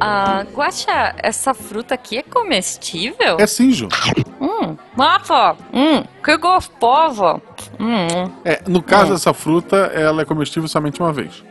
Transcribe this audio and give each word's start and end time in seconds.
Ah, 0.00 0.44
Guaxa, 0.52 1.14
essa 1.18 1.54
fruta 1.54 1.94
aqui 1.94 2.18
é 2.18 2.22
comestível? 2.22 3.36
É 3.38 3.46
sim, 3.46 3.72
Ju. 3.72 3.88
Hum, 4.40 4.76
nossa, 4.96 5.56
hum, 5.72 6.04
que 6.24 6.36
gostosa. 6.36 7.40
Hum. 7.80 8.30
É, 8.44 8.62
no 8.66 8.82
caso 8.82 9.12
dessa 9.12 9.32
fruta, 9.34 9.76
ela 9.94 10.22
é 10.22 10.24
comestível 10.24 10.68
somente 10.68 11.00
uma 11.00 11.12
vez. 11.12 11.44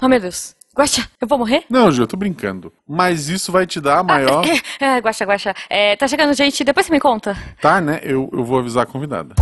Oh, 0.00 0.08
meu 0.08 0.20
Deus. 0.20 0.54
Guaxa, 0.76 1.08
eu 1.20 1.28
vou 1.28 1.38
morrer? 1.38 1.64
Não, 1.70 1.90
Ju, 1.92 2.02
eu 2.02 2.06
tô 2.06 2.16
brincando. 2.16 2.72
Mas 2.88 3.28
isso 3.28 3.52
vai 3.52 3.66
te 3.66 3.80
dar 3.80 3.98
a 3.98 4.02
maior. 4.02 4.44
É, 4.80 4.98
Guaxa, 4.98 5.24
Guaxa. 5.24 5.54
É, 5.70 5.94
tá 5.96 6.08
chegando 6.08 6.34
gente, 6.34 6.64
depois 6.64 6.86
você 6.86 6.92
me 6.92 7.00
conta. 7.00 7.36
Tá, 7.60 7.80
né? 7.80 8.00
Eu, 8.02 8.28
eu 8.32 8.44
vou 8.44 8.58
avisar 8.58 8.82
a 8.82 8.86
convidada. 8.86 9.34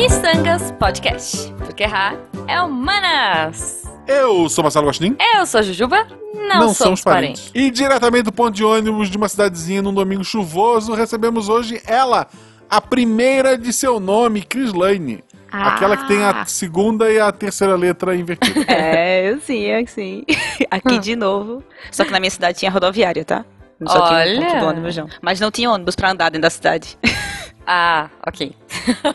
Missangas 0.00 0.72
Podcast. 0.72 1.52
Porque 1.58 1.82
errar 1.82 2.16
é 2.48 2.58
humanas. 2.62 3.82
Eu 4.08 4.48
sou 4.48 4.64
Marcelo 4.64 4.86
Gostin. 4.86 5.14
Eu 5.36 5.44
sou 5.44 5.60
a 5.60 5.62
Jujuba, 5.62 6.06
não, 6.48 6.72
somos 6.72 7.02
parentes. 7.02 7.50
E 7.54 7.70
diretamente 7.70 8.22
do 8.22 8.32
ponto 8.32 8.54
de 8.54 8.64
ônibus 8.64 9.10
de 9.10 9.18
uma 9.18 9.28
cidadezinha 9.28 9.82
num 9.82 9.92
domingo 9.92 10.24
chuvoso, 10.24 10.94
recebemos 10.94 11.50
hoje 11.50 11.82
ela, 11.86 12.26
a 12.70 12.80
primeira 12.80 13.58
de 13.58 13.74
seu 13.74 14.00
nome, 14.00 14.40
Chris 14.40 14.72
Lane. 14.72 15.22
Ah. 15.52 15.74
Aquela 15.74 15.98
que 15.98 16.08
tem 16.08 16.24
a 16.24 16.46
segunda 16.46 17.12
e 17.12 17.20
a 17.20 17.30
terceira 17.30 17.76
letra 17.76 18.16
invertida. 18.16 18.64
É, 18.72 19.30
eu 19.30 19.38
sim, 19.38 19.64
eu 19.64 19.86
sim. 19.86 20.24
Aqui 20.70 20.98
de 20.98 21.14
novo. 21.14 21.62
Só 21.92 22.06
que 22.06 22.10
na 22.10 22.18
minha 22.18 22.30
cidade 22.30 22.58
tinha 22.58 22.70
rodoviária, 22.70 23.22
tá? 23.22 23.44
Só 23.86 24.06
tinha 24.08 24.18
um 24.36 24.40
ponto 24.40 24.50
Olha. 24.52 24.60
do 24.60 24.66
ônibus, 24.66 24.96
não. 24.96 25.08
Mas 25.22 25.40
não 25.40 25.50
tinha 25.50 25.70
ônibus 25.70 25.94
pra 25.96 26.10
andar 26.10 26.30
dentro 26.30 26.42
da 26.42 26.50
cidade. 26.50 26.98
Ah, 27.72 28.08
ok. 28.26 28.56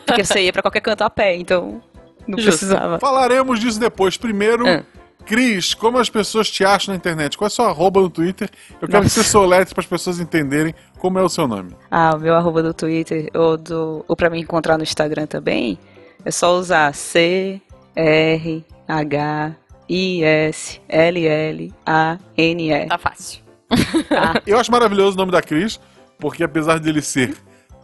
Porque 0.06 0.24
você 0.24 0.40
ia 0.44 0.52
pra 0.52 0.62
qualquer 0.62 0.80
canto 0.80 1.02
a 1.02 1.10
pé, 1.10 1.36
então 1.36 1.82
não 2.26 2.38
Justo. 2.38 2.50
precisava. 2.60 2.98
Falaremos 2.98 3.60
disso 3.60 3.78
depois. 3.78 4.16
Primeiro, 4.16 4.66
Ah. 4.66 4.82
Cris, 5.26 5.74
como 5.74 5.98
as 5.98 6.08
pessoas 6.08 6.48
te 6.48 6.64
acham 6.64 6.92
na 6.94 6.96
internet? 6.96 7.36
Qual 7.36 7.46
é 7.46 7.50
o 7.50 7.52
seu 7.52 7.66
arroba 7.66 8.00
no 8.00 8.08
Twitter? 8.08 8.48
Eu 8.80 8.88
quero 8.88 9.02
que 9.02 9.10
você 9.10 9.22
soletre 9.24 9.74
para 9.74 9.82
as 9.82 9.86
pessoas 9.88 10.20
entenderem 10.20 10.74
como 10.98 11.18
é 11.18 11.22
o 11.22 11.28
seu 11.28 11.46
nome. 11.46 11.72
Ah, 11.90 12.12
o 12.14 12.18
meu 12.18 12.34
arroba 12.34 12.62
do 12.62 12.72
Twitter 12.72 13.28
ou, 13.34 13.58
do, 13.58 14.04
ou 14.08 14.16
pra 14.16 14.30
me 14.30 14.40
encontrar 14.40 14.78
no 14.78 14.84
Instagram 14.84 15.26
também, 15.26 15.78
é 16.24 16.30
só 16.30 16.54
usar 16.56 16.94
C, 16.94 17.60
R, 17.94 18.64
H, 18.88 19.54
I, 19.88 20.22
S, 20.22 20.80
L, 20.88 21.26
L, 21.26 21.74
A, 21.84 22.16
N, 22.38 22.70
E. 22.72 22.86
Tá 22.86 22.96
fácil. 22.96 23.42
Eu 24.46 24.58
acho 24.58 24.70
maravilhoso 24.70 25.14
o 25.16 25.18
nome 25.18 25.32
da 25.32 25.42
Cris, 25.42 25.80
porque 26.18 26.44
apesar 26.44 26.78
dele 26.78 27.02
ser, 27.02 27.34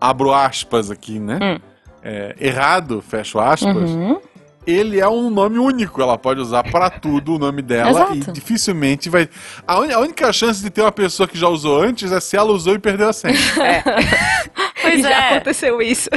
abro 0.00 0.33
aspas 0.33 0.91
aqui, 0.91 1.19
né? 1.19 1.38
Hum. 1.42 1.61
É, 2.02 2.34
errado, 2.41 3.00
fecho 3.06 3.38
aspas, 3.38 3.91
Uhum. 3.91 4.20
ele 4.66 4.98
é 4.98 5.08
um 5.08 5.30
nome 5.30 5.58
único. 5.58 6.03
Ela 6.03 6.19
pode 6.19 6.41
usar 6.41 6.64
pra 6.64 6.91
tudo 6.91 7.36
o 7.36 7.38
nome 7.38 7.62
dela 7.62 7.91
Exato. 7.91 8.14
e 8.14 8.33
dificilmente 8.33 9.08
vai. 9.08 9.28
A, 9.66 9.78
uni- 9.78 9.92
a 9.92 10.00
única 10.00 10.33
chance 10.33 10.60
de 10.62 10.69
ter 10.70 10.80
uma 10.83 10.91
pessoa 10.91 11.28
que 11.28 11.38
já 11.38 11.47
usou 11.48 11.80
antes 11.80 12.10
é 12.10 12.19
se 12.19 12.36
ela 12.36 12.50
usou 12.53 12.75
e 12.75 12.78
perdeu 12.78 13.08
a 13.08 13.12
senha. 13.12 13.34
Pois 14.83 15.00
Já 15.03 15.10
é. 15.10 15.34
aconteceu 15.36 15.80
isso. 15.80 16.10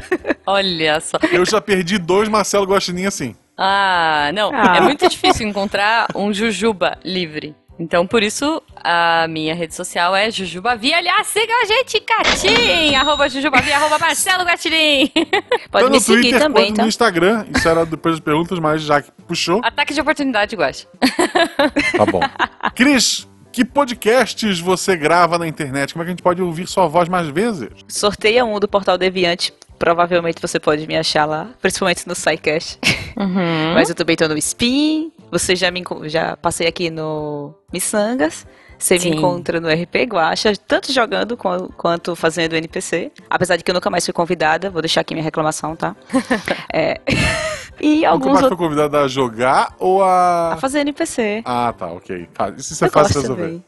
Olha 0.45 0.99
só. 0.99 1.17
Eu 1.31 1.45
já 1.45 1.61
perdi 1.61 1.99
dois 1.99 2.27
Marcelo 2.27 2.66
Guaxinim 2.66 3.05
assim. 3.05 3.36
Ah, 3.55 4.31
não. 4.33 4.49
Ah. 4.52 4.77
É 4.77 4.81
muito 4.81 5.08
difícil 5.08 5.47
encontrar 5.47 6.08
um 6.16 6.33
Jujuba 6.33 6.97
livre. 7.05 7.55
Então, 7.77 8.07
por 8.07 8.23
isso, 8.23 8.61
a 8.77 9.27
minha 9.27 9.53
rede 9.53 9.75
social 9.75 10.15
é 10.15 10.31
Jujubavi. 10.31 10.93
Aliás, 10.93 11.27
siga 11.27 11.53
a 11.61 11.65
gente, 11.65 11.99
Catim! 11.99 12.95
Arroba 12.95 13.27
Jujubavi, 13.27 13.71
arroba 13.71 13.99
Marcelo 13.99 14.45
Gatilin. 14.45 15.11
Pode 15.69 15.83
Tanto 15.83 15.91
me 15.91 15.97
no 15.97 15.99
seguir 15.99 16.21
Twitter 16.21 16.39
também, 16.39 16.73
tá? 16.73 16.83
no 16.83 16.87
Instagram. 16.87 17.45
Isso 17.53 17.67
era 17.67 17.85
depois 17.85 18.15
das 18.15 18.23
perguntas, 18.23 18.57
mas 18.59 18.81
já 18.81 19.01
que 19.01 19.11
puxou, 19.27 19.59
Ataque 19.63 19.93
de 19.93 19.99
oportunidade, 20.01 20.55
Guaxa. 20.55 20.87
tá 21.97 22.05
bom. 22.05 22.21
Cris, 22.73 23.27
que 23.51 23.65
podcasts 23.65 24.59
você 24.59 24.95
grava 24.95 25.37
na 25.37 25.47
internet? 25.47 25.93
Como 25.93 26.03
é 26.03 26.05
que 26.05 26.09
a 26.09 26.13
gente 26.13 26.23
pode 26.23 26.41
ouvir 26.41 26.67
sua 26.67 26.87
voz 26.87 27.09
mais 27.09 27.27
vezes? 27.27 27.69
Sorteia 27.87 28.45
um 28.45 28.59
do 28.59 28.67
Portal 28.67 28.97
Deviante. 28.97 29.53
Provavelmente 29.77 30.41
você 30.41 30.58
pode 30.59 30.87
me 30.87 30.95
achar 30.97 31.25
lá, 31.25 31.49
principalmente 31.61 32.08
no 32.08 32.15
SciCast. 32.15 32.80
Uhum. 33.17 33.73
Mas 33.73 33.89
eu 33.89 33.95
também 33.95 34.15
tô 34.15 34.27
no 34.27 34.37
Spin. 34.37 35.11
Você 35.37 35.53
já 35.55 35.69
me 35.69 35.83
já 36.03 36.37
passei 36.37 36.65
aqui 36.65 36.89
no 36.89 37.53
Missangas. 37.73 38.47
Você 38.77 38.99
Sim. 38.99 39.09
me 39.11 39.15
encontra 39.17 39.59
no 39.61 39.69
RP 39.69 40.03
Guacha, 40.05 40.53
tanto 40.67 40.91
jogando 40.93 41.35
quan- 41.37 41.67
quanto 41.77 42.13
fazendo 42.15 42.55
NPC. 42.55 43.11
Apesar 43.29 43.55
de 43.57 43.63
que 43.63 43.71
eu 43.71 43.73
nunca 43.73 43.89
mais 43.89 44.03
fui 44.05 44.13
convidada, 44.13 44.69
vou 44.69 44.81
deixar 44.81 45.01
aqui 45.01 45.13
minha 45.13 45.23
reclamação, 45.23 45.75
tá? 45.75 45.95
É. 46.73 46.99
E 47.81 47.95
Nunca 47.97 48.09
alguns 48.09 48.25
mais 48.27 48.39
foi 48.39 48.43
outros. 48.51 48.59
convidado 48.59 48.97
a 48.97 49.07
jogar 49.07 49.73
ou 49.79 50.01
a. 50.03 50.53
A 50.53 50.57
fazer 50.57 50.79
NPC. 50.79 51.41
Ah, 51.45 51.73
tá, 51.77 51.87
ok. 51.87 52.27
Tá, 52.33 52.49
Isso, 52.57 52.81
é 52.83 52.87
Eu 52.87 52.91
fácil 52.91 53.21
gosto 53.21 53.21
resolver. 53.21 53.61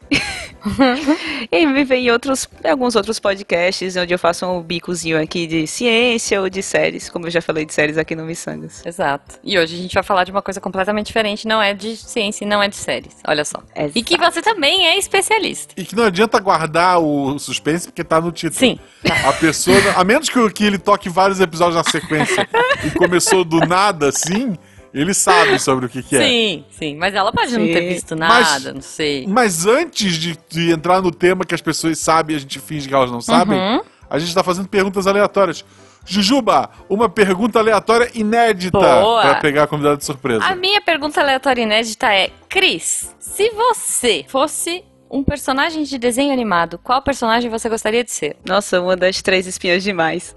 e 1.50 1.66
me 1.66 1.84
vem 1.84 2.10
outros, 2.10 2.48
alguns 2.64 2.96
outros 2.96 3.18
podcasts 3.18 3.96
onde 3.96 4.12
eu 4.12 4.18
faço 4.18 4.46
um 4.46 4.62
bicozinho 4.62 5.20
aqui 5.20 5.46
de 5.46 5.66
ciência 5.66 6.40
ou 6.40 6.48
de 6.48 6.62
séries, 6.62 7.08
como 7.08 7.26
eu 7.26 7.30
já 7.30 7.40
falei 7.40 7.64
de 7.64 7.72
séries 7.72 7.96
aqui 7.96 8.14
no 8.14 8.24
Missangas. 8.24 8.84
Exato. 8.84 9.38
E 9.42 9.58
hoje 9.58 9.74
a 9.76 9.78
gente 9.78 9.94
vai 9.94 10.02
falar 10.02 10.24
de 10.24 10.30
uma 10.30 10.42
coisa 10.42 10.60
completamente 10.60 11.06
diferente. 11.06 11.46
Não 11.46 11.62
é 11.62 11.74
de 11.74 11.96
ciência 11.96 12.44
e 12.44 12.48
não 12.48 12.62
é 12.62 12.68
de 12.68 12.76
séries. 12.76 13.16
Olha 13.26 13.44
só. 13.44 13.62
E 13.94 14.02
que 14.02 14.16
você 14.16 14.42
também 14.42 14.86
é 14.86 14.98
especialista. 14.98 15.74
E 15.76 15.84
que 15.84 15.94
não 15.94 16.04
adianta 16.04 16.38
guardar 16.38 17.00
o 17.00 17.38
suspense 17.38 17.86
porque 17.86 18.04
tá 18.04 18.20
no 18.20 18.32
título. 18.32 18.58
Sim. 18.58 18.78
A 19.26 19.32
pessoa, 19.32 19.76
a 19.96 20.04
menos 20.04 20.28
que, 20.28 20.50
que 20.50 20.64
ele 20.64 20.78
toque 20.78 21.08
vários 21.08 21.40
episódios 21.40 21.76
na 21.76 21.90
sequência 21.90 22.48
e 22.84 22.90
começou 22.90 23.44
do 23.44 23.60
nada 23.60 24.08
assim, 24.08 24.56
ele 24.92 25.12
sabe 25.14 25.58
sobre 25.58 25.86
o 25.86 25.88
que, 25.88 26.02
que 26.02 26.16
é. 26.16 26.20
Sim, 26.26 26.64
sim. 26.70 26.96
Mas 26.96 27.14
ela 27.14 27.32
pode 27.32 27.56
não 27.56 27.66
Sim. 27.66 27.72
ter 27.72 27.88
visto 27.88 28.16
Mas- 28.16 28.48
nada, 28.50 28.72
não 28.72 28.80
sei. 28.82 29.26
Mas 29.26 29.66
antes 29.66 30.14
de, 30.14 30.38
de 30.48 30.70
entrar 30.70 31.00
no 31.02 31.10
tema 31.10 31.44
que 31.44 31.54
as 31.54 31.60
pessoas 31.60 31.98
sabem 31.98 32.34
e 32.34 32.36
a 32.36 32.40
gente 32.40 32.58
finge 32.58 32.88
que 32.88 32.94
elas 32.94 33.10
não 33.10 33.20
sabem, 33.20 33.58
Uhum. 33.58 33.80
a 34.08 34.18
gente 34.18 34.34
tá 34.34 34.42
fazendo 34.42 34.68
perguntas 34.68 35.06
aleatórias. 35.06 35.64
Jujuba, 36.06 36.70
uma 36.88 37.08
pergunta 37.08 37.58
aleatória 37.58 38.10
inédita 38.14 38.78
Boa. 38.78 39.20
pra 39.22 39.34
pegar 39.36 39.64
a 39.64 39.66
convidada 39.66 39.96
de 39.98 40.04
surpresa. 40.06 40.42
A 40.44 40.54
minha 40.56 40.80
pergunta 40.80 41.20
aleatória 41.20 41.60
inédita 41.62 42.10
é: 42.14 42.30
Cris, 42.48 43.14
se 43.18 43.50
você 43.50 44.24
fosse 44.26 44.82
um 45.10 45.22
personagem 45.22 45.82
de 45.84 45.98
desenho 45.98 46.32
animado, 46.32 46.78
qual 46.82 47.02
personagem 47.02 47.50
você 47.50 47.68
gostaria 47.68 48.02
de 48.04 48.10
ser? 48.10 48.36
Nossa, 48.46 48.80
uma 48.80 48.96
das 48.96 49.20
três 49.20 49.46
espiãs 49.46 49.82
demais. 49.82 50.32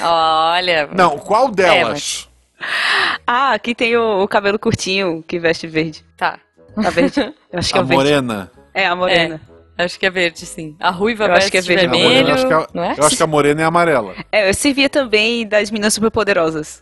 Olha. 0.00 0.88
Não, 0.92 1.18
qual 1.18 1.48
É, 1.48 1.50
delas? 1.52 2.28
ah, 3.26 3.52
aqui 3.52 3.74
tem 3.74 3.96
o, 3.96 4.22
o 4.22 4.28
cabelo 4.28 4.58
curtinho 4.58 5.22
que 5.26 5.38
veste 5.38 5.66
verde. 5.66 6.04
Tá. 6.16 6.38
A 6.76 6.90
verde. 6.90 7.20
Eu 7.52 7.58
acho 7.58 7.72
que 7.72 7.78
é 7.78 7.80
a 7.80 7.84
o 7.84 7.86
verde. 7.86 8.02
morena. 8.04 8.50
É, 8.72 8.86
a 8.86 8.96
morena. 8.96 9.40
Acho 9.76 9.98
que 9.98 10.06
é 10.06 10.10
verde, 10.10 10.46
sim. 10.46 10.76
A 10.78 10.90
ruiva 10.90 11.24
Eu 11.24 11.32
acho 11.32 11.50
que 11.50 11.58
é 11.58 11.60
verde. 11.60 11.88
Morena, 11.88 12.08
vermelho. 12.08 12.28
eu 12.28 12.34
acho 12.34 12.46
que 12.46 12.52
a, 12.52 12.68
não 12.72 12.84
é? 12.84 12.94
eu 12.96 13.04
acho 13.04 13.16
que 13.16 13.22
a 13.22 13.26
morena 13.26 13.62
é 13.62 13.64
amarela. 13.64 14.14
É, 14.30 14.48
eu 14.48 14.54
servia 14.54 14.88
também 14.88 15.46
das 15.46 15.70
meninas 15.70 15.94
superpoderosas. 15.94 16.80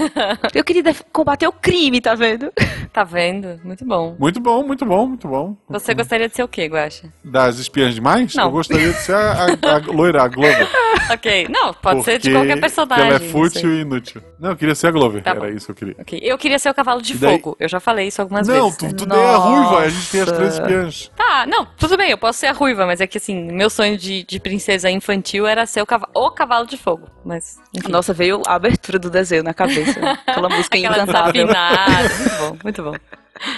eu 0.54 0.64
queria 0.64 0.82
combater 1.12 1.46
o 1.46 1.52
crime, 1.52 2.00
tá 2.00 2.14
vendo? 2.14 2.50
Tá 2.92 3.04
vendo? 3.04 3.58
Muito 3.64 3.86
bom. 3.86 4.14
Muito 4.18 4.38
bom, 4.38 4.62
muito 4.62 4.84
bom, 4.84 5.06
muito 5.06 5.26
bom. 5.26 5.56
Você 5.70 5.94
gostaria 5.94 6.28
de 6.28 6.36
ser 6.36 6.42
o 6.42 6.48
quê, 6.48 6.66
Guaxa? 6.66 7.10
Das 7.24 7.58
espiãs 7.58 7.94
demais? 7.94 8.34
Não. 8.34 8.44
Eu 8.44 8.50
gostaria 8.50 8.92
de 8.92 8.98
ser 8.98 9.14
a, 9.14 9.46
a, 9.46 9.76
a 9.76 9.78
loira, 9.90 10.22
a 10.24 10.28
Glover. 10.28 10.68
ok. 11.10 11.46
Não, 11.48 11.72
pode 11.72 12.02
ser 12.04 12.18
de 12.18 12.28
porque 12.30 12.34
qualquer 12.46 12.60
personagem. 12.60 13.06
Ela 13.06 13.16
é 13.16 13.18
não 13.18 13.28
fútil 13.30 13.72
e 13.72 13.80
inútil. 13.80 14.22
Não, 14.38 14.50
eu 14.50 14.56
queria 14.56 14.74
ser 14.74 14.88
a 14.88 14.90
Glover. 14.90 15.22
Tá 15.22 15.30
Era 15.30 15.40
bom. 15.40 15.46
isso 15.46 15.66
que 15.66 15.72
eu 15.72 15.76
queria. 15.76 15.94
Ok. 16.02 16.20
Eu 16.22 16.36
queria 16.36 16.58
ser 16.58 16.68
o 16.68 16.74
cavalo 16.74 17.00
de 17.00 17.14
daí- 17.14 17.38
fogo. 17.38 17.56
Eu 17.58 17.66
já 17.68 17.80
falei 17.80 18.08
isso 18.08 18.20
algumas 18.20 18.46
Não, 18.46 18.64
vezes. 18.64 18.76
tu, 18.76 18.94
tu 18.94 19.06
daí 19.06 19.18
é 19.18 19.24
a 19.24 19.36
ruiva, 19.36 19.78
a 19.78 19.88
gente 19.88 20.10
tem 20.10 20.20
as 20.20 20.30
três 20.32 20.54
espiãs. 20.54 21.10
Tá, 21.16 21.46
não, 21.46 21.64
tudo 21.78 21.96
bem, 21.96 22.10
eu 22.10 22.18
posso 22.18 22.40
ser 22.40 22.48
a 22.48 22.52
ruiva, 22.52 22.84
mas 22.84 23.00
é 23.00 23.06
que 23.06 23.16
assim, 23.16 23.50
meu 23.52 23.70
sonho 23.70 23.96
de, 23.96 24.22
de 24.22 24.38
princesa 24.38 24.90
infantil 24.90 25.46
era 25.46 25.64
ser 25.64 25.80
o 25.80 25.86
cavalo, 25.86 26.12
o 26.14 26.30
cavalo 26.30 26.66
de 26.66 26.76
fogo. 26.76 27.08
Mas, 27.24 27.58
enfim. 27.74 27.90
Nossa, 27.90 28.12
veio 28.12 28.42
a 28.46 28.54
abertura 28.54 28.98
do 28.98 29.08
desenho 29.08 29.44
na 29.44 29.54
cabeça. 29.54 29.98
Aquela 30.26 30.48
música 30.50 30.76
Aquela 30.76 30.96
encantável. 31.04 31.32
desafinada. 31.32 32.58
Muito 32.62 32.81
bom, 32.81 32.81
muito 32.82 32.90
bom. 32.90 32.96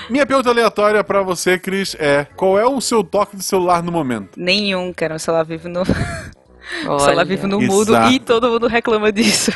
Minha 0.08 0.26
pergunta 0.26 0.50
aleatória 0.50 1.02
pra 1.02 1.22
você, 1.22 1.58
Cris, 1.58 1.96
é: 1.98 2.26
qual 2.36 2.58
é 2.58 2.66
o 2.66 2.80
seu 2.80 3.02
toque 3.02 3.36
de 3.36 3.42
celular 3.42 3.82
no 3.82 3.90
momento? 3.90 4.38
Nenhum, 4.38 4.92
cara. 4.92 5.16
O 5.16 5.18
celular 5.18 5.44
vive 5.44 5.68
no, 5.68 5.82
o 6.86 6.88
Olha. 6.88 6.98
celular 7.00 7.24
vive 7.24 7.46
no 7.46 7.60
mudo 7.60 7.92
Exato. 7.92 8.12
e 8.12 8.20
todo 8.20 8.48
mundo 8.48 8.66
reclama 8.66 9.12
disso. 9.12 9.50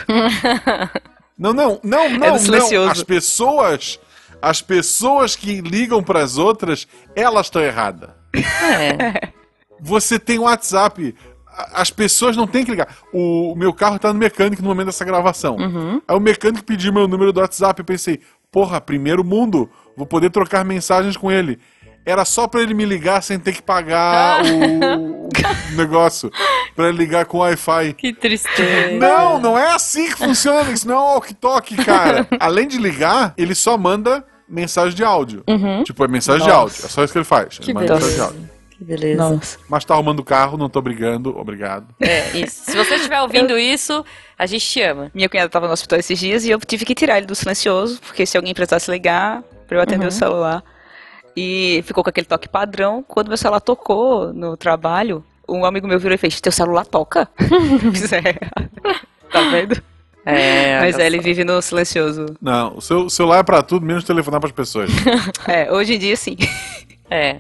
Não, 1.39 1.53
não, 1.55 1.81
não, 1.83 2.09
não, 2.09 2.27
É 2.27 2.31
não. 2.31 2.35
As 2.91 3.03
pessoas, 3.03 4.01
as 4.43 4.63
pessoas 4.63 5.37
que 5.37 5.61
ligam 5.61 6.03
pras 6.03 6.37
outras, 6.37 6.87
elas 7.15 7.47
estão 7.47 7.63
erradas. 7.63 8.11
É. 8.35 9.29
Você 9.81 10.19
tem 10.19 10.39
WhatsApp. 10.39 11.15
As 11.73 11.91
pessoas 11.91 12.37
não 12.37 12.47
têm 12.47 12.65
que 12.65 12.71
ligar. 12.71 12.89
O 13.13 13.55
meu 13.57 13.73
carro 13.73 13.99
tá 13.99 14.13
no 14.13 14.19
mecânico 14.19 14.63
no 14.63 14.69
momento 14.69 14.87
dessa 14.87 15.05
gravação. 15.05 15.57
Uhum. 15.57 16.01
Aí 16.07 16.17
o 16.17 16.21
mecânico 16.21 16.65
pediu 16.65 16.93
meu 16.93 17.09
número 17.09 17.33
do 17.33 17.41
WhatsApp. 17.41 17.81
Eu 17.81 17.85
pensei, 17.85 18.21
porra, 18.51 18.81
primeiro 18.81 19.25
mundo, 19.25 19.71
vou 19.97 20.07
poder 20.07 20.31
trocar 20.31 20.65
mensagens 20.65 21.17
com 21.17 21.31
ele. 21.31 21.59
Era 22.05 22.25
só 22.25 22.49
pra 22.49 22.63
ele 22.63 22.73
me 22.73 22.87
ligar 22.87 23.23
sem 23.23 23.39
ter 23.39 23.53
que 23.53 23.61
pagar 23.63 24.41
o, 24.43 25.27
o 25.27 25.77
negócio. 25.77 26.31
Pra 26.75 26.89
ele 26.89 26.97
ligar 26.97 27.27
com 27.27 27.39
Wi-Fi. 27.39 27.93
Que 27.93 28.15
tristeza. 28.15 28.97
Não, 28.97 29.39
não 29.39 29.59
é 29.59 29.75
assim 29.75 30.07
que 30.07 30.17
funciona. 30.17 30.71
Isso 30.71 30.89
não 30.89 30.95
é 30.95 30.99
um 30.99 31.03
walkie-talkie, 31.15 31.77
cara. 31.85 32.27
Além 32.41 32.67
de 32.67 32.79
ligar, 32.79 33.35
ele 33.37 33.55
só 33.55 33.77
manda 33.77 34.25
mensagem 34.49 34.95
de 34.97 35.05
áudio. 35.05 35.43
Uhum. 35.47 35.83
Tipo, 35.85 36.03
é 36.05 36.09
mensagem 36.09 36.43
de 36.43 36.49
Nossa. 36.49 36.61
áudio. 36.61 36.87
É 36.87 36.89
só 36.89 37.05
isso 37.05 37.13
que 37.13 37.19
ele 37.19 37.25
faz. 37.27 37.59
Que 37.59 37.73
Ele 37.73 37.75
manda 37.75 37.95
mensagem 37.95 38.15
de 38.15 38.21
áudio. 38.23 38.48
Que 38.79 38.85
beleza. 38.85 39.17
Nossa. 39.31 39.59
Mas 39.69 39.85
tá 39.85 39.95
arrumando 39.95 40.21
o 40.21 40.25
carro, 40.25 40.57
não 40.57 40.69
tô 40.69 40.81
brigando. 40.81 41.37
Obrigado. 41.37 41.87
É, 42.01 42.39
isso. 42.39 42.63
Se 42.71 42.77
você 42.77 42.95
estiver 42.95 43.21
ouvindo 43.21 43.59
isso, 43.59 44.05
a 44.39 44.47
gente 44.47 44.65
te 44.65 44.81
ama. 44.81 45.11
Minha 45.13 45.29
cunhada 45.29 45.49
tava 45.51 45.67
no 45.67 45.73
hospital 45.73 45.99
esses 45.99 46.19
dias 46.19 46.45
e 46.45 46.51
eu 46.51 46.61
tive 46.61 46.85
que 46.85 46.95
tirar 46.95 47.19
ele 47.19 47.27
do 47.27 47.35
silencioso, 47.35 48.01
porque 48.01 48.25
se 48.25 48.37
alguém 48.37 48.55
precisasse 48.55 48.89
ligar, 48.91 49.43
pra 49.67 49.77
eu 49.79 49.83
atender 49.83 50.05
Uhum. 50.05 50.09
o 50.09 50.13
celular. 50.13 50.63
E 51.37 51.83
ficou 51.87 52.03
com 52.05 52.11
aquele 52.11 52.27
toque 52.27 52.49
padrão. 52.49 53.05
Quando 53.07 53.29
meu 53.29 53.37
celular 53.37 53.61
tocou 53.61 54.33
no 54.33 54.57
trabalho, 54.57 55.25
um 55.49 55.65
amigo 55.65 55.87
meu 55.87 55.99
virou 55.99 56.15
e 56.15 56.19
fez: 56.19 56.41
Teu 56.41 56.53
celular 56.53 56.85
toca? 56.87 57.29
Eu 57.85 57.93
fiz, 57.93 58.13
"É." 58.13 58.23
tá 59.31 59.41
vendo? 59.51 59.81
É, 60.27 60.79
Mas 60.81 60.99
é, 60.99 61.07
ele 61.07 61.21
vive 61.21 61.43
no 61.45 61.61
silencioso. 61.63 62.27
Não, 62.41 62.77
o 62.77 62.81
seu 62.83 63.07
o 63.07 63.11
celular 63.11 63.39
é 63.39 63.43
pra 63.43 63.63
tudo, 63.63 63.87
menos 63.87 64.05
telefonar 64.05 64.41
pras 64.41 64.53
pessoas. 64.53 64.91
É, 65.49 65.73
hoje 65.73 65.95
em 65.95 65.99
dia 65.99 66.17
sim. 66.17 66.37
É. 67.11 67.37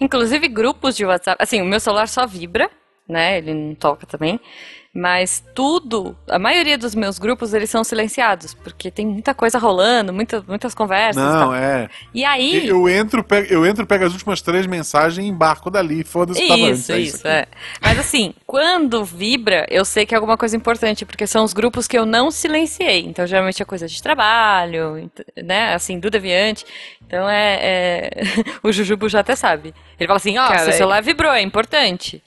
Inclusive 0.00 0.48
grupos 0.48 0.96
de 0.96 1.04
WhatsApp. 1.04 1.42
Assim, 1.42 1.60
o 1.60 1.64
meu 1.64 1.80
celular 1.80 2.08
só 2.08 2.26
vibra, 2.26 2.70
né? 3.08 3.38
Ele 3.38 3.54
não 3.54 3.74
toca 3.74 4.06
também. 4.06 4.40
Mas 4.96 5.44
tudo, 5.54 6.16
a 6.26 6.38
maioria 6.38 6.78
dos 6.78 6.94
meus 6.94 7.18
grupos, 7.18 7.52
eles 7.52 7.68
são 7.68 7.84
silenciados, 7.84 8.54
porque 8.54 8.90
tem 8.90 9.06
muita 9.06 9.34
coisa 9.34 9.58
rolando, 9.58 10.10
muita, 10.10 10.42
muitas 10.48 10.74
conversas 10.74 11.22
e 11.22 11.26
Não, 11.26 11.54
é. 11.54 11.90
E 12.14 12.24
aí. 12.24 12.66
Eu 12.66 12.88
entro, 12.88 13.22
pego, 13.22 13.52
eu 13.52 13.66
entro, 13.66 13.86
pego 13.86 14.06
as 14.06 14.12
últimas 14.14 14.40
três 14.40 14.66
mensagens 14.66 15.22
e 15.22 15.28
embarco 15.28 15.68
dali. 15.70 16.02
Foda-se, 16.02 16.40
tava 16.48 16.62
antes. 16.62 16.80
Isso, 16.80 16.92
é 16.92 16.98
isso, 16.98 17.16
aqui. 17.16 17.28
é. 17.28 17.46
Mas 17.78 17.98
assim, 17.98 18.32
quando 18.46 19.04
vibra, 19.04 19.66
eu 19.68 19.84
sei 19.84 20.06
que 20.06 20.14
é 20.14 20.16
alguma 20.16 20.38
coisa 20.38 20.56
importante, 20.56 21.04
porque 21.04 21.26
são 21.26 21.44
os 21.44 21.52
grupos 21.52 21.86
que 21.86 21.98
eu 21.98 22.06
não 22.06 22.30
silenciei. 22.30 23.04
Então, 23.04 23.26
geralmente 23.26 23.60
é 23.60 23.66
coisa 23.66 23.86
de 23.86 24.02
trabalho, 24.02 25.10
né? 25.36 25.74
Assim, 25.74 26.00
do 26.00 26.08
Deviante. 26.08 26.64
Então 27.06 27.28
é. 27.28 27.58
é- 27.60 28.10
o 28.64 28.72
Jujubo 28.72 29.10
já 29.10 29.20
até 29.20 29.36
sabe. 29.36 29.74
Ele 30.00 30.06
fala 30.06 30.16
assim: 30.16 30.38
ó, 30.38 30.48
Cara, 30.48 30.60
seu 30.60 30.70
é- 30.70 30.72
celular 30.72 31.02
vibrou, 31.02 31.32
é 31.32 31.42
importante. 31.42 32.22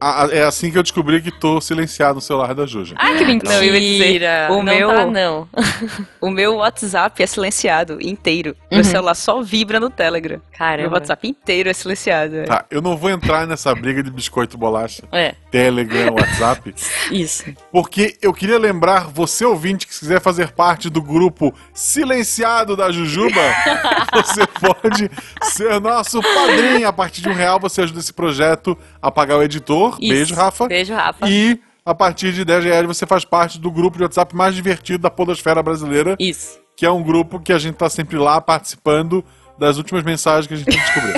Ah, 0.00 0.28
é 0.30 0.42
assim 0.44 0.70
que 0.70 0.78
eu 0.78 0.82
descobri 0.82 1.20
que 1.20 1.30
tô 1.30 1.60
silenciado 1.60 2.14
no 2.16 2.20
celular 2.22 2.54
da 2.54 2.64
Juja. 2.64 2.94
Ah, 2.98 3.12
que 3.14 3.24
mentira! 3.24 3.52
Não, 3.54 3.62
eu 3.62 3.74
ia 3.76 3.80
dizer, 4.18 4.50
o 4.50 4.62
não 4.62 4.74
meu- 4.74 4.88
tá, 4.88 5.06
não. 5.06 5.48
O 6.22 6.30
meu 6.30 6.56
WhatsApp 6.56 7.22
é 7.22 7.26
silenciado 7.26 7.98
inteiro. 8.00 8.56
Meu 8.72 8.82
celular 8.82 9.14
só 9.14 9.42
vibra 9.42 9.78
no 9.78 9.90
Telegram. 9.90 10.36
Meu 10.36 10.42
Uhum. 10.46 10.56
Caramba. 10.58 10.94
WhatsApp 10.94 11.28
inteiro 11.28 11.68
é 11.68 11.72
silenciado. 11.74 12.36
é. 12.36 12.44
Tá, 12.44 12.64
eu 12.70 12.80
não 12.80 12.96
vou 12.96 13.10
entrar 13.10 13.46
nessa 13.46 13.74
briga 13.74 14.02
de 14.02 14.10
biscoito 14.10 14.56
bolacha, 14.56 15.02
É, 15.12 15.34
Telegram, 15.50 16.14
WhatsApp, 16.14 16.74
isso. 17.12 17.44
porque 17.70 18.16
eu 18.22 18.32
queria 18.32 18.58
lembrar 18.58 19.06
você 19.08 19.44
ouvinte 19.44 19.86
que 19.86 19.92
se 19.94 20.00
quiser 20.00 20.20
fazer 20.20 20.52
parte 20.52 20.88
do 20.88 21.02
grupo 21.02 21.54
silenciado 21.74 22.74
da 22.74 22.90
Jujuba, 22.90 23.40
você 24.14 24.46
pode 24.46 25.10
ser 25.42 25.78
nosso 25.78 26.22
padrinho. 26.22 26.88
A 26.88 26.92
partir 26.92 27.20
de 27.20 27.28
um 27.28 27.34
real 27.34 27.60
você 27.60 27.82
ajuda 27.82 28.00
esse 28.00 28.12
projeto 28.14 28.76
a 29.00 29.10
pagar 29.10 29.25
o 29.34 29.42
editor. 29.42 29.96
Isso. 30.00 30.12
Beijo, 30.12 30.34
Rafa. 30.34 30.68
Beijo, 30.68 30.94
Rafa. 30.94 31.28
E 31.28 31.58
a 31.84 31.94
partir 31.94 32.32
de 32.32 32.44
10 32.44 32.64
reais 32.64 32.86
você 32.86 33.06
faz 33.06 33.24
parte 33.24 33.60
do 33.60 33.70
grupo 33.70 33.96
de 33.96 34.02
WhatsApp 34.02 34.34
mais 34.34 34.54
divertido 34.54 34.98
da 34.98 35.10
podosfera 35.10 35.62
brasileira, 35.62 36.16
Isso. 36.18 36.58
que 36.76 36.84
é 36.84 36.90
um 36.90 37.02
grupo 37.02 37.40
que 37.40 37.52
a 37.52 37.58
gente 37.58 37.76
tá 37.76 37.88
sempre 37.88 38.18
lá 38.18 38.40
participando 38.40 39.24
das 39.58 39.78
últimas 39.78 40.02
mensagens 40.02 40.46
que 40.46 40.54
a 40.54 40.56
gente 40.56 40.70
descobriu. 40.70 41.14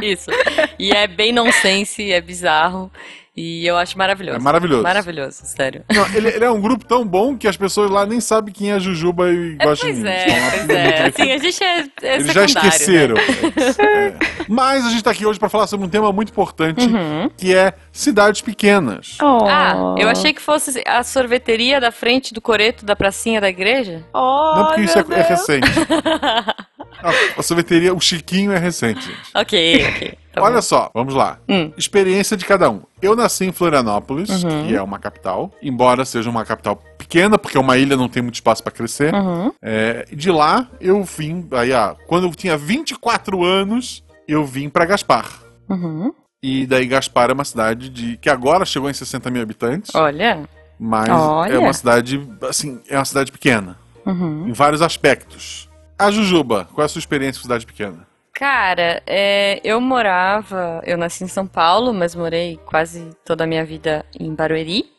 Isso. 0.02 0.30
E 0.78 0.90
é 0.90 1.06
bem 1.06 1.32
nonsense, 1.32 2.10
é 2.10 2.20
bizarro. 2.20 2.90
E 3.34 3.66
eu 3.66 3.78
acho 3.78 3.96
maravilhoso. 3.96 4.36
É 4.36 4.40
maravilhoso. 4.40 4.82
Maravilhoso, 4.82 5.40
sério. 5.44 5.82
Não, 5.90 6.06
ele, 6.14 6.28
ele 6.28 6.44
é 6.44 6.50
um 6.50 6.60
grupo 6.60 6.84
tão 6.84 7.02
bom 7.06 7.34
que 7.34 7.48
as 7.48 7.56
pessoas 7.56 7.90
lá 7.90 8.04
nem 8.04 8.20
sabem 8.20 8.52
quem 8.52 8.70
é 8.70 8.74
a 8.74 8.78
Jujuba 8.78 9.30
e 9.32 9.56
É, 9.58 9.64
gostam 9.64 9.88
pois 9.88 9.96
de 9.96 10.02
mim. 10.02 10.08
é, 10.10 10.50
pois 10.50 10.68
é. 10.68 11.06
Assim, 11.06 11.32
a 11.32 11.38
gente 11.38 11.64
é, 11.64 11.78
é 12.02 12.14
Eles 12.16 12.26
já 12.32 12.40
né? 12.40 12.46
esqueceram. 12.46 13.16
É. 13.16 14.14
Mas 14.46 14.84
a 14.84 14.90
gente 14.90 15.02
tá 15.02 15.10
aqui 15.12 15.24
hoje 15.24 15.38
pra 15.38 15.48
falar 15.48 15.66
sobre 15.66 15.86
um 15.86 15.88
tema 15.88 16.12
muito 16.12 16.28
importante, 16.30 16.84
Uhum. 16.86 17.30
que 17.36 17.54
é 17.54 17.72
cidades 17.90 18.42
pequenas. 18.42 19.16
Oh. 19.22 19.46
Ah, 19.48 19.94
eu 19.98 20.08
achei 20.10 20.34
que 20.34 20.42
fosse 20.42 20.82
a 20.86 21.02
sorveteria 21.02 21.80
da 21.80 21.90
frente 21.90 22.34
do 22.34 22.40
coreto 22.40 22.84
da 22.84 22.94
pracinha 22.94 23.40
da 23.40 23.48
igreja. 23.48 24.04
Não 24.12 24.66
porque 24.66 24.82
isso 24.82 24.98
é, 24.98 25.04
é 25.10 25.22
recente. 25.22 25.70
A, 27.02 27.10
a 27.40 27.42
sorveteria, 27.42 27.92
o 27.92 28.00
Chiquinho 28.00 28.52
é 28.52 28.58
recente, 28.58 29.00
gente. 29.04 29.18
Ok, 29.34 29.86
ok. 29.88 30.18
Tá 30.32 30.42
Olha 30.42 30.56
bom. 30.56 30.62
só, 30.62 30.90
vamos 30.94 31.14
lá. 31.14 31.38
Hum. 31.48 31.72
Experiência 31.76 32.36
de 32.36 32.44
cada 32.44 32.70
um. 32.70 32.82
Eu 33.00 33.14
nasci 33.14 33.44
em 33.44 33.52
Florianópolis, 33.52 34.42
Uhum. 34.42 34.66
que 34.66 34.74
é 34.74 34.80
uma 34.82 34.98
capital, 34.98 35.50
embora 35.62 36.04
seja 36.04 36.30
uma 36.30 36.44
capital 36.44 36.76
pequena, 36.96 37.36
porque 37.38 37.58
uma 37.58 37.76
ilha 37.76 37.96
não 37.96 38.08
tem 38.08 38.22
muito 38.22 38.36
espaço 38.36 38.62
pra 38.62 38.72
crescer. 38.72 39.14
Uhum. 39.14 39.52
É, 39.60 40.06
de 40.12 40.30
lá 40.30 40.66
eu 40.80 41.02
vim, 41.04 41.46
aí, 41.52 41.72
ah, 41.72 41.94
quando 42.06 42.26
eu 42.26 42.34
tinha 42.34 42.56
24 42.56 43.44
anos, 43.44 44.02
eu 44.26 44.44
vim 44.44 44.68
pra 44.68 44.86
Gaspar. 44.86 45.26
Uhum. 45.68 46.12
E 46.42 46.66
daí 46.66 46.86
Gaspar 46.86 47.30
é 47.30 47.32
uma 47.34 47.44
cidade 47.44 47.88
de 47.88 48.16
que 48.16 48.30
agora 48.30 48.64
chegou 48.64 48.88
em 48.90 48.94
60 48.94 49.30
mil 49.30 49.42
habitantes, 49.42 49.94
Olha. 49.94 50.40
mas 50.78 51.08
Olha. 51.10 51.52
é 51.52 51.58
uma 51.58 51.72
cidade, 51.72 52.26
assim, 52.48 52.80
é 52.88 52.96
uma 52.96 53.04
cidade 53.04 53.30
pequena, 53.30 53.76
Uhum. 54.06 54.48
em 54.48 54.52
vários 54.52 54.80
aspectos. 54.82 55.68
A 55.98 56.10
Jujuba, 56.10 56.66
qual 56.72 56.82
é 56.82 56.86
a 56.86 56.88
sua 56.88 56.98
experiência 56.98 57.38
com 57.40 57.44
cidade 57.44 57.64
pequena? 57.66 58.06
Cara, 58.42 59.00
é, 59.06 59.60
eu 59.62 59.80
morava. 59.80 60.82
Eu 60.84 60.98
nasci 60.98 61.22
em 61.22 61.28
São 61.28 61.46
Paulo, 61.46 61.94
mas 61.94 62.12
morei 62.12 62.58
quase 62.66 63.08
toda 63.24 63.44
a 63.44 63.46
minha 63.46 63.64
vida 63.64 64.04
em 64.18 64.34
Barueri. 64.34 64.90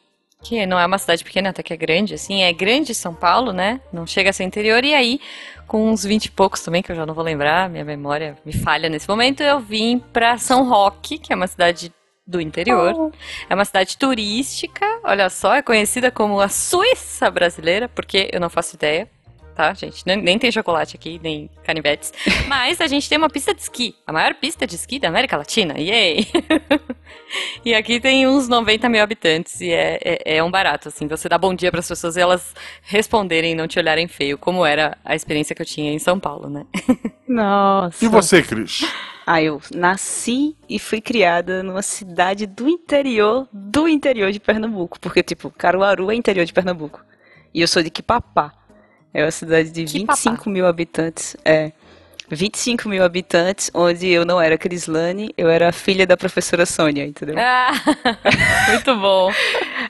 Que 0.41 0.65
não 0.65 0.79
é 0.79 0.85
uma 0.85 0.97
cidade 0.97 1.25
pequena, 1.25 1.49
até 1.49 1.61
que 1.61 1.73
é 1.73 1.75
grande, 1.75 2.13
assim. 2.13 2.41
É 2.41 2.53
grande 2.53 2.95
São 2.95 3.13
Paulo, 3.13 3.51
né? 3.51 3.81
Não 3.91 4.07
chega 4.07 4.29
a 4.29 4.33
ser 4.33 4.45
interior. 4.45 4.85
E 4.85 4.93
aí, 4.93 5.19
com 5.67 5.91
uns 5.91 6.05
20 6.05 6.27
e 6.27 6.31
poucos 6.31 6.61
também, 6.61 6.81
que 6.81 6.89
eu 6.89 6.95
já 6.95 7.05
não 7.05 7.13
vou 7.13 7.21
lembrar, 7.21 7.69
minha 7.69 7.83
memória 7.83 8.37
me 8.45 8.53
falha 8.53 8.87
nesse 8.87 9.09
momento, 9.09 9.43
eu 9.43 9.59
vim 9.59 9.99
pra 9.99 10.37
São 10.37 10.69
Roque, 10.69 11.17
que 11.17 11.33
é 11.33 11.35
uma 11.35 11.47
cidade 11.47 11.93
do 12.25 12.39
interior. 12.39 13.11
É 13.49 13.53
uma 13.53 13.65
cidade 13.65 13.97
turística, 13.97 14.85
olha 15.03 15.29
só, 15.29 15.55
é 15.55 15.61
conhecida 15.61 16.09
como 16.09 16.39
a 16.39 16.47
Suíça 16.47 17.29
brasileira, 17.29 17.89
porque 17.89 18.29
eu 18.31 18.39
não 18.39 18.49
faço 18.49 18.77
ideia, 18.77 19.09
tá, 19.53 19.73
gente? 19.73 20.05
Nem, 20.05 20.21
nem 20.21 20.39
tem 20.39 20.51
chocolate 20.51 20.95
aqui, 20.95 21.19
nem 21.23 21.49
canivetes. 21.63 22.11
Mas 22.47 22.81
a 22.81 22.87
gente 22.87 23.07
tem 23.07 23.17
uma 23.17 23.29
pista 23.29 23.53
de 23.53 23.61
esqui, 23.61 23.95
a 24.05 24.11
maior 24.11 24.33
pista 24.33 24.67
de 24.67 24.75
esqui 24.75 24.99
da 24.99 25.07
América 25.07 25.37
Latina, 25.37 25.79
yay! 25.79 26.27
e 27.63 27.73
aqui 27.73 27.99
tem 27.99 28.27
uns 28.27 28.47
90 28.47 28.89
mil 28.89 29.01
habitantes 29.01 29.61
e 29.61 29.71
é, 29.71 29.99
é, 30.03 30.37
é 30.37 30.43
um 30.43 30.51
barato, 30.51 30.89
assim, 30.89 31.07
você 31.07 31.29
dá 31.29 31.37
bom 31.37 31.53
dia 31.53 31.71
para 31.71 31.79
as 31.79 31.87
pessoas 31.87 32.17
e 32.17 32.21
elas 32.21 32.53
responderem 32.81 33.53
e 33.53 33.55
não 33.55 33.67
te 33.67 33.79
olharem 33.79 34.07
feio, 34.07 34.37
como 34.37 34.65
era 34.65 34.97
a 35.05 35.15
experiência 35.15 35.55
que 35.55 35.61
eu 35.61 35.65
tinha 35.65 35.91
em 35.91 35.99
São 35.99 36.19
Paulo, 36.19 36.49
né? 36.49 36.65
Nossa. 37.27 38.03
E 38.03 38.07
você, 38.07 38.41
Cris? 38.41 38.81
Ah, 39.25 39.41
eu 39.41 39.61
nasci 39.73 40.55
e 40.67 40.77
fui 40.77 40.99
criada 40.99 41.63
numa 41.63 41.81
cidade 41.81 42.45
do 42.45 42.67
interior 42.67 43.47
do 43.51 43.87
interior 43.87 44.31
de 44.31 44.39
Pernambuco. 44.39 44.99
Porque, 44.99 45.23
tipo, 45.23 45.49
Caruaru 45.49 46.11
é 46.11 46.15
interior 46.15 46.45
de 46.45 46.51
Pernambuco. 46.51 47.01
E 47.53 47.61
eu 47.61 47.67
sou 47.67 47.81
de 47.81 47.89
Quipapá. 47.89 48.53
É 49.13 49.23
uma 49.23 49.31
cidade 49.31 49.69
de 49.71 49.85
Quipapá. 49.85 50.15
25 50.15 50.49
mil 50.49 50.65
habitantes. 50.65 51.35
É. 51.45 51.71
25 52.29 52.89
mil 52.89 53.03
habitantes, 53.03 53.69
onde 53.73 54.07
eu 54.09 54.25
não 54.25 54.41
era 54.41 54.57
Crislane, 54.57 55.31
eu 55.37 55.49
era 55.49 55.71
filha 55.71 56.07
da 56.07 56.17
professora 56.17 56.65
Sônia, 56.65 57.05
entendeu? 57.05 57.35
Ah, 57.37 57.71
muito 58.71 58.95
bom. 58.95 59.31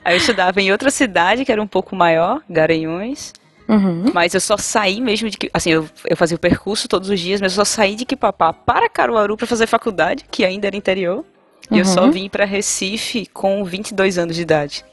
Aí 0.04 0.14
eu 0.14 0.18
estudava 0.18 0.60
em 0.60 0.70
outra 0.70 0.90
cidade, 0.90 1.44
que 1.44 1.52
era 1.52 1.62
um 1.62 1.66
pouco 1.66 1.96
maior, 1.96 2.42
Garanhuns. 2.50 3.32
Uhum. 3.66 4.06
Mas 4.12 4.34
eu 4.34 4.40
só 4.40 4.58
saí 4.58 5.00
mesmo 5.00 5.30
de 5.30 5.38
que. 5.38 5.50
Assim, 5.54 5.70
eu, 5.70 5.88
eu 6.06 6.16
fazia 6.16 6.36
o 6.36 6.40
percurso 6.40 6.86
todos 6.86 7.08
os 7.08 7.18
dias, 7.18 7.40
mas 7.40 7.52
eu 7.52 7.56
só 7.56 7.64
saí 7.64 7.94
de 7.94 8.04
Quipapá 8.04 8.52
para 8.52 8.90
Caruaru 8.90 9.38
para 9.38 9.46
fazer 9.46 9.66
faculdade, 9.66 10.24
que 10.30 10.44
ainda 10.44 10.66
era 10.66 10.76
interior. 10.76 11.24
E 11.70 11.78
eu 11.78 11.84
só 11.86 12.04
Uhum. 12.04 12.10
vim 12.10 12.28
para 12.28 12.44
Recife 12.44 13.24
com 13.32 13.64
22 13.64 14.18
anos 14.18 14.36
de 14.36 14.42
idade. 14.42 14.84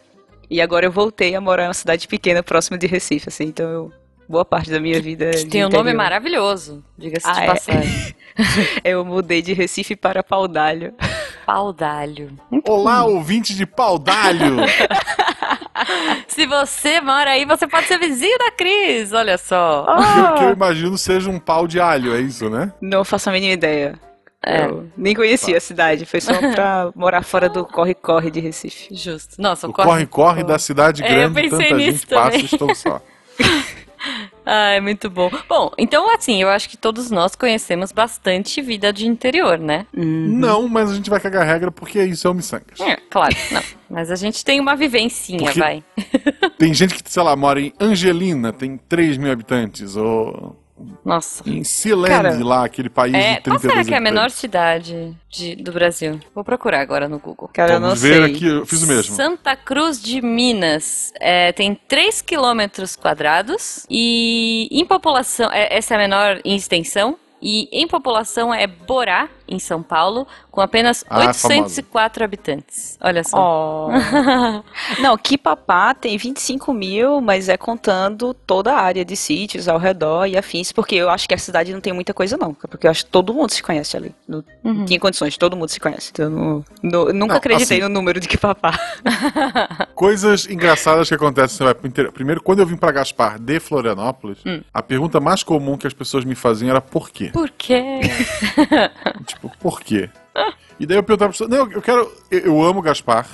E 0.49 0.61
agora 0.61 0.85
eu 0.85 0.91
voltei 0.91 1.35
a 1.35 1.41
morar 1.41 1.63
em 1.63 1.67
uma 1.67 1.73
cidade 1.73 2.07
pequena 2.07 2.41
próxima 2.41 2.77
de 2.77 2.87
Recife, 2.87 3.27
assim, 3.27 3.43
então 3.45 3.69
eu, 3.69 3.91
boa 4.31 4.45
parte 4.45 4.71
da 4.71 4.79
minha 4.79 4.99
vida 5.01 5.25
é 5.25 5.31
Que 5.31 5.45
tem 5.45 5.65
um 5.65 5.69
nome 5.69 5.93
maravilhoso, 5.93 6.83
diga-se 6.97 7.27
Ah, 7.27 7.33
de 7.33 7.41
é? 7.41 7.45
passagem. 7.45 8.15
Eu 8.83 9.03
mudei 9.05 9.41
de 9.41 9.51
Recife 9.53 9.95
para 9.95 10.23
Paudalho. 10.23 10.93
Paudalho. 11.45 12.31
Olá, 12.67 13.03
ouvinte 13.05 13.53
de 13.53 13.65
Paudalho! 13.65 14.57
Se 16.27 16.45
você 16.45 17.01
mora 17.01 17.31
aí, 17.31 17.43
você 17.45 17.67
pode 17.67 17.87
ser 17.87 17.97
vizinho 17.99 18.37
da 18.37 18.51
Cris, 18.51 19.11
olha 19.13 19.37
só. 19.37 19.85
que, 20.33 20.37
que 20.39 20.43
eu 20.45 20.53
imagino 20.53 20.97
seja 20.97 21.29
um 21.29 21.39
pau 21.39 21.67
de 21.67 21.79
alho, 21.79 22.15
é 22.15 22.21
isso, 22.21 22.49
né? 22.49 22.71
Não 22.81 23.03
faço 23.03 23.29
a 23.29 23.33
mínima 23.33 23.53
ideia. 23.53 23.99
É. 24.43 24.65
Eu 24.65 24.89
nem 24.97 25.13
conhecia 25.13 25.57
a 25.57 25.61
cidade, 25.61 26.05
foi 26.05 26.21
só 26.21 26.33
pra 26.33 26.89
morar 26.95 27.23
fora 27.23 27.49
do 27.49 27.65
corre-corre 27.65 28.31
de 28.31 28.39
Recife. 28.39 28.87
Justo. 28.95 29.35
Nossa, 29.41 29.67
O 29.67 29.71
o 29.71 29.73
corre-corre 29.73 30.43
da 30.43 30.57
cidade 30.57 31.03
É, 31.03 31.25
eu 31.25 31.29
grande, 31.31 31.49
pensei 31.49 31.67
tanta 31.69 31.75
nisso 31.77 31.91
gente 31.99 32.07
passa 32.07 32.29
também. 32.31 32.41
e 32.41 32.45
estou 32.45 32.75
só. 32.75 33.01
Ah, 34.45 34.71
é 34.71 34.81
muito 34.81 35.09
bom. 35.09 35.29
Bom, 35.47 35.71
então 35.77 36.13
assim, 36.13 36.41
eu 36.41 36.49
acho 36.49 36.67
que 36.69 36.75
todos 36.77 37.11
nós 37.11 37.35
conhecemos 37.35 37.91
bastante 37.91 38.61
vida 38.61 38.91
de 38.91 39.05
interior, 39.07 39.57
né? 39.59 39.85
Não, 39.93 40.67
mas 40.67 40.91
a 40.91 40.95
gente 40.95 41.09
vai 41.09 41.19
cagar 41.19 41.45
regra 41.45 41.71
porque 41.71 42.03
isso 42.03 42.27
é 42.27 42.31
o 42.31 42.33
miçangas. 42.33 42.79
É, 42.79 42.97
claro, 43.09 43.35
não. 43.51 43.61
Mas 43.89 44.09
a 44.09 44.15
gente 44.15 44.43
tem 44.43 44.59
uma 44.59 44.75
vivencinha, 44.75 45.39
Porque- 45.39 45.59
vai. 45.59 45.83
Tem 46.57 46.73
gente 46.73 46.93
que, 46.95 47.11
sei 47.11 47.21
lá, 47.23 47.35
mora 47.35 47.59
em 47.59 47.73
Angelina, 47.79 48.51
tem 48.53 48.77
3 48.89 49.17
mil 49.17 49.31
habitantes, 49.31 49.95
ou 49.95 50.55
Nossa. 51.05 51.43
em 51.49 51.63
Sealand, 51.63 52.09
Cara, 52.09 52.43
lá, 52.43 52.65
aquele 52.65 52.89
país 52.89 53.13
É, 53.13 53.35
de 53.35 53.41
qual 53.41 53.59
32 53.59 53.61
será 53.61 53.83
que 53.85 53.93
é 53.93 53.97
a 53.97 54.01
menor 54.01 54.29
cidade 54.29 55.15
de- 55.29 55.55
do 55.55 55.71
Brasil? 55.71 56.19
Vou 56.33 56.43
procurar 56.43 56.79
agora 56.81 57.07
no 57.09 57.19
Google. 57.19 57.49
Cara, 57.53 57.73
eu 57.73 57.79
não 57.79 57.87
Vamos 57.89 58.01
ver 58.01 58.23
sei. 58.23 58.35
aqui, 58.35 58.45
eu 58.47 58.65
fiz 58.65 58.83
o 58.83 58.87
mesmo. 58.87 59.15
Santa 59.15 59.55
Cruz 59.55 60.01
de 60.01 60.21
Minas 60.21 61.11
é, 61.19 61.51
tem 61.51 61.75
3 61.87 62.21
quilômetros 62.21 62.95
quadrados 62.95 63.85
e 63.89 64.67
em 64.71 64.85
população, 64.85 65.49
é, 65.51 65.75
essa 65.77 65.93
é 65.93 65.97
a 65.97 65.99
menor 65.99 66.41
em 66.45 66.55
extensão, 66.55 67.17
e 67.41 67.67
em 67.71 67.87
população 67.87 68.53
é 68.53 68.67
Borá, 68.67 69.27
em 69.51 69.59
São 69.59 69.83
Paulo, 69.83 70.25
com 70.49 70.61
apenas 70.61 71.03
Ah, 71.09 71.19
804 71.27 72.23
habitantes. 72.23 72.97
Olha 73.01 73.23
só. 73.23 73.37
Ó. 73.37 73.89
Não, 75.01 75.17
Quipapá 75.17 75.93
tem 75.93 76.17
25 76.17 76.73
mil, 76.73 77.19
mas 77.21 77.49
é 77.49 77.57
contando 77.57 78.33
toda 78.33 78.73
a 78.73 78.81
área 78.81 79.03
de 79.05 79.15
sítios 79.15 79.67
ao 79.67 79.77
redor 79.77 80.25
e 80.25 80.37
afins, 80.37 80.71
porque 80.71 80.95
eu 80.95 81.09
acho 81.09 81.27
que 81.27 81.33
a 81.33 81.37
cidade 81.37 81.73
não 81.73 81.81
tem 81.81 81.93
muita 81.93 82.13
coisa 82.13 82.37
não, 82.37 82.53
porque 82.53 82.87
eu 82.87 82.91
acho 82.91 83.05
que 83.05 83.11
todo 83.11 83.33
mundo 83.33 83.51
se 83.51 83.61
conhece 83.61 83.95
ali. 83.97 84.15
No, 84.27 84.43
Uhum. 84.63 84.85
Condições, 84.99 85.35
todo 85.37 85.55
mundo 85.57 85.69
se 85.69 85.79
conhece. 85.79 86.09
Então, 86.13 86.29
não- 86.29 86.65
não- 86.83 87.05
nunca 87.05 87.13
Não, 87.33 87.35
acreditei 87.35 87.79
assim- 87.79 87.87
no 87.87 87.93
número 87.93 88.19
de 88.19 88.27
Quipapá. 88.27 88.71
Coisas 89.95 90.47
engraçadas 90.47 91.07
que 91.09 91.15
acontecem. 91.15 91.57
Você 91.57 91.63
vai 91.63 91.73
pro 91.73 91.87
interior. 91.87 92.11
Primeiro, 92.11 92.41
quando 92.41 92.59
eu 92.59 92.65
vim 92.65 92.77
pra 92.77 92.91
Gaspar 92.91 93.39
de 93.39 93.59
Florianópolis, 93.59 94.37
Hum. 94.45 94.61
a 94.73 94.81
pergunta 94.83 95.19
mais 95.19 95.43
comum 95.43 95.77
que 95.77 95.87
as 95.87 95.93
pessoas 95.93 96.23
me 96.23 96.35
faziam 96.35 96.69
era 96.69 96.81
por 96.81 97.09
quê? 97.09 97.29
Por 97.33 97.49
quê? 97.49 97.99
Tipo, 99.25 99.40
por 99.49 99.81
quê? 99.81 100.09
E 100.79 100.85
daí 100.85 100.97
eu 100.97 101.03
perguntava 101.03 101.31
pra 101.31 101.45
pessoa, 101.45 101.49
não, 101.49 101.71
eu 101.71 101.81
quero. 101.81 102.11
Eu, 102.29 102.39
eu 102.39 102.63
amo 102.63 102.81
Gaspar. 102.81 103.27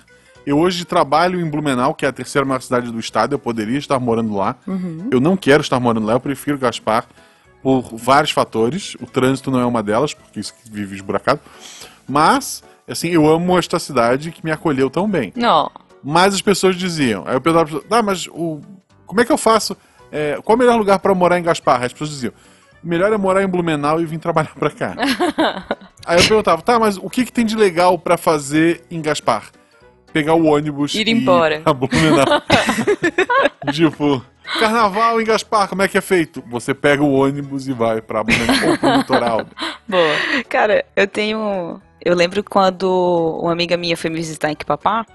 Eu 0.45 0.57
hoje 0.59 0.85
trabalho 0.85 1.41
em 1.41 1.49
Blumenau, 1.49 1.93
que 1.93 2.05
é 2.05 2.09
a 2.09 2.13
terceira 2.13 2.45
maior 2.45 2.61
cidade 2.61 2.89
do 2.89 2.99
estado. 2.99 3.33
Eu 3.33 3.39
poderia 3.39 3.77
estar 3.77 3.99
morando 3.99 4.33
lá. 4.35 4.55
Eu 5.11 5.19
não 5.19 5.35
quero 5.35 5.61
estar 5.61 5.79
morando 5.79 6.07
lá, 6.07 6.13
eu 6.13 6.19
prefiro 6.19 6.57
Gaspar 6.57 7.05
por 7.61 7.81
vários 7.93 8.31
fatores. 8.31 8.95
O 9.01 9.05
trânsito 9.05 9.51
não 9.51 9.59
é 9.59 9.65
uma 9.65 9.83
delas, 9.83 10.13
porque 10.13 10.39
isso 10.39 10.53
que 10.53 10.71
vive 10.71 10.95
esburacado. 10.95 11.41
Mas, 12.07 12.63
assim, 12.87 13.09
eu 13.09 13.27
amo 13.27 13.57
esta 13.57 13.77
cidade 13.77 14.31
que 14.31 14.43
me 14.43 14.51
acolheu 14.51 14.89
tão 14.89 15.09
bem. 15.09 15.33
Não. 15.35 15.69
Mas 16.01 16.33
as 16.33 16.41
pessoas 16.41 16.77
diziam. 16.77 17.23
Aí 17.27 17.35
eu 17.35 17.41
perguntava 17.41 17.69
pra 17.69 17.79
pessoa, 17.81 17.99
ah, 17.99 18.03
mas 18.03 18.27
o, 18.27 18.61
como 19.05 19.19
é 19.19 19.25
que 19.25 19.31
eu 19.31 19.37
faço? 19.37 19.75
É, 20.11 20.39
qual 20.43 20.53
é 20.53 20.55
o 20.55 20.59
melhor 20.59 20.77
lugar 20.77 20.99
para 20.99 21.13
morar 21.13 21.37
em 21.37 21.43
Gaspar? 21.43 21.83
As 21.83 21.91
pessoas 21.91 22.11
diziam, 22.11 22.33
melhor 22.87 23.11
é 23.13 23.17
morar 23.17 23.43
em 23.43 23.47
Blumenau 23.47 24.01
e 24.01 24.05
vir 24.05 24.17
trabalhar 24.19 24.53
pra 24.57 24.69
cá. 24.71 24.95
Aí 26.05 26.17
eu 26.19 26.27
perguntava, 26.27 26.61
tá, 26.61 26.79
mas 26.79 26.97
o 26.97 27.09
que, 27.09 27.25
que 27.25 27.31
tem 27.31 27.45
de 27.45 27.55
legal 27.55 27.99
pra 27.99 28.17
fazer 28.17 28.83
em 28.89 29.01
Gaspar? 29.01 29.51
Pegar 30.13 30.33
o 30.35 30.45
ônibus 30.45 30.95
Ir 30.95 31.07
e 31.07 31.11
embora. 31.11 31.59
pra 31.59 31.73
Blumenau. 31.73 32.25
tipo, 33.73 34.23
carnaval 34.59 35.21
em 35.21 35.25
Gaspar, 35.25 35.67
como 35.67 35.81
é 35.81 35.87
que 35.87 35.97
é 35.97 36.01
feito? 36.01 36.41
Você 36.49 36.73
pega 36.73 37.03
o 37.03 37.13
ônibus 37.13 37.67
e 37.67 37.73
vai 37.73 38.01
pra 38.01 38.23
Blumenau 38.23 38.69
ou 38.71 38.77
pro 38.77 38.95
litoral. 38.97 39.45
Boa. 39.87 40.15
Cara, 40.49 40.85
eu 40.95 41.07
tenho. 41.07 41.81
Eu 42.03 42.15
lembro 42.15 42.43
quando 42.43 43.39
uma 43.41 43.51
amiga 43.51 43.75
minha 43.75 43.97
foi 43.97 44.09
me 44.09 44.15
visitar 44.15 44.49
em 44.49 44.55
Quipapá. 44.55 45.05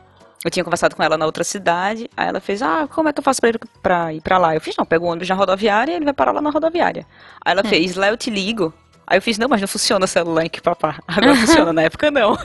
Eu 0.45 0.51
tinha 0.51 0.65
conversado 0.65 0.97
com 0.97 1.03
ela 1.03 1.17
na 1.17 1.25
outra 1.27 1.45
cidade. 1.45 2.11
Aí 2.17 2.27
ela 2.29 2.41
fez: 2.41 2.63
Ah, 2.63 2.89
como 2.93 3.09
é 3.09 3.13
que 3.13 3.21
eu 3.21 3.23
faço 3.23 3.41
pra 3.41 3.51
ir 3.51 3.61
pra, 3.83 4.13
ir 4.13 4.21
pra 4.21 4.39
lá? 4.39 4.55
Eu 4.55 4.61
fiz: 4.61 4.77
Não, 4.77 4.85
pega 4.85 5.05
o 5.05 5.09
ônibus 5.09 5.29
na 5.29 5.35
rodoviária 5.35 5.93
e 5.93 5.97
ele 5.97 6.05
vai 6.05 6.15
parar 6.15 6.33
lá 6.33 6.41
na 6.41 6.51
rodoviária. 6.51 7.07
Aí 7.45 7.53
ela 7.53 7.63
fez: 7.63 7.95
Lá 7.95 8.09
eu 8.09 8.17
te 8.17 8.29
ligo. 8.31 8.73
Aí 9.07 9.19
eu 9.19 9.23
fiz: 9.23 9.39
Não, 9.39 9.49
mas 9.49 9.61
não 9.61 9.69
funciona 9.69 10.05
o 10.05 10.09
celular 10.09 10.45
em 10.45 10.49
Quipapá. 10.49 10.97
Agora 11.07 11.37
funciona, 11.37 11.73
na 11.73 11.83
época 11.83 12.11
não. 12.11 12.37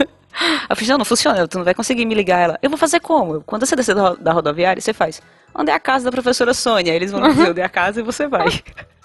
Eu 0.69 0.75
fiz: 0.75 0.87
Não, 0.87 0.97
não 0.99 1.05
funciona, 1.05 1.47
tu 1.47 1.57
não 1.57 1.65
vai 1.65 1.73
conseguir 1.73 2.05
me 2.05 2.13
ligar. 2.13 2.39
Ela: 2.39 2.59
Eu 2.61 2.69
vou 2.69 2.77
fazer 2.77 2.99
como? 2.99 3.41
Quando 3.41 3.65
você 3.65 3.75
descer 3.75 3.95
da, 3.95 4.09
ro- 4.09 4.17
da 4.17 4.31
rodoviária, 4.31 4.79
você 4.81 4.93
faz: 4.93 5.19
Onde 5.55 5.71
é 5.71 5.73
a 5.73 5.79
casa 5.79 6.05
da 6.05 6.11
professora 6.11 6.53
Sônia? 6.53 6.91
Aí 6.91 6.97
eles 6.97 7.11
vão 7.11 7.21
dizer 7.29 7.49
onde 7.49 7.61
é 7.61 7.63
a 7.63 7.69
casa 7.69 7.99
e 7.99 8.03
você 8.03 8.27
vai. 8.27 8.47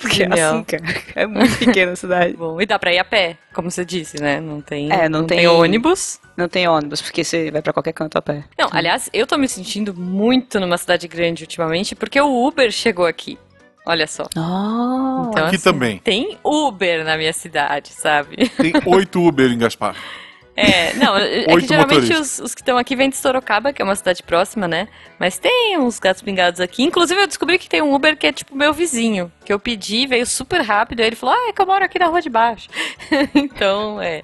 Porque 0.00 0.22
é 0.22 0.26
assim, 0.26 0.64
cara. 0.64 0.82
É 1.14 1.26
muito 1.26 1.56
pequena 1.58 1.92
a 1.92 1.96
cidade. 1.96 2.34
Bom, 2.36 2.60
e 2.60 2.66
dá 2.66 2.78
pra 2.78 2.92
ir 2.92 2.98
a 2.98 3.04
pé, 3.04 3.36
como 3.54 3.70
você 3.70 3.84
disse, 3.84 4.20
né? 4.20 4.40
Não 4.40 4.60
tem, 4.60 4.92
É, 4.92 5.08
não 5.08 5.24
tem- 5.26 5.46
ônibus. 5.46 6.20
Não 6.36 6.48
tem 6.48 6.68
ônibus, 6.68 7.00
porque 7.00 7.24
você 7.24 7.50
vai 7.50 7.62
pra 7.62 7.72
qualquer 7.72 7.92
canto 7.92 8.16
a 8.18 8.22
pé. 8.22 8.44
Não, 8.58 8.68
aliás, 8.70 9.08
eu 9.12 9.26
tô 9.26 9.38
me 9.38 9.48
sentindo 9.48 9.94
muito 9.94 10.60
numa 10.60 10.76
cidade 10.76 11.08
grande 11.08 11.44
ultimamente, 11.44 11.94
porque 11.94 12.20
o 12.20 12.46
Uber 12.46 12.70
chegou 12.70 13.06
aqui. 13.06 13.38
Olha 13.86 14.06
só. 14.06 14.24
Oh, 14.36 15.28
Então, 15.30 15.46
Aqui 15.46 15.58
também. 15.58 15.98
Tem 15.98 16.36
Uber 16.44 17.04
na 17.04 17.16
minha 17.16 17.32
cidade, 17.32 17.90
sabe? 17.92 18.48
Tem 18.50 18.72
oito 18.84 19.20
Uber 19.26 19.50
em 19.50 19.58
Gaspar. 19.58 19.94
É, 20.56 20.94
não, 20.94 21.16
é 21.18 21.44
que 21.44 21.52
Oito 21.52 21.68
geralmente 21.68 22.12
os, 22.14 22.38
os 22.38 22.54
que 22.54 22.62
estão 22.62 22.78
aqui 22.78 22.96
vêm 22.96 23.10
de 23.10 23.16
Sorocaba, 23.16 23.74
que 23.74 23.82
é 23.82 23.84
uma 23.84 23.94
cidade 23.94 24.22
próxima, 24.22 24.66
né? 24.66 24.88
Mas 25.18 25.36
tem 25.36 25.78
uns 25.78 25.98
gatos 25.98 26.22
pingados 26.22 26.60
aqui. 26.60 26.82
Inclusive, 26.82 27.20
eu 27.20 27.26
descobri 27.26 27.58
que 27.58 27.68
tem 27.68 27.82
um 27.82 27.94
Uber 27.94 28.16
que 28.16 28.26
é 28.26 28.32
tipo 28.32 28.56
meu 28.56 28.72
vizinho, 28.72 29.30
que 29.44 29.52
eu 29.52 29.60
pedi, 29.60 30.06
veio 30.06 30.26
super 30.26 30.62
rápido, 30.62 31.00
aí 31.00 31.08
ele 31.08 31.16
falou, 31.16 31.34
ah, 31.34 31.48
é 31.48 31.52
que 31.52 31.60
eu 31.60 31.66
moro 31.66 31.84
aqui 31.84 31.98
na 31.98 32.06
rua 32.06 32.22
de 32.22 32.30
baixo. 32.30 32.68
então, 33.34 34.00
é, 34.00 34.22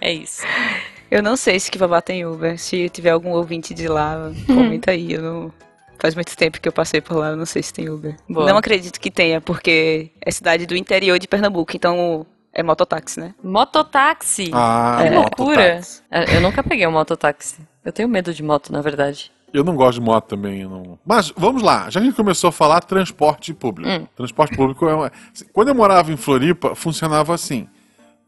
é 0.00 0.12
isso. 0.12 0.42
Eu 1.10 1.22
não 1.22 1.36
sei 1.36 1.60
se 1.60 1.70
Kivabá 1.70 2.00
tem 2.00 2.24
Uber. 2.24 2.58
Se 2.58 2.88
tiver 2.88 3.10
algum 3.10 3.30
ouvinte 3.30 3.74
de 3.74 3.86
lá, 3.86 4.32
comenta 4.46 4.90
aí. 4.90 5.12
Eu 5.12 5.22
não... 5.22 5.52
Faz 5.98 6.14
muito 6.14 6.36
tempo 6.36 6.60
que 6.60 6.68
eu 6.68 6.72
passei 6.72 7.00
por 7.00 7.16
lá, 7.16 7.28
eu 7.28 7.36
não 7.36 7.46
sei 7.46 7.62
se 7.62 7.72
tem 7.72 7.88
Uber. 7.88 8.16
Boa. 8.28 8.46
Não 8.46 8.58
acredito 8.58 8.98
que 8.98 9.10
tenha, 9.10 9.40
porque 9.40 10.10
é 10.20 10.30
cidade 10.30 10.66
do 10.66 10.76
interior 10.76 11.18
de 11.18 11.28
Pernambuco, 11.28 11.74
então 11.74 12.26
é 12.54 12.62
mototáxi, 12.62 13.20
né? 13.20 13.34
Mototáxi. 13.42 14.50
Ah, 14.54 14.98
que 15.02 15.10
mototáxi. 15.10 15.42
loucura. 15.42 15.80
É, 16.10 16.36
Eu 16.36 16.40
nunca 16.40 16.62
peguei 16.62 16.86
um 16.86 16.92
mototáxi. 16.92 17.56
Eu 17.84 17.92
tenho 17.92 18.08
medo 18.08 18.32
de 18.32 18.42
moto, 18.42 18.72
na 18.72 18.80
verdade. 18.80 19.30
Eu 19.52 19.62
não 19.62 19.76
gosto 19.76 20.00
de 20.00 20.04
moto 20.04 20.26
também. 20.26 20.62
eu 20.62 20.68
não... 20.70 20.98
Mas 21.06 21.32
vamos 21.36 21.62
lá, 21.62 21.84
já 21.90 22.00
que 22.00 22.06
a 22.06 22.08
gente 22.10 22.16
começou 22.16 22.48
a 22.48 22.52
falar 22.52 22.80
transporte 22.80 23.52
público. 23.54 23.90
Hum. 23.90 24.06
Transporte 24.16 24.56
público 24.56 24.86
é 24.88 24.94
uma... 24.94 25.12
Quando 25.52 25.68
eu 25.68 25.74
morava 25.74 26.12
em 26.12 26.16
Floripa, 26.16 26.74
funcionava 26.74 27.34
assim. 27.34 27.68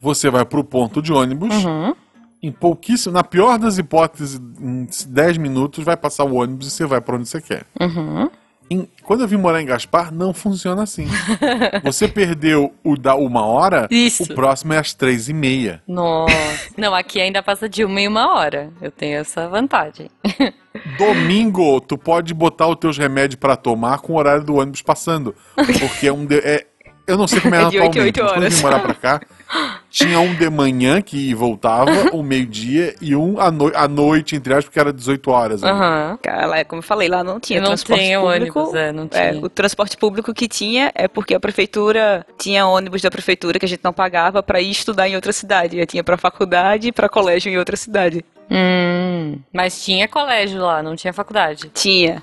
Você 0.01 0.31
vai 0.31 0.45
pro 0.45 0.63
ponto 0.63 1.01
de 1.03 1.13
ônibus, 1.13 1.65
Uhum. 1.65 1.95
em 2.43 2.53
pouquíssimo, 2.53 3.13
na 3.15 3.25
pior 3.25 3.59
das 3.59 3.79
hipóteses, 3.79 4.41
em 4.61 4.87
10 5.09 5.39
minutos 5.39 5.83
vai 5.85 5.97
passar 5.97 6.25
o 6.25 6.35
ônibus 6.37 6.69
e 6.69 6.71
você 6.71 6.85
vai 6.87 7.01
pra 7.01 7.17
onde 7.17 7.29
você 7.29 7.41
quer. 7.41 7.65
Uhum. 7.81 8.29
Em- 8.69 8.89
quando 9.03 9.21
eu 9.21 9.29
vim 9.29 9.37
morar 9.37 9.63
em 9.63 9.67
Gaspar, 9.67 10.13
não 10.13 10.35
funciona 10.35 10.83
assim. 10.83 11.07
você 11.85 12.09
perdeu 12.09 12.75
o 12.83 12.97
da 12.97 13.15
uma 13.15 13.47
hora, 13.47 13.87
Isso. 13.91 14.25
o 14.25 14.35
próximo 14.35 14.73
é 14.73 14.79
às 14.79 14.93
três 14.93 15.29
e 15.29 15.33
meia. 15.33 15.83
Nossa. 15.87 16.35
Não, 16.77 16.95
aqui 16.95 17.21
ainda 17.21 17.43
passa 17.43 17.69
de 17.69 17.85
uma 17.85 18.01
em 18.01 18.09
uma 18.09 18.35
hora. 18.35 18.71
Eu 18.83 18.91
tenho 18.91 19.19
essa 19.19 19.49
vantagem. 19.49 20.11
Domingo, 20.99 21.81
tu 21.81 21.97
pode 21.97 22.35
botar 22.35 22.67
os 22.69 22.77
teus 22.77 22.99
remédios 22.99 23.37
pra 23.39 23.57
tomar 23.57 23.99
com 23.99 24.13
o 24.15 24.17
horário 24.19 24.45
do 24.45 24.57
ônibus 24.57 24.83
passando. 24.83 25.35
Porque 25.55 26.07
é 26.09 26.13
um. 26.13 26.27
De, 26.27 26.39
é, 26.39 26.67
eu 27.07 27.17
não 27.17 27.27
sei 27.27 27.41
como 27.41 27.55
é, 27.55 27.63
É 27.65 27.69
de 27.69 27.79
atualmente, 27.79 28.01
oito 28.01 28.21
mas 28.23 28.31
quando 28.33 28.37
eu 28.37 28.43
horas. 28.43 28.55
vim 28.57 28.63
morar 28.63 28.81
pra 28.81 28.95
cá, 28.95 29.21
tinha 29.97 30.21
um 30.21 30.35
de 30.35 30.51
manhã 30.51 31.01
que 31.01 31.33
voltava, 31.33 31.91
um 32.15 32.23
meio-dia, 32.23 32.95
e 33.01 33.17
um 33.17 33.41
à, 33.41 33.51
noi 33.51 33.73
à 33.75 33.89
noite, 33.89 34.37
entre 34.37 34.53
aspas, 34.53 34.67
porque 34.67 34.79
era 34.79 34.93
18 34.93 35.31
horas. 35.31 35.63
né? 35.63 35.71
Aham. 35.71 36.19
Cara, 36.23 36.47
lá, 36.47 36.65
como 36.67 36.81
eu 36.81 36.83
falei, 36.83 37.09
lá 37.09 37.25
não 37.25 37.41
tinha 37.41 37.61
Não 37.61 37.69
transporte 37.69 38.01
tem 38.03 38.21
público. 38.21 38.59
ônibus, 38.61 38.75
é, 38.75 38.93
não 38.93 39.09
É, 39.11 39.31
tinha. 39.31 39.43
o 39.45 39.49
transporte 39.49 39.97
público 39.97 40.35
que 40.35 40.47
tinha 40.47 40.93
é 40.95 41.09
porque 41.09 41.35
a 41.35 41.41
prefeitura 41.41 42.27
tinha 42.39 42.67
ônibus 42.67 43.01
da 43.01 43.11
prefeitura 43.11 43.59
que 43.59 43.65
a 43.65 43.69
gente 43.69 43.81
não 43.83 43.93
pagava 43.93 44.43
pra 44.43 44.61
ir 44.61 44.71
estudar 44.71 45.09
em 45.09 45.15
outra 45.17 45.33
cidade. 45.33 45.79
Eu 45.79 45.87
tinha 45.87 46.05
pra 46.05 46.19
faculdade 46.19 46.89
e 46.89 46.93
pra 46.93 47.09
colégio 47.09 47.51
em 47.51 47.57
outra 47.57 47.77
cidade. 47.77 48.23
Hum, 48.51 49.39
mas 49.53 49.83
tinha 49.85 50.07
colégio 50.07 50.61
lá, 50.61 50.83
não 50.83 50.95
tinha 50.95 51.13
faculdade. 51.13 51.71
Tinha. 51.75 52.23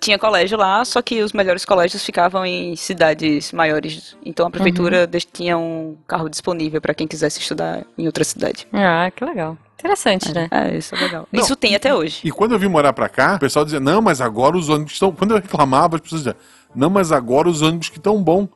Tinha 0.00 0.18
colégio 0.18 0.58
lá, 0.58 0.84
só 0.84 1.00
que 1.00 1.22
os 1.22 1.32
melhores 1.32 1.64
colégios 1.64 2.04
ficavam 2.04 2.44
em 2.44 2.76
cidades 2.76 3.50
maiores. 3.52 4.16
Então 4.24 4.46
a 4.46 4.50
prefeitura 4.50 5.06
des- 5.06 5.24
tinha 5.24 5.56
um 5.56 5.96
carro 6.06 6.28
disponível 6.28 6.80
pra 6.80 6.92
quem 6.94 7.06
quisesse 7.06 7.40
estudar 7.40 7.84
em 7.96 8.04
outra 8.06 8.22
cidade. 8.24 8.66
Ah, 8.72 9.10
que 9.14 9.24
legal. 9.24 9.56
Interessante, 9.78 10.34
né? 10.34 10.46
É, 10.50 10.76
isso 10.76 10.94
é 10.94 10.98
legal. 10.98 11.26
Não, 11.32 11.40
isso 11.42 11.56
tem 11.56 11.74
até 11.74 11.94
hoje. 11.94 12.20
E 12.22 12.30
quando 12.30 12.52
eu 12.52 12.58
vim 12.58 12.68
morar 12.68 12.92
pra 12.92 13.08
cá, 13.08 13.36
o 13.36 13.38
pessoal 13.40 13.64
dizia, 13.64 13.80
não, 13.80 14.02
mas 14.02 14.20
agora 14.20 14.54
os 14.58 14.68
ônibus 14.68 14.92
estão. 14.92 15.10
Quando 15.10 15.30
eu 15.30 15.38
reclamava, 15.38 15.96
as 15.96 16.02
pessoas 16.02 16.20
diziam, 16.24 16.36
não, 16.74 16.90
mas 16.90 17.10
agora 17.10 17.48
os 17.48 17.62
ônibus 17.62 17.88
que 17.88 17.96
estão 17.96 18.22
bom. 18.22 18.46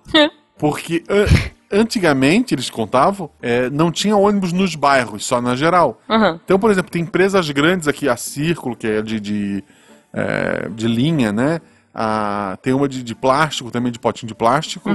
Porque 0.58 1.02
an- 1.08 1.24
antigamente, 1.80 2.54
eles 2.54 2.68
contavam, 2.70 3.30
é, 3.40 3.68
não 3.70 3.90
tinha 3.90 4.16
ônibus 4.16 4.52
nos 4.52 4.74
bairros, 4.74 5.24
só 5.24 5.40
na 5.40 5.56
geral. 5.56 6.00
Aham. 6.08 6.38
Então, 6.44 6.58
por 6.58 6.70
exemplo, 6.70 6.90
tem 6.90 7.02
empresas 7.02 7.48
grandes 7.50 7.88
aqui, 7.88 8.08
a 8.08 8.16
Círculo, 8.16 8.76
que 8.76 8.86
é 8.86 9.00
de, 9.02 9.18
de, 9.18 9.64
é, 10.14 10.68
de 10.68 10.86
linha, 10.86 11.32
né? 11.32 11.60
A, 11.94 12.56
tem 12.62 12.72
uma 12.72 12.88
de, 12.88 13.02
de 13.02 13.14
plástico, 13.14 13.70
também 13.70 13.92
de 13.92 13.98
potinho 13.98 14.28
de 14.28 14.34
plástico. 14.34 14.90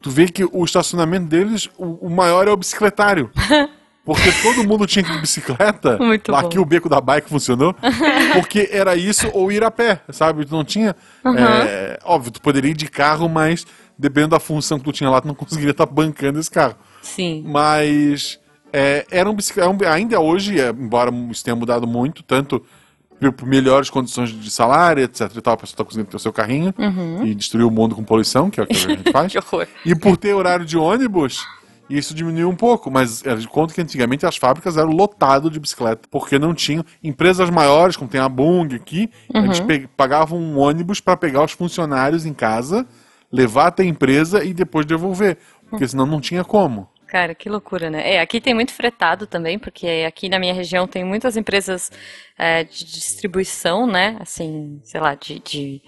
Tu 0.00 0.10
vê 0.10 0.28
que 0.28 0.44
o 0.44 0.64
estacionamento 0.64 1.26
deles, 1.26 1.68
o, 1.76 2.06
o 2.06 2.10
maior 2.10 2.48
é 2.48 2.50
o 2.50 2.56
bicicletário. 2.56 3.30
Porque 4.04 4.32
todo 4.42 4.66
mundo 4.66 4.86
tinha 4.86 5.04
que 5.04 5.10
ir 5.10 5.14
de 5.14 5.20
bicicleta. 5.20 5.98
Muito 5.98 6.32
lá 6.32 6.40
bom. 6.40 6.48
aqui 6.48 6.58
o 6.58 6.64
beco 6.64 6.88
da 6.88 7.00
bike 7.00 7.28
funcionou. 7.28 7.74
Porque 8.32 8.68
era 8.72 8.96
isso 8.96 9.30
ou 9.34 9.52
ir 9.52 9.62
a 9.62 9.70
pé, 9.70 10.00
sabe? 10.08 10.44
Tu 10.44 10.52
não 10.52 10.64
tinha. 10.64 10.96
é, 11.36 11.98
óbvio, 12.02 12.32
tu 12.32 12.40
poderia 12.40 12.70
ir 12.70 12.74
de 12.74 12.88
carro, 12.88 13.28
mas 13.28 13.66
dependendo 13.98 14.30
da 14.30 14.40
função 14.40 14.78
que 14.78 14.84
tu 14.84 14.92
tinha 14.92 15.10
lá, 15.10 15.20
tu 15.20 15.28
não 15.28 15.34
conseguiria 15.34 15.72
estar 15.72 15.86
bancando 15.86 16.40
esse 16.40 16.50
carro. 16.50 16.76
Sim. 17.02 17.44
Mas 17.46 18.40
é, 18.72 19.06
era 19.10 19.30
um 19.30 19.34
bicicleta, 19.34 19.90
ainda 19.90 20.18
hoje, 20.18 20.58
é, 20.58 20.70
embora 20.70 21.12
isso 21.30 21.44
tenha 21.44 21.54
mudado 21.54 21.86
muito, 21.86 22.22
tanto 22.22 22.64
melhores 23.44 23.90
condições 23.90 24.30
de 24.30 24.50
salário, 24.50 25.02
etc 25.02 25.30
e 25.36 25.40
tal, 25.40 25.54
a 25.54 25.56
pessoa 25.56 25.76
tá 25.76 25.84
conseguindo 25.84 26.08
ter 26.10 26.16
o 26.16 26.20
seu 26.20 26.32
carrinho 26.32 26.72
e 27.26 27.34
destruir 27.34 27.64
o 27.64 27.70
mundo 27.70 27.94
com 27.94 28.02
poluição, 28.04 28.48
que 28.50 28.60
é 28.60 28.62
o 28.62 28.66
que 28.66 28.72
a 28.72 28.76
gente 28.96 29.12
faz. 29.12 29.32
Que 29.32 29.38
horror. 29.38 29.66
E 29.84 29.94
por 29.94 30.16
ter 30.16 30.32
horário 30.34 30.64
de 30.64 30.76
ônibus, 30.78 31.44
isso 31.88 32.14
diminuiu 32.14 32.48
um 32.48 32.54
pouco, 32.54 32.90
mas 32.90 33.24
era 33.26 33.36
de 33.36 33.48
conta 33.48 33.74
que 33.74 33.80
antigamente 33.80 34.24
as 34.24 34.36
fábricas 34.36 34.76
eram 34.76 34.90
lotadas 34.90 35.50
de 35.50 35.58
bicicleta, 35.58 36.08
porque 36.10 36.38
não 36.38 36.54
tinham. 36.54 36.84
Empresas 37.02 37.50
maiores, 37.50 37.96
como 37.96 38.08
tem 38.08 38.20
a 38.20 38.28
Bung 38.28 38.74
aqui, 38.76 39.10
eles 39.34 39.58
pe- 39.60 39.88
pagavam 39.96 40.38
um 40.38 40.56
ônibus 40.58 41.00
para 41.00 41.16
pegar 41.16 41.44
os 41.44 41.52
funcionários 41.52 42.24
em 42.24 42.32
casa, 42.32 42.86
levar 43.32 43.66
até 43.66 43.82
a 43.82 43.86
empresa 43.86 44.44
e 44.44 44.54
depois 44.54 44.86
devolver, 44.86 45.36
porque 45.68 45.86
senão 45.88 46.06
não 46.06 46.20
tinha 46.20 46.44
como. 46.44 46.88
Cara, 47.10 47.34
que 47.34 47.48
loucura, 47.48 47.90
né? 47.90 48.14
É, 48.14 48.20
aqui 48.20 48.40
tem 48.40 48.54
muito 48.54 48.72
fretado 48.72 49.26
também, 49.26 49.58
porque 49.58 50.04
aqui 50.06 50.28
na 50.28 50.38
minha 50.38 50.54
região 50.54 50.86
tem 50.86 51.02
muitas 51.04 51.36
empresas 51.36 51.90
é, 52.38 52.62
de 52.62 52.84
distribuição, 52.84 53.84
né? 53.84 54.16
Assim, 54.20 54.80
sei 54.84 55.00
lá, 55.00 55.16
de, 55.16 55.40
de, 55.40 55.82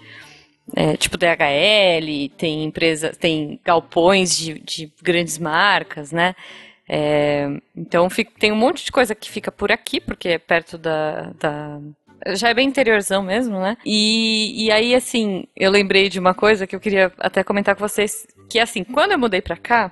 é, 0.75 0.97
tipo 0.97 1.17
DHL, 1.17 2.29
tem 2.37 2.65
empresas, 2.65 3.15
tem 3.17 3.57
galpões 3.63 4.35
de, 4.37 4.59
de 4.59 4.91
grandes 5.01 5.37
marcas, 5.37 6.11
né? 6.11 6.35
É, 6.89 7.47
então 7.75 8.09
fica- 8.09 8.31
tem 8.37 8.51
um 8.51 8.57
monte 8.57 8.83
de 8.83 8.91
coisa 8.91 9.15
que 9.15 9.31
fica 9.31 9.49
por 9.49 9.71
aqui, 9.71 10.01
porque 10.01 10.27
é 10.27 10.37
perto 10.37 10.77
da, 10.77 11.31
da- 11.39 11.79
já 12.35 12.49
é 12.49 12.53
bem 12.53 12.67
interiorzão 12.67 13.23
mesmo, 13.23 13.59
né? 13.61 13.77
E, 13.85 14.65
e 14.65 14.71
aí, 14.71 14.93
assim, 14.93 15.45
eu 15.55 15.71
lembrei 15.71 16.09
de 16.09 16.19
uma 16.19 16.33
coisa 16.33 16.67
que 16.67 16.75
eu 16.75 16.81
queria 16.81 17.13
até 17.17 17.43
comentar 17.45 17.75
com 17.75 17.87
vocês, 17.87 18.27
que 18.49 18.59
assim, 18.59 18.83
quando 18.83 19.13
eu 19.13 19.19
mudei 19.19 19.41
pra 19.41 19.55
cá, 19.55 19.89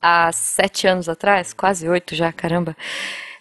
há 0.00 0.30
sete 0.32 0.86
anos 0.86 1.08
atrás, 1.08 1.52
quase 1.52 1.88
oito 1.88 2.14
já, 2.14 2.32
caramba. 2.32 2.76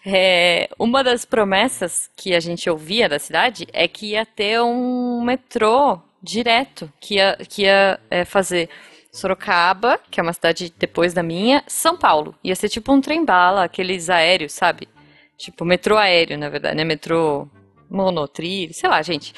é, 0.06 0.70
uma 0.79 1.03
das 1.03 1.25
promessas 1.25 2.10
que 2.15 2.34
a 2.34 2.39
gente 2.39 2.70
ouvia 2.70 3.10
da 3.10 3.20
cidade 3.20 3.68
é 3.74 3.88
que 3.88 4.12
ia 4.12 4.25
ter 4.25 4.62
um 4.62 5.22
metrô 5.22 6.00
direto, 6.22 6.91
que 7.00 7.15
ia, 7.15 7.38
que 7.48 7.63
ia 7.63 8.00
é, 8.10 8.25
fazer 8.25 8.70
Sorocaba, 9.12 10.00
que 10.10 10.20
é 10.20 10.24
uma 10.24 10.34
cidade 10.34 10.74
depois 10.77 11.13
da 11.13 11.24
minha, 11.24 11.63
São 11.68 11.98
Paulo. 11.98 12.36
Ia 12.44 12.56
ser 12.56 12.70
tipo 12.70 12.94
um 12.94 13.01
trem-bala, 13.01 13.63
aqueles 13.63 14.10
aéreos, 14.10 14.53
sabe? 14.53 14.88
Tipo 15.38 15.65
metrô 15.65 15.98
aéreo, 15.98 16.38
na 16.38 16.50
verdade, 16.50 16.75
né? 16.75 16.84
Metrô 16.84 17.48
monotrilho, 17.89 18.74
sei 18.74 18.89
lá, 18.89 19.01
gente. 19.01 19.34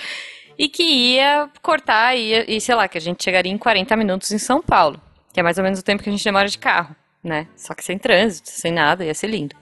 E 0.58 0.68
que 0.68 0.84
ia 0.84 1.50
cortar, 1.62 2.16
ia, 2.16 2.50
e 2.52 2.60
sei 2.60 2.76
lá, 2.76 2.88
que 2.88 2.98
a 2.98 3.02
gente 3.02 3.24
chegaria 3.24 3.52
em 3.52 3.58
40 3.58 3.96
minutos 3.96 4.32
em 4.32 4.38
São 4.38 4.62
Paulo, 4.62 5.02
que 5.34 5.40
é 5.40 5.44
mais 5.44 5.58
ou 5.58 5.64
menos 5.64 5.80
o 5.80 5.84
tempo 5.84 6.04
que 6.04 6.10
a 6.10 6.12
gente 6.12 6.24
demora 6.24 6.48
de 6.48 6.58
carro, 6.58 6.96
né? 7.24 7.48
Só 7.56 7.74
que 7.74 7.84
sem 7.84 7.98
trânsito, 7.98 8.50
sem 8.50 8.72
nada, 8.72 9.06
ia 9.06 9.14
ser 9.14 9.28
lindo. 9.28 9.56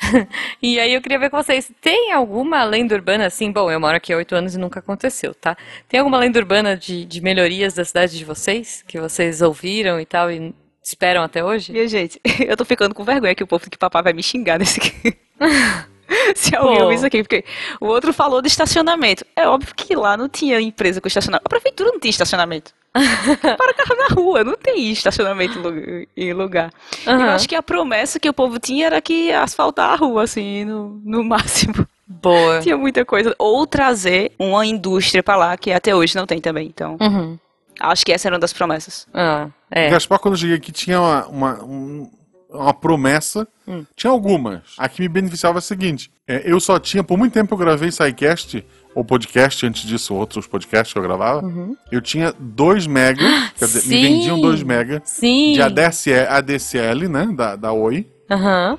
e 0.62 0.80
aí 0.80 0.94
eu 0.94 1.02
queria 1.02 1.18
ver 1.18 1.30
com 1.30 1.36
vocês, 1.36 1.70
tem 1.80 2.12
alguma 2.12 2.64
lenda 2.64 2.94
urbana 2.94 3.26
assim? 3.26 3.52
Bom, 3.52 3.70
eu 3.70 3.78
moro 3.78 3.96
aqui 3.96 4.12
há 4.12 4.16
oito 4.16 4.34
anos 4.34 4.54
e 4.54 4.58
nunca 4.58 4.80
aconteceu, 4.80 5.34
tá? 5.34 5.56
Tem 5.88 6.00
alguma 6.00 6.18
lenda 6.18 6.38
urbana 6.38 6.76
de, 6.76 7.04
de 7.04 7.20
melhorias 7.20 7.74
da 7.74 7.84
cidade 7.84 8.16
de 8.16 8.24
vocês? 8.24 8.82
Que 8.86 8.98
vocês 8.98 9.42
ouviram 9.42 10.00
e 10.00 10.06
tal 10.06 10.30
e 10.30 10.54
esperam 10.82 11.22
até 11.22 11.44
hoje? 11.44 11.72
Minha 11.72 11.86
gente, 11.86 12.20
eu 12.46 12.56
tô 12.56 12.64
ficando 12.64 12.94
com 12.94 13.04
vergonha 13.04 13.34
que 13.34 13.44
o 13.44 13.46
povo 13.46 13.68
que 13.68 13.78
papai 13.78 14.02
vai 14.02 14.12
me 14.12 14.22
xingar 14.22 14.58
nesse 14.58 14.80
aqui. 14.80 15.16
Se 16.34 16.54
alguém 16.56 16.76
Pô. 16.78 16.82
ouvir 16.84 16.96
isso 16.96 17.06
aqui, 17.06 17.22
porque 17.22 17.44
o 17.80 17.86
outro 17.86 18.12
falou 18.12 18.42
de 18.42 18.48
estacionamento. 18.48 19.24
É 19.36 19.46
óbvio 19.48 19.74
que 19.74 19.94
lá 19.94 20.16
não 20.16 20.28
tinha 20.28 20.60
empresa 20.60 21.00
com 21.00 21.08
estacionamento. 21.08 21.46
A 21.46 21.48
prefeitura 21.48 21.90
não 21.92 22.00
tinha 22.00 22.10
estacionamento. 22.10 22.72
Para 23.40 23.74
carro 23.74 23.96
na 23.96 24.08
rua, 24.14 24.42
não 24.42 24.56
tem 24.56 24.90
estacionamento 24.90 25.58
em 25.58 25.62
lu- 25.62 26.06
em 26.16 26.32
lugar. 26.32 26.72
Eu 27.06 27.12
Aham. 27.12 27.34
acho 27.34 27.48
que 27.48 27.54
a 27.54 27.62
promessa 27.62 28.18
que 28.18 28.28
o 28.28 28.34
povo 28.34 28.58
tinha 28.58 28.86
era 28.86 29.00
que 29.00 29.28
ia 29.28 29.42
asfaltar 29.42 29.90
a 29.92 29.96
rua, 29.96 30.24
assim, 30.24 30.64
no, 30.64 31.00
no 31.04 31.22
máximo. 31.22 31.86
Boa. 32.06 32.58
Tinha 32.60 32.76
muita 32.76 33.04
coisa. 33.04 33.32
Ou 33.38 33.64
trazer 33.66 34.32
uma 34.36 34.66
indústria 34.66 35.22
pra 35.22 35.36
lá, 35.36 35.56
que 35.56 35.70
até 35.72 35.94
hoje 35.94 36.16
não 36.16 36.26
tem 36.26 36.40
também. 36.40 36.66
Então, 36.66 36.96
Uhum. 37.00 37.38
acho 37.78 38.04
que 38.04 38.12
essa 38.12 38.26
era 38.26 38.34
uma 38.34 38.40
das 38.40 38.52
promessas. 38.52 39.06
Ah, 39.14 39.46
é. 39.70 39.88
Gaspar, 39.90 40.18
quando 40.18 40.34
eu 40.34 40.38
cheguei 40.38 40.56
aqui, 40.56 40.72
tinha 40.72 41.00
uma, 41.00 41.26
uma, 41.28 41.62
um- 41.64 42.10
uma 42.52 42.74
promessa. 42.74 43.46
Tinha 43.94 44.10
algumas. 44.10 44.62
A 44.76 44.88
que 44.88 45.02
me 45.02 45.08
beneficiava 45.08 45.58
é 45.58 45.60
a 45.60 45.62
seguinte: 45.62 46.10
é, 46.26 46.42
eu 46.44 46.60
só 46.60 46.78
tinha, 46.78 47.04
por 47.04 47.16
muito 47.16 47.32
tempo 47.32 47.54
eu 47.54 47.58
gravei 47.58 47.90
SciCast, 47.90 48.64
ou 48.94 49.04
podcast, 49.04 49.64
antes 49.66 49.82
disso, 49.82 50.14
outros 50.14 50.46
podcasts 50.46 50.92
que 50.92 50.98
eu 50.98 51.02
gravava. 51.02 51.42
Eu 51.90 52.00
tinha 52.00 52.34
2 52.38 52.86
mega, 52.86 53.22
quer 53.58 53.64
dizer, 53.66 53.88
me 53.88 54.02
vendiam 54.02 54.40
2 54.40 54.62
mega 54.62 55.00
Sim. 55.04 55.52
de 55.52 55.62
ADSL, 55.62 56.26
ADSL, 56.28 57.08
né? 57.08 57.28
Da, 57.34 57.56
da 57.56 57.72
Oi. 57.72 58.06
Aham. 58.30 58.78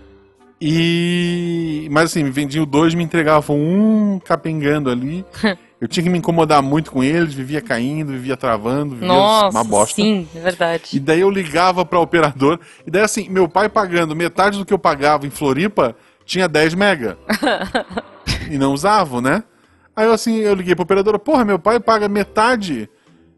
E. 0.61 1.87
Mas 1.89 2.11
assim, 2.11 2.23
me 2.23 2.29
vendiam 2.29 2.65
dois, 2.65 2.93
me 2.93 3.03
entregavam 3.03 3.57
um 3.57 4.19
capengando 4.23 4.91
ali. 4.91 5.25
Eu 5.81 5.87
tinha 5.87 6.03
que 6.03 6.11
me 6.11 6.19
incomodar 6.19 6.61
muito 6.61 6.91
com 6.91 7.03
eles, 7.03 7.33
vivia 7.33 7.59
caindo, 7.59 8.11
vivia 8.11 8.37
travando, 8.37 8.93
vivia 8.93 9.07
Nossa, 9.07 9.57
uma 9.57 9.63
bosta. 9.63 9.95
sim, 9.95 10.29
é 10.35 10.39
verdade. 10.39 10.83
E 10.93 10.99
daí 10.99 11.21
eu 11.21 11.29
ligava 11.31 11.83
pra 11.83 11.99
operador. 11.99 12.59
E 12.85 12.91
daí 12.91 13.01
assim, 13.01 13.27
meu 13.27 13.49
pai 13.49 13.67
pagando 13.67 14.15
metade 14.15 14.59
do 14.59 14.65
que 14.65 14.71
eu 14.71 14.77
pagava 14.77 15.25
em 15.25 15.31
Floripa, 15.31 15.95
tinha 16.23 16.47
10 16.47 16.75
mega. 16.75 17.17
e 18.47 18.59
não 18.59 18.73
usavam, 18.73 19.21
né? 19.21 19.43
Aí 19.95 20.05
eu 20.05 20.13
assim, 20.13 20.35
eu 20.35 20.53
liguei 20.53 20.75
pra 20.75 20.83
operadora, 20.83 21.17
porra, 21.17 21.43
meu 21.43 21.57
pai 21.57 21.79
paga 21.79 22.07
metade. 22.07 22.87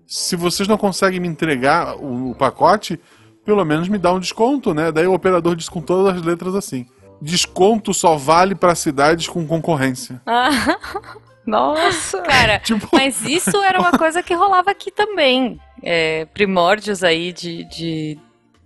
Se 0.06 0.36
vocês 0.36 0.68
não 0.68 0.78
conseguem 0.78 1.22
me 1.22 1.30
entregar 1.30 1.96
o, 1.96 2.32
o 2.32 2.36
pacote, 2.36 3.00
pelo 3.46 3.64
menos 3.64 3.88
me 3.88 3.98
dá 3.98 4.12
um 4.12 4.20
desconto, 4.20 4.74
né? 4.74 4.92
Daí 4.92 5.08
o 5.08 5.14
operador 5.14 5.56
disse 5.56 5.72
com 5.72 5.82
todas 5.82 6.18
as 6.18 6.22
letras 6.22 6.56
assim. 6.56 6.86
Desconto 7.22 7.94
só 7.94 8.18
vale 8.18 8.54
pra 8.54 8.76
cidades 8.76 9.30
com 9.30 9.48
concorrência. 9.48 10.22
Nossa! 11.46 12.22
Cara, 12.24 12.60
Tipo- 12.64 12.88
mas 12.92 13.22
isso 13.24 13.62
era 13.64 13.80
uma 13.80 13.92
coisa 13.98 14.22
que 14.24 14.34
rolava 14.34 14.72
aqui 14.72 14.90
também. 14.92 15.60
É, 15.82 16.26
primórdios 16.34 17.04
aí 17.04 17.34
de, 17.34 17.64
de 17.66 18.18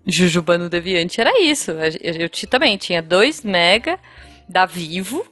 Jujubano 0.06 0.70
Deviante 0.70 1.20
era 1.20 1.40
isso. 1.42 1.72
Eu, 1.72 2.14
eu 2.14 2.30
também 2.50 2.78
tinha 2.78 3.02
2 3.02 3.42
mega 3.44 4.00
da 4.48 4.66
Vivo. 4.66 5.26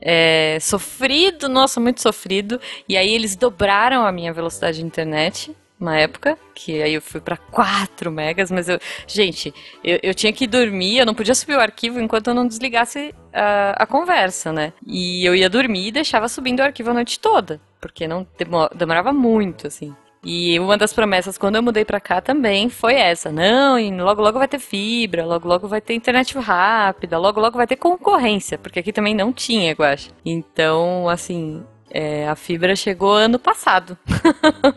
é, 0.00 0.56
sofrido, 0.60 1.48
nossa, 1.48 1.78
muito 1.80 2.00
sofrido. 2.00 2.60
E 2.88 2.96
aí 2.96 3.12
eles 3.12 3.36
dobraram 3.36 4.06
a 4.06 4.12
minha 4.12 4.32
velocidade 4.32 4.78
de 4.78 4.84
internet 4.84 5.54
uma 5.80 5.96
época, 5.98 6.38
que 6.54 6.82
aí 6.82 6.94
eu 6.94 7.00
fui 7.02 7.20
pra 7.20 7.36
4 7.36 8.10
megas, 8.12 8.50
mas 8.50 8.68
eu, 8.68 8.78
gente, 9.06 9.52
eu, 9.82 9.98
eu 10.02 10.14
tinha 10.14 10.32
que 10.32 10.46
dormir, 10.46 10.98
eu 10.98 11.06
não 11.06 11.14
podia 11.14 11.34
subir 11.34 11.54
o 11.56 11.60
arquivo 11.60 12.00
enquanto 12.00 12.28
eu 12.28 12.34
não 12.34 12.46
desligasse 12.46 13.14
a, 13.32 13.82
a 13.82 13.86
conversa, 13.86 14.52
né? 14.52 14.72
E 14.86 15.24
eu 15.24 15.34
ia 15.34 15.48
dormir 15.48 15.88
e 15.88 15.92
deixava 15.92 16.28
subindo 16.28 16.60
o 16.60 16.62
arquivo 16.64 16.90
a 16.90 16.94
noite 16.94 17.18
toda, 17.18 17.60
porque 17.80 18.06
não 18.06 18.26
demo- 18.38 18.68
demorava 18.74 19.12
muito, 19.12 19.66
assim. 19.66 19.94
E 20.22 20.60
uma 20.60 20.76
das 20.76 20.92
promessas 20.92 21.38
quando 21.38 21.56
eu 21.56 21.62
mudei 21.62 21.82
pra 21.82 21.98
cá 21.98 22.20
também 22.20 22.68
foi 22.68 22.94
essa. 22.94 23.32
Não, 23.32 23.78
e 23.78 23.90
logo 23.90 24.20
logo 24.20 24.38
vai 24.38 24.46
ter 24.46 24.58
fibra, 24.58 25.24
logo 25.24 25.48
logo 25.48 25.66
vai 25.66 25.80
ter 25.80 25.94
internet 25.94 26.36
rápida, 26.38 27.16
logo 27.16 27.40
logo 27.40 27.56
vai 27.56 27.66
ter 27.66 27.76
concorrência, 27.76 28.58
porque 28.58 28.80
aqui 28.80 28.92
também 28.92 29.14
não 29.14 29.32
tinha, 29.32 29.74
eu 29.78 29.82
acho. 29.84 30.10
Então, 30.22 31.08
assim, 31.08 31.64
é, 31.90 32.28
a 32.28 32.34
fibra 32.36 32.74
chegou 32.76 33.12
ano 33.12 33.38
passado. 33.38 33.96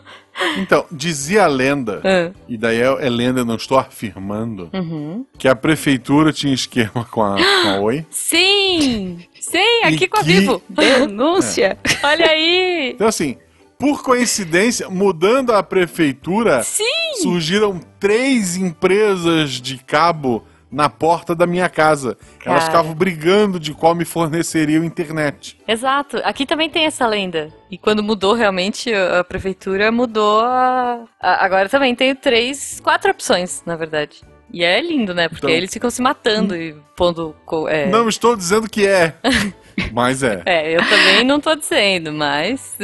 Então, 0.58 0.84
dizia 0.90 1.44
a 1.44 1.46
lenda, 1.46 2.00
Ah, 2.04 2.32
e 2.48 2.58
daí 2.58 2.80
é, 2.80 3.06
é 3.06 3.08
lenda, 3.08 3.44
não 3.44 3.54
estou 3.54 3.78
afirmando, 3.78 4.68
uhum. 4.72 5.24
que 5.38 5.46
a 5.46 5.54
prefeitura 5.54 6.32
tinha 6.32 6.52
esquema 6.52 7.04
com 7.08 7.22
a, 7.22 7.36
com 7.36 7.68
a 7.68 7.78
Oi. 7.80 8.04
Sim! 8.10 9.20
Sim, 9.40 9.82
aqui 9.84 10.04
E 10.04 10.08
com 10.08 10.18
a 10.18 10.24
que- 10.24 10.26
Vivo. 10.26 10.60
Denúncia! 10.68 11.78
Olha 12.02 12.26
aí! 12.28 12.90
Então, 12.96 13.06
assim, 13.06 13.36
por 13.78 14.02
coincidência, 14.02 14.88
mudando 14.90 15.52
a 15.52 15.62
prefeitura, 15.62 16.64
Sim! 16.64 16.82
surgiram 17.22 17.78
três 18.00 18.56
empresas 18.56 19.50
de 19.52 19.78
cabo 19.78 20.44
na 20.70 20.88
porta 20.88 21.34
da 21.34 21.46
minha 21.46 21.68
casa. 21.68 22.16
Elas 22.44 22.60
Cara. 22.64 22.66
ficavam 22.66 22.94
brigando 22.94 23.60
de 23.60 23.72
qual 23.72 23.94
me 23.94 24.04
forneceria 24.04 24.80
a 24.80 24.84
internet. 24.84 25.56
Exato, 25.68 26.16
aqui 26.24 26.44
também 26.44 26.68
tem 26.68 26.84
essa 26.86 27.06
lenda. 27.06 27.48
E 27.70 27.78
quando 27.78 28.02
mudou 28.02 28.34
realmente 28.34 28.92
a 28.92 29.22
prefeitura, 29.24 29.92
mudou 29.92 30.40
a... 30.40 31.04
a- 31.20 31.44
Agora 31.44 31.68
também 31.68 31.94
tem 31.94 32.14
três, 32.14 32.80
quatro 32.80 33.10
opções, 33.10 33.62
na 33.64 33.76
verdade. 33.76 34.20
E 34.52 34.62
é 34.62 34.80
lindo, 34.80 35.12
né? 35.14 35.28
Porque 35.28 35.46
Então- 35.46 35.56
eles 35.56 35.72
ficam 35.72 35.90
se 35.90 36.00
matando 36.00 36.54
e 36.56 36.74
pondo. 36.96 37.34
É... 37.68 37.86
Não 37.86 38.08
estou 38.08 38.36
dizendo 38.36 38.68
que 38.68 38.86
é, 38.86 39.14
mas 39.92 40.22
é. 40.22 40.42
É, 40.46 40.76
eu 40.76 40.80
também 40.88 41.24
não 41.24 41.40
tô 41.40 41.56
dizendo, 41.56 42.12
mas. 42.12 42.76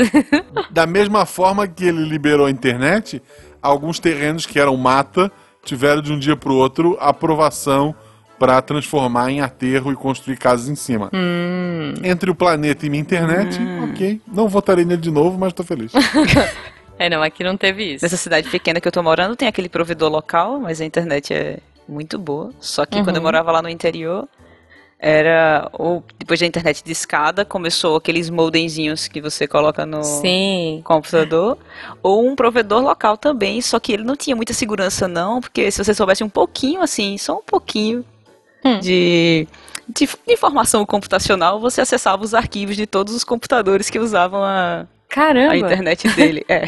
Da 0.71 0.85
mesma 0.87 1.25
forma 1.25 1.69
que 1.69 1.85
ele 1.85 2.05
liberou 2.09 2.47
a 2.47 2.51
internet, 2.51 3.23
alguns 3.63 4.01
terrenos 4.01 4.47
que 4.47 4.59
eram 4.59 4.77
mata 4.77 5.31
tiveram 5.65 6.03
de 6.03 6.13
um 6.13 6.19
dia 6.19 6.37
para 6.37 6.53
o 6.53 6.57
outro 6.57 6.97
aprovação 7.01 7.95
para 8.39 8.61
transformar 8.63 9.31
em 9.31 9.43
aterro 9.43 9.93
e 9.93 9.97
construir 9.97 10.37
casas 10.39 10.69
em 10.69 10.75
cima. 10.75 11.11
Hum. 11.13 11.93
Entre 12.03 12.31
o 12.31 12.35
planeta 12.35 12.87
e 12.87 12.91
minha 12.91 13.03
internet, 13.03 13.59
ok. 13.91 14.21
Não 14.27 14.49
votarei 14.49 14.85
nele 14.85 15.03
de 15.03 15.11
novo, 15.11 15.39
mas 15.39 15.53
tô 15.53 15.63
feliz. 15.63 15.93
É, 17.01 17.09
não, 17.09 17.23
aqui 17.23 17.43
não 17.43 17.57
teve 17.57 17.95
isso. 17.95 18.05
Nessa 18.05 18.19
cidade 18.19 18.51
pequena 18.51 18.79
que 18.79 18.87
eu 18.87 18.93
tô 18.93 19.03
morando, 19.03 19.35
tem 19.35 19.49
aquele 19.49 19.71
provedor 19.71 20.11
local, 20.11 20.61
mas 20.61 20.83
a 20.83 20.85
internet 20.85 21.33
é 21.33 21.59
muito 21.89 22.19
boa. 22.19 22.53
Só 22.61 22.85
que 22.85 23.03
quando 23.03 23.17
eu 23.17 23.23
morava 23.23 23.51
lá 23.51 23.63
no 23.63 23.71
interior, 23.71 24.29
era 25.03 25.69
ou 25.73 26.05
depois 26.19 26.39
da 26.39 26.47
internet 26.47 26.85
de 26.85 26.93
escada 26.93 27.43
começou 27.45 27.97
aqueles 27.97 28.29
modemzinhos 28.29 29.09
que 29.09 29.21
você 29.21 29.47
coloca 29.49 29.87
no 29.87 30.05
Sim. 30.05 30.83
computador 30.85 31.57
ou 32.03 32.29
um 32.29 32.37
provedor 32.37 32.83
local 32.83 33.17
também 33.17 33.63
só 33.63 33.81
que 33.81 33.93
ele 33.93 34.05
não 34.05 34.15
tinha 34.15 34.37
muita 34.37 34.53
segurança 34.53 35.09
não 35.09 35.41
porque 35.41 35.71
se 35.71 35.83
você 35.83 35.95
soubesse 35.95 36.23
um 36.23 36.29
pouquinho 36.29 36.83
assim 36.83 37.17
só 37.17 37.39
um 37.39 37.43
pouquinho 37.43 38.05
Hum. 38.63 38.79
de, 38.79 39.49
de 39.89 40.07
informação 40.29 40.85
computacional 40.85 41.59
você 41.59 41.81
acessava 41.81 42.23
os 42.23 42.35
arquivos 42.35 42.77
de 42.77 42.87
todos 42.87 43.15
os 43.15 43.25
computadores 43.25 43.89
que 43.89 43.99
usavam 43.99 44.45
a, 44.45 44.87
Caramba, 45.09 45.55
a 45.55 45.57
internet 45.57 46.07
dele 46.15 46.45
é, 46.47 46.63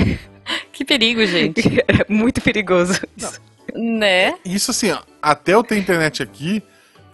que 0.72 0.86
perigo, 0.86 1.24
gente. 1.26 1.60
é 1.86 2.10
muito 2.10 2.40
perigoso 2.40 2.98
isso. 3.14 3.38
né? 3.74 4.34
Isso 4.42 4.70
assim, 4.70 4.90
ó, 4.90 5.00
até 5.20 5.52
eu 5.52 5.62
ter 5.62 5.76
internet 5.76 6.22
aqui, 6.22 6.62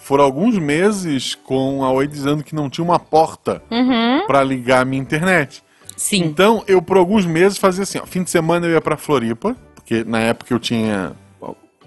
foram 0.08 0.24
alguns 0.24 0.56
meses 0.58 1.34
com 1.34 1.84
a 1.84 1.90
Oi 1.92 2.06
dizendo 2.08 2.42
que 2.42 2.54
não 2.54 2.70
tinha 2.70 2.82
uma 2.84 2.98
porta 2.98 3.62
Uhum. 3.70 4.26
pra 4.26 4.42
ligar 4.42 4.80
a 4.80 4.84
minha 4.86 5.02
internet. 5.02 5.62
Sim. 5.98 6.22
Então, 6.24 6.64
eu 6.66 6.80
por 6.80 6.96
alguns 6.96 7.26
meses 7.26 7.58
fazia 7.58 7.82
assim, 7.82 7.98
ó, 7.98 8.06
fim 8.06 8.22
de 8.22 8.30
semana 8.30 8.66
eu 8.66 8.70
ia 8.72 8.80
pra 8.80 8.96
Floripa, 8.96 9.54
porque 9.74 10.04
na 10.04 10.18
época 10.20 10.54
eu 10.54 10.58
tinha 10.58 11.12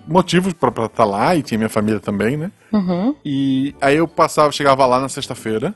motivos 0.07 0.53
pra 0.53 0.69
estar 0.85 1.03
lá 1.05 1.35
e 1.35 1.41
tinha 1.41 1.57
minha 1.57 1.69
família 1.69 1.99
também, 1.99 2.37
né? 2.37 2.51
Uhum. 2.71 3.15
E 3.25 3.73
aí 3.81 3.97
eu 3.97 4.07
passava, 4.07 4.51
chegava 4.51 4.85
lá 4.85 4.99
na 4.99 5.09
sexta-feira, 5.09 5.73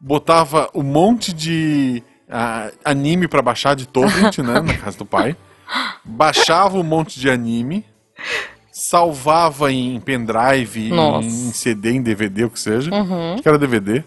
botava 0.00 0.68
um 0.74 0.82
monte 0.84 1.32
de 1.32 2.02
ah, 2.30 2.70
anime 2.84 3.26
pra 3.26 3.42
baixar 3.42 3.74
de 3.74 3.86
torrent, 3.88 4.38
né, 4.38 4.60
na 4.60 4.74
casa 4.76 4.96
do 4.98 5.04
pai. 5.04 5.36
Baixava 6.04 6.78
um 6.78 6.82
monte 6.84 7.18
de 7.18 7.28
anime, 7.28 7.84
salvava 8.78 9.72
em 9.72 9.98
pendrive, 10.00 10.88
Nossa. 10.90 11.26
em 11.26 11.52
CD, 11.52 11.92
em 11.92 12.02
DVD, 12.02 12.44
o 12.44 12.50
que 12.50 12.60
seja. 12.60 12.92
Uhum. 12.94 13.34
Acho 13.34 13.42
que 13.42 13.48
era 13.48 13.58
DVD. 13.58 14.02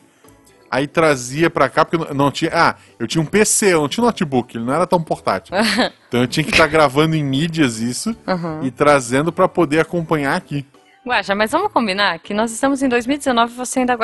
Aí 0.70 0.88
trazia 0.88 1.50
pra 1.50 1.68
cá, 1.68 1.84
porque 1.84 1.98
não- 1.98 2.14
não 2.26 2.32
tinha. 2.32 2.50
Ah, 2.54 2.76
eu 2.98 3.06
tinha 3.06 3.22
um 3.22 3.26
PC, 3.26 3.74
eu 3.74 3.82
não 3.82 3.90
tinha 3.90 4.06
notebook, 4.06 4.56
ele 4.56 4.64
não 4.66 4.74
era 4.74 4.88
tão 4.88 5.02
portátil. 5.04 5.54
então 6.08 6.22
eu 6.22 6.28
tinha 6.28 6.44
que 6.46 6.52
estar 6.52 6.68
gravando 6.68 7.14
em 7.16 7.24
mídias 7.24 7.80
isso 7.80 8.16
Uhum. 8.26 8.64
e 8.64 8.72
trazendo 8.72 9.32
pra 9.34 9.48
poder 9.50 9.80
acompanhar 9.82 10.36
aqui. 10.38 10.66
Guaxa, 11.06 11.34
mas 11.36 11.52
vamos 11.52 11.74
combinar 11.74 12.20
que 12.20 12.34
nós 12.34 12.52
estamos 12.52 12.82
em 12.84 12.88
2019 12.88 13.52
e 13.52 13.56
você 13.58 13.80
ainda, 13.80 13.98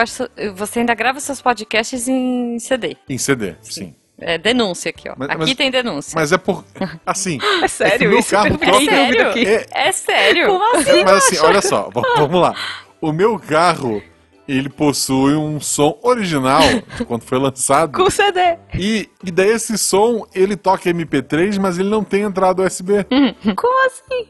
você 0.56 0.80
ainda 0.80 0.93
grava 0.95 1.19
seus 1.19 1.39
podcasts 1.41 2.08
em 2.08 2.58
CD. 2.60 2.97
Em 3.08 3.17
CD, 3.19 3.53
sim. 3.62 3.93
É 4.19 4.38
denúncia 4.38 4.89
aqui, 4.89 5.08
ó. 5.10 5.13
Mas- 5.17 5.30
aqui 5.30 5.39
mas- 5.39 5.53
tem 5.56 5.69
denúncia. 5.71 6.13
Mas 6.15 6.32
é 6.32 6.38
por. 6.38 6.63
Assim. 7.06 7.38
É 7.63 7.67
sério 7.67 8.10
meu 8.10 8.19
isso? 8.19 8.32
carro 8.32 8.47
é 8.47 8.49
em 8.49 8.71
dúvida 8.71 8.91
sério? 8.91 9.30
aqui. 9.30 9.45
É, 9.45 9.65
É 9.71 9.91
sério? 9.91 10.47
Como 10.47 10.75
assim? 10.75 11.03
mas 11.03 11.13
assim, 11.17 11.38
olha 11.39 11.62
só, 11.62 11.89
vamos 12.17 12.41
lá. 12.41 12.56
O 12.99 13.12
meu 13.12 13.38
carro, 13.38 14.01
ele 14.47 14.69
possui 14.69 15.36
um 15.36 15.60
som 15.60 15.99
original 16.01 16.62
de 16.97 17.06
quando 17.06 17.21
foi 17.23 17.38
lançado. 17.38 17.91
Com 17.95 18.10
CD. 18.10 18.58
E, 18.73 19.08
e 19.23 19.30
daí 19.30 19.49
esse 19.51 19.77
som, 19.77 20.25
ele 20.34 20.56
toca 20.56 20.89
MP3, 20.89 21.60
mas 21.60 21.77
ele 21.77 21.89
não 21.89 22.03
tem 22.03 22.21
entrada 22.23 22.63
USB. 22.63 23.06
Como 23.56 23.86
assim? 23.86 24.27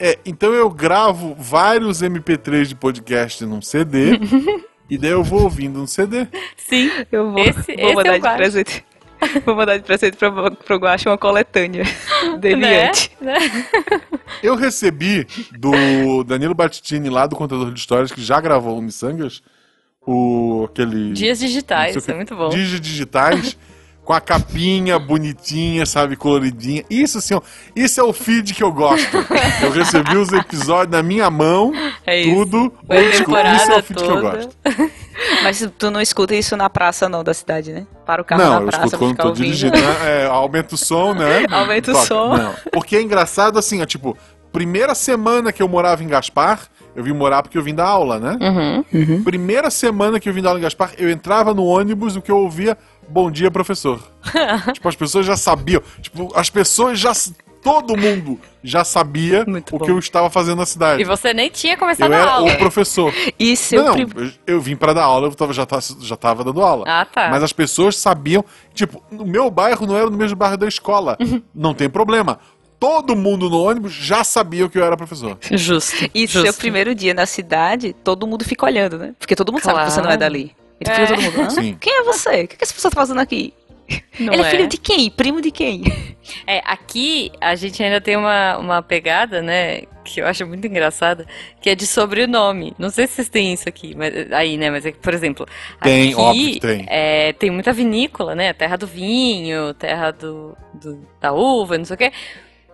É, 0.00 0.18
então 0.24 0.52
eu 0.54 0.68
gravo 0.70 1.34
vários 1.38 2.02
MP3 2.02 2.64
de 2.66 2.74
podcast 2.74 3.44
num 3.44 3.60
CD. 3.62 4.18
e 4.88 4.96
daí 4.96 5.10
eu 5.10 5.22
vou 5.22 5.42
ouvindo 5.42 5.78
no 5.80 5.86
CD. 5.88 6.26
Sim. 6.56 6.90
Eu 7.12 7.30
vou, 7.32 7.40
Esse- 7.40 7.76
vou 7.76 7.84
esse 7.86 7.94
mandar 7.94 8.14
é 8.14 8.18
o 8.18 8.20
de 8.22 8.36
presente. 8.36 8.84
Vou 9.44 9.54
mandar 9.54 9.76
de 9.76 9.82
presente 9.84 10.16
pra, 10.16 10.50
pro 10.50 10.76
Guaxa 10.78 11.10
uma 11.10 11.18
coletânea 11.18 11.84
dele 12.38 12.56
Né? 12.62 12.92
Né? 13.20 13.38
Eu 14.42 14.54
recebi 14.54 15.26
do 15.58 16.24
Danilo 16.24 16.54
Battistini, 16.54 17.08
lá 17.08 17.26
do 17.26 17.36
Contador 17.36 17.72
de 17.72 17.80
Histórias, 17.80 18.12
que 18.12 18.22
já 18.22 18.40
gravou 18.40 18.78
o 18.78 18.82
Missangas, 18.82 19.42
o 20.06 20.68
aquele. 20.70 21.12
Dias 21.12 21.38
digitais, 21.38 21.96
o 21.96 21.98
é 21.98 22.02
que, 22.02 22.14
muito 22.14 22.36
bom. 22.36 22.48
Dias 22.50 22.80
digitais, 22.80 23.58
com 24.04 24.12
a 24.12 24.20
capinha 24.20 24.98
bonitinha, 24.98 25.84
sabe, 25.84 26.16
coloridinha. 26.16 26.84
Isso 26.88 27.18
assim, 27.18 27.34
ó, 27.34 27.40
isso 27.76 28.00
é 28.00 28.04
o 28.04 28.12
feed 28.12 28.54
que 28.54 28.62
eu 28.62 28.72
gosto. 28.72 29.16
Eu 29.62 29.70
recebi 29.70 30.16
os 30.16 30.32
episódios 30.32 30.90
na 30.96 31.02
minha 31.02 31.28
mão, 31.30 31.72
É 32.06 32.20
isso. 32.20 32.30
tudo. 32.34 32.72
A 32.88 32.94
old 32.94 33.06
school. 33.12 33.24
temporada 33.26 33.56
Isso 33.56 33.72
é 33.72 33.78
o 33.78 33.82
feed 33.82 33.98
que 34.02 34.04
eu 34.10 34.14
toda. 34.14 34.36
gosto. 34.36 34.56
Mas 35.42 35.68
tu 35.78 35.90
não 35.90 36.00
escuta 36.00 36.34
isso 36.34 36.56
na 36.56 36.68
praça 36.70 37.08
não 37.08 37.22
da 37.24 37.32
cidade, 37.34 37.72
né? 37.72 37.86
Para 38.06 38.22
o 38.22 38.24
carro 38.24 38.42
Não, 38.42 38.50
na 38.50 38.56
eu 38.60 38.66
praça 38.66 38.76
escuto 38.86 38.90
pra 38.90 38.98
quando 38.98 39.10
ficar 39.12 39.22
tô 39.24 39.28
ouvindo. 39.30 39.44
dirigindo. 39.44 39.76
né? 39.76 40.22
É, 40.22 40.26
aumenta 40.26 40.74
o 40.74 40.78
som, 40.78 41.14
né? 41.14 41.44
Aumenta 41.50 41.90
o 41.90 41.94
Toca. 41.94 42.06
som. 42.06 42.36
Não. 42.36 42.54
Porque 42.72 42.96
é 42.96 43.02
engraçado 43.02 43.58
assim, 43.58 43.80
ó, 43.82 43.86
tipo, 43.86 44.16
primeira 44.52 44.94
semana 44.94 45.52
que 45.52 45.62
eu 45.62 45.68
morava 45.68 46.02
em 46.02 46.08
Gaspar, 46.08 46.60
eu 46.96 47.04
vim 47.04 47.12
morar 47.12 47.42
porque 47.42 47.56
eu 47.56 47.62
vim 47.62 47.74
da 47.74 47.86
aula, 47.86 48.18
né? 48.18 48.36
Uhum. 48.92 49.22
Primeira 49.22 49.70
semana 49.70 50.18
que 50.18 50.28
eu 50.28 50.32
vim 50.32 50.42
da 50.42 50.48
aula 50.48 50.58
em 50.58 50.62
Gaspar, 50.62 50.92
eu 50.98 51.08
entrava 51.10 51.54
no 51.54 51.64
ônibus 51.64 52.16
e 52.16 52.18
o 52.18 52.22
que 52.22 52.30
eu 52.30 52.38
ouvia, 52.38 52.76
bom 53.08 53.30
dia, 53.30 53.50
professor. 53.50 54.00
tipo, 54.74 54.88
as 54.88 54.96
pessoas 54.96 55.24
já 55.26 55.36
sabiam. 55.36 55.82
Tipo, 56.00 56.32
as 56.34 56.50
pessoas 56.50 56.98
já. 56.98 57.12
Todo 57.72 57.96
mundo 57.96 58.40
já 58.62 58.84
sabia 58.84 59.44
Muito 59.46 59.74
o 59.74 59.78
bom. 59.78 59.84
que 59.84 59.90
eu 59.90 59.98
estava 59.98 60.28
fazendo 60.30 60.58
na 60.58 60.66
cidade. 60.66 61.02
E 61.02 61.04
você 61.04 61.32
nem 61.34 61.50
tinha 61.50 61.76
começado 61.76 62.12
Eu 62.12 62.18
a 62.18 62.20
era 62.22 62.30
aula. 62.32 62.52
o 62.52 62.56
professor. 62.58 63.12
Seu 63.56 63.84
não, 63.84 63.92
prim- 63.94 64.32
eu, 64.46 64.54
eu 64.54 64.60
vim 64.60 64.76
pra 64.76 64.92
dar 64.92 65.04
aula, 65.04 65.26
eu 65.28 65.34
tava, 65.34 65.52
já, 65.52 65.64
tava, 65.66 65.82
já 66.00 66.16
tava 66.16 66.42
dando 66.44 66.62
aula. 66.62 66.84
Ah, 66.86 67.04
tá. 67.04 67.28
Mas 67.30 67.42
as 67.42 67.52
pessoas 67.52 67.96
sabiam. 67.96 68.44
Tipo, 68.74 69.02
no 69.10 69.24
meu 69.26 69.50
bairro 69.50 69.86
não 69.86 69.96
era 69.96 70.08
no 70.10 70.16
mesmo 70.16 70.36
bairro 70.36 70.56
da 70.56 70.66
escola. 70.68 71.16
Uhum. 71.20 71.42
não 71.54 71.74
tem 71.74 71.88
problema. 71.88 72.38
Todo 72.80 73.16
mundo 73.16 73.50
no 73.50 73.60
ônibus 73.60 73.92
já 73.92 74.22
sabia 74.22 74.68
que 74.68 74.78
eu 74.78 74.84
era 74.84 74.96
professor. 74.96 75.36
Justo. 75.50 76.08
E 76.14 76.26
justo. 76.26 76.42
seu 76.42 76.54
primeiro 76.54 76.94
dia 76.94 77.12
na 77.12 77.26
cidade, 77.26 77.92
todo 78.04 78.24
mundo 78.26 78.44
fica 78.44 78.64
olhando, 78.66 78.96
né? 78.98 79.14
Porque 79.18 79.34
todo 79.34 79.52
mundo 79.52 79.62
sabe 79.62 79.80
que 79.84 79.90
você 79.90 80.00
não 80.00 80.10
é 80.10 80.16
Claro. 80.16 80.20
dali. 80.20 80.52
Ele 80.80 80.90
É. 80.90 80.94
fica 81.06 81.32
todo 81.32 81.38
mundo, 81.62 81.76
quem 81.80 81.92
é 81.98 82.02
você? 82.04 82.44
O 82.44 82.48
que 82.48 82.56
que 82.56 82.62
essa 82.64 82.72
pessoa 82.72 82.88
tá 82.92 83.00
fazendo 83.00 83.18
aqui? 83.18 83.52
Não 84.18 84.32
Ele 84.34 84.42
é 84.42 84.46
é? 84.46 84.50
filho 84.50 84.66
de 84.68 84.76
quem? 84.78 85.10
Primo 85.10 85.40
de 85.40 85.50
quem? 85.50 85.82
É, 86.46 86.60
aqui 86.64 87.30
a 87.40 87.54
gente 87.54 87.82
ainda 87.82 88.00
tem 88.00 88.16
uma, 88.16 88.58
uma 88.58 88.82
pegada, 88.82 89.40
né, 89.40 89.82
que 90.04 90.20
eu 90.20 90.26
acho 90.26 90.46
muito 90.46 90.66
engraçada, 90.66 91.24
que 91.62 91.70
é 91.70 91.74
de 91.74 91.86
sobrenome. 91.86 92.74
Não 92.78 92.90
sei 92.90 93.06
se 93.06 93.14
vocês 93.14 93.28
têm 93.28 93.52
isso 93.54 93.68
aqui, 93.68 93.94
mas, 93.96 94.30
aí, 94.32 94.56
né, 94.58 94.70
mas 94.70 94.84
é 94.84 94.92
que, 94.92 94.98
por 94.98 95.14
exemplo, 95.14 95.46
Tem, 95.82 96.12
aqui, 96.12 96.14
óbvio 96.20 96.60
tem. 96.60 96.84
é, 96.88 97.32
tem 97.32 97.50
muita 97.50 97.72
vinícola, 97.72 98.34
né, 98.34 98.52
terra 98.52 98.76
do 98.76 98.86
vinho, 98.86 99.72
terra 99.74 100.10
do, 100.10 100.56
do- 100.74 101.06
da 101.20 101.32
uva, 101.32 101.78
não 101.78 101.84
sei 101.84 101.94
o 101.94 101.98
quê. 101.98 102.12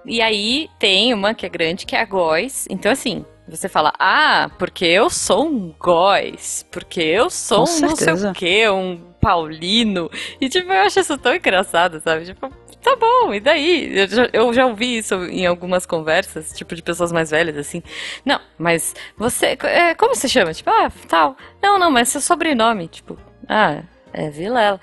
E 0.07 0.20
aí 0.20 0.68
tem 0.79 1.14
uma 1.14 1.33
que 1.35 1.46
é 1.46 1.48
grande, 1.48 1.87
que 1.87 1.94
é 1.94 2.00
a 2.00 2.05
Góis. 2.05 2.66
Então, 2.68 2.90
assim, 2.92 3.24
você 3.48 3.68
fala, 3.68 3.92
ah, 3.98 4.50
porque 4.59 4.85
eu 4.85 5.09
sou 5.09 5.46
um 5.46 5.72
Góis, 5.79 6.66
porque 6.70 7.00
eu 7.00 7.31
sou 7.31 7.64
Com 7.64 7.70
um 7.72 7.81
não 7.81 7.96
sei 7.96 7.96
certeza. 7.96 8.31
o 8.31 8.35
quê, 8.35 8.68
um 8.68 9.00
paulino. 9.24 10.10
E, 10.38 10.48
tipo, 10.50 10.70
eu 10.70 10.82
acho 10.82 11.00
isso 11.00 11.16
tão 11.16 11.34
engraçado, 11.34 11.98
sabe? 12.00 12.26
Tipo, 12.26 12.50
tá 12.82 12.94
bom, 12.94 13.32
e 13.32 13.40
daí? 13.40 13.98
Eu 13.98 14.06
já, 14.06 14.28
eu 14.32 14.52
já 14.52 14.66
ouvi 14.66 14.98
isso 14.98 15.14
em 15.24 15.46
algumas 15.46 15.87
conversas, 15.87 16.52
tipo, 16.52 16.74
de 16.74 16.82
pessoas 16.82 17.10
mais 17.10 17.30
velhas, 17.30 17.56
assim. 17.56 17.82
Não, 18.24 18.38
mas 18.58 18.94
você, 19.16 19.56
é, 19.62 19.94
como 19.94 20.14
você 20.14 20.28
chama? 20.28 20.52
Tipo, 20.52 20.68
ah, 20.68 20.92
tal. 21.08 21.37
Não, 21.62 21.78
não, 21.78 21.90
mas 21.90 22.10
seu 22.10 22.20
sobrenome, 22.20 22.87
tipo, 22.87 23.18
ah, 23.48 23.82
é 24.12 24.28
Vilela. 24.28 24.78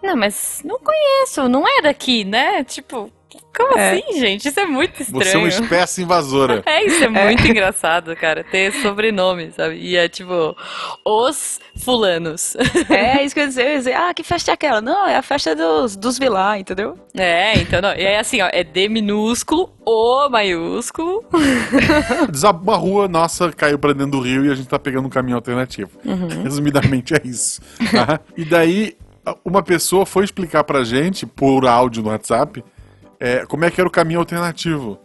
Não, 0.00 0.16
mas 0.16 0.62
não 0.64 0.78
conheço, 0.78 1.48
não 1.48 1.66
é 1.66 1.82
daqui, 1.82 2.24
né? 2.24 2.62
Tipo, 2.64 3.10
como 3.56 3.78
É. 3.78 3.92
assim, 3.92 4.18
gente? 4.20 4.48
Isso 4.48 4.58
é 4.60 4.66
muito 4.66 5.02
Você 5.04 5.12
é 5.34 5.38
uma 5.38 5.48
estranho. 5.48 5.64
espécie 5.64 6.02
invasora. 6.02 6.62
É, 6.66 6.84
isso 6.86 7.04
é 7.04 7.08
muito 7.08 7.46
engraçado, 7.46 8.14
cara, 8.16 8.42
ter 8.44 8.72
sobrenome, 8.80 9.52
sabe? 9.52 9.76
E 9.76 9.96
é 9.96 10.08
tipo, 10.08 10.56
os 11.04 11.60
fulanos. 11.84 12.56
é, 12.90 13.24
isso 13.24 13.34
que 13.34 13.40
eu 13.40 13.44
ia 13.44 13.48
dizer, 13.48 13.62
eu 13.64 13.70
ia 13.72 13.78
dizer, 13.78 13.94
ah, 13.94 14.14
que 14.14 14.22
festa 14.22 14.50
é 14.50 14.54
aquela? 14.54 14.80
Não, 14.80 15.06
é 15.06 15.16
a 15.16 15.22
festa 15.22 15.54
dos, 15.54 15.96
dos 15.96 16.18
vilá, 16.18 16.58
entendeu? 16.58 16.96
É, 17.16 17.58
então, 17.58 17.80
não. 17.82 17.92
E 17.94 18.02
é 18.02 18.18
assim, 18.18 18.40
ó, 18.40 18.48
é 18.52 18.62
D 18.64 18.88
minúsculo, 18.88 19.70
O 19.84 20.28
maiúsculo. 20.28 21.24
Desabou 22.30 22.74
uma 22.74 22.76
rua, 22.80 23.08
nossa, 23.08 23.50
caiu 23.52 23.78
pra 23.78 23.92
dentro 23.92 24.12
do 24.12 24.20
rio 24.20 24.44
e 24.46 24.50
a 24.50 24.54
gente 24.54 24.68
tá 24.68 24.78
pegando 24.78 25.06
um 25.06 25.10
caminho 25.10 25.36
alternativo. 25.36 25.90
Resumidamente 26.42 27.14
é 27.14 27.20
isso. 27.24 27.60
tá? 27.90 28.20
E 28.36 28.44
daí, 28.44 28.96
uma 29.44 29.62
pessoa 29.62 30.04
foi 30.06 30.24
explicar 30.24 30.64
pra 30.64 30.84
gente, 30.84 31.26
por 31.26 31.66
áudio 31.66 32.02
no 32.02 32.08
WhatsApp, 32.10 32.62
é, 33.22 33.46
como 33.46 33.64
é 33.64 33.70
que 33.70 33.80
era 33.80 33.86
o 33.88 33.90
caminho 33.92 34.18
alternativo. 34.18 34.98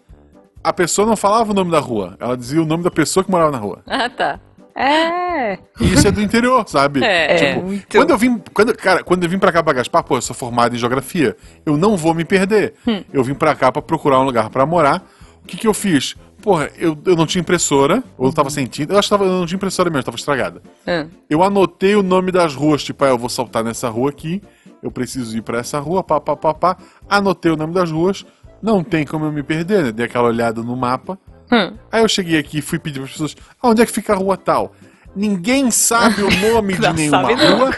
A 0.63 0.73
pessoa 0.73 1.07
não 1.07 1.15
falava 1.15 1.51
o 1.51 1.53
nome 1.53 1.69
da 1.71 1.79
rua, 1.79 2.17
ela 2.19 2.35
dizia 2.35 2.61
o 2.61 2.65
nome 2.65 2.83
da 2.83 2.89
pessoa 2.91 3.23
que 3.23 3.29
morava 3.29 3.51
na 3.51 3.57
rua. 3.59 3.83
Ah, 3.85 4.09
tá. 4.09 4.39
É. 4.75 5.57
E 5.79 5.93
isso 5.93 6.07
é 6.07 6.11
do 6.11 6.21
interior, 6.21 6.63
sabe? 6.67 7.03
É, 7.03 7.35
Tipo, 7.35 7.65
muito. 7.65 7.87
Quando 7.97 8.09
eu 8.11 8.17
vim, 8.17 8.41
quando, 8.53 8.75
cara, 8.75 9.03
quando 9.03 9.23
eu 9.23 9.29
vim 9.29 9.39
pra 9.39 9.51
cá 9.51 9.63
pra 9.63 9.73
Gaspar, 9.73 10.03
pô, 10.03 10.17
eu 10.17 10.21
sou 10.21 10.35
formado 10.35 10.75
em 10.75 10.79
geografia, 10.79 11.35
eu 11.65 11.77
não 11.77 11.95
vou 11.97 12.13
me 12.13 12.23
perder. 12.25 12.73
Eu 13.13 13.23
vim 13.23 13.33
pra 13.33 13.55
cá 13.55 13.71
pra 13.71 13.81
procurar 13.81 14.19
um 14.19 14.23
lugar 14.23 14.49
pra 14.49 14.65
morar. 14.65 15.03
O 15.43 15.47
que 15.47 15.55
que 15.57 15.67
eu 15.67 15.73
fiz? 15.73 16.15
Porra, 16.41 16.69
eu, 16.77 16.97
eu 17.05 17.15
não 17.15 17.25
tinha 17.25 17.41
impressora, 17.41 18.03
ou 18.17 18.27
eu 18.27 18.33
tava 18.33 18.49
sem 18.49 18.65
tinta. 18.67 18.93
Eu 18.93 18.99
acho 18.99 19.07
que 19.07 19.09
tava, 19.09 19.25
eu 19.25 19.31
não 19.39 19.45
tinha 19.45 19.55
impressora 19.57 19.89
mesmo, 19.89 20.03
tava 20.03 20.17
estragada. 20.17 20.61
Ah, 20.85 21.05
Eu 21.29 21.43
anotei 21.43 21.95
o 21.95 22.03
nome 22.03 22.31
das 22.31 22.53
ruas, 22.55 22.83
tipo, 22.83 23.03
ah, 23.03 23.09
eu 23.09 23.17
vou 23.17 23.27
saltar 23.29 23.63
nessa 23.63 23.89
rua 23.89 24.09
aqui, 24.09 24.41
eu 24.81 24.91
preciso 24.91 25.35
ir 25.37 25.41
pra 25.41 25.59
essa 25.59 25.79
rua, 25.79 26.03
pá, 26.03 26.19
pá, 26.21 26.35
pá, 26.35 26.53
pá. 26.53 26.77
Anotei 27.09 27.51
o 27.51 27.57
nome 27.57 27.73
das 27.73 27.91
ruas, 27.91 28.25
não 28.61 28.83
tem 28.83 29.05
como 29.05 29.25
eu 29.25 29.31
me 29.31 29.43
perder, 29.43 29.83
né? 29.85 29.91
Dei 29.91 30.05
aquela 30.05 30.27
olhada 30.27 30.61
no 30.61 30.75
mapa. 30.77 31.17
hum. 31.51 31.73
Aí 31.91 32.01
eu 32.03 32.07
cheguei 32.07 32.37
aqui 32.37 32.59
e 32.59 32.61
fui 32.61 32.77
pedir 32.79 32.99
para 32.99 33.05
as 33.05 33.11
pessoas, 33.11 33.35
ah, 33.61 33.67
onde 33.69 33.81
é 33.81 33.85
que 33.85 33.91
fica 33.91 34.13
a 34.13 34.15
rua 34.15 34.37
tal? 34.37 34.73
Ninguém 35.15 35.71
sabe 35.71 36.21
o 36.21 36.29
nome 36.53 36.73
de 36.77 36.81
Não 36.81 36.93
nenhuma 36.93 37.21
sabe, 37.29 37.35
não. 37.43 37.57
rua. 37.57 37.75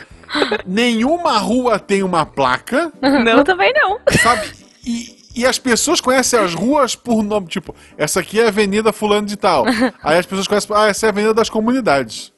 Nenhuma 0.65 1.37
rua 1.39 1.79
tem 1.79 2.03
uma 2.03 2.25
placa, 2.25 2.91
Não, 3.01 3.43
também 3.43 3.73
não. 3.73 3.99
sabe? 4.21 4.47
E, 4.85 5.17
e 5.39 5.45
as 5.45 5.57
pessoas 5.57 6.01
conhecem 6.01 6.37
as 6.37 6.53
ruas 6.53 6.95
por 6.95 7.23
nome. 7.23 7.47
Tipo, 7.47 7.73
essa 7.97 8.19
aqui 8.19 8.41
é 8.41 8.45
a 8.45 8.47
Avenida 8.49 8.91
Fulano 8.91 9.25
de 9.25 9.37
Tal. 9.37 9.65
Aí 10.03 10.17
as 10.17 10.25
pessoas 10.25 10.47
conhecem. 10.47 10.75
Ah, 10.75 10.87
essa 10.87 11.05
é 11.05 11.07
a 11.07 11.11
Avenida 11.11 11.33
das 11.33 11.49
Comunidades. 11.49 12.33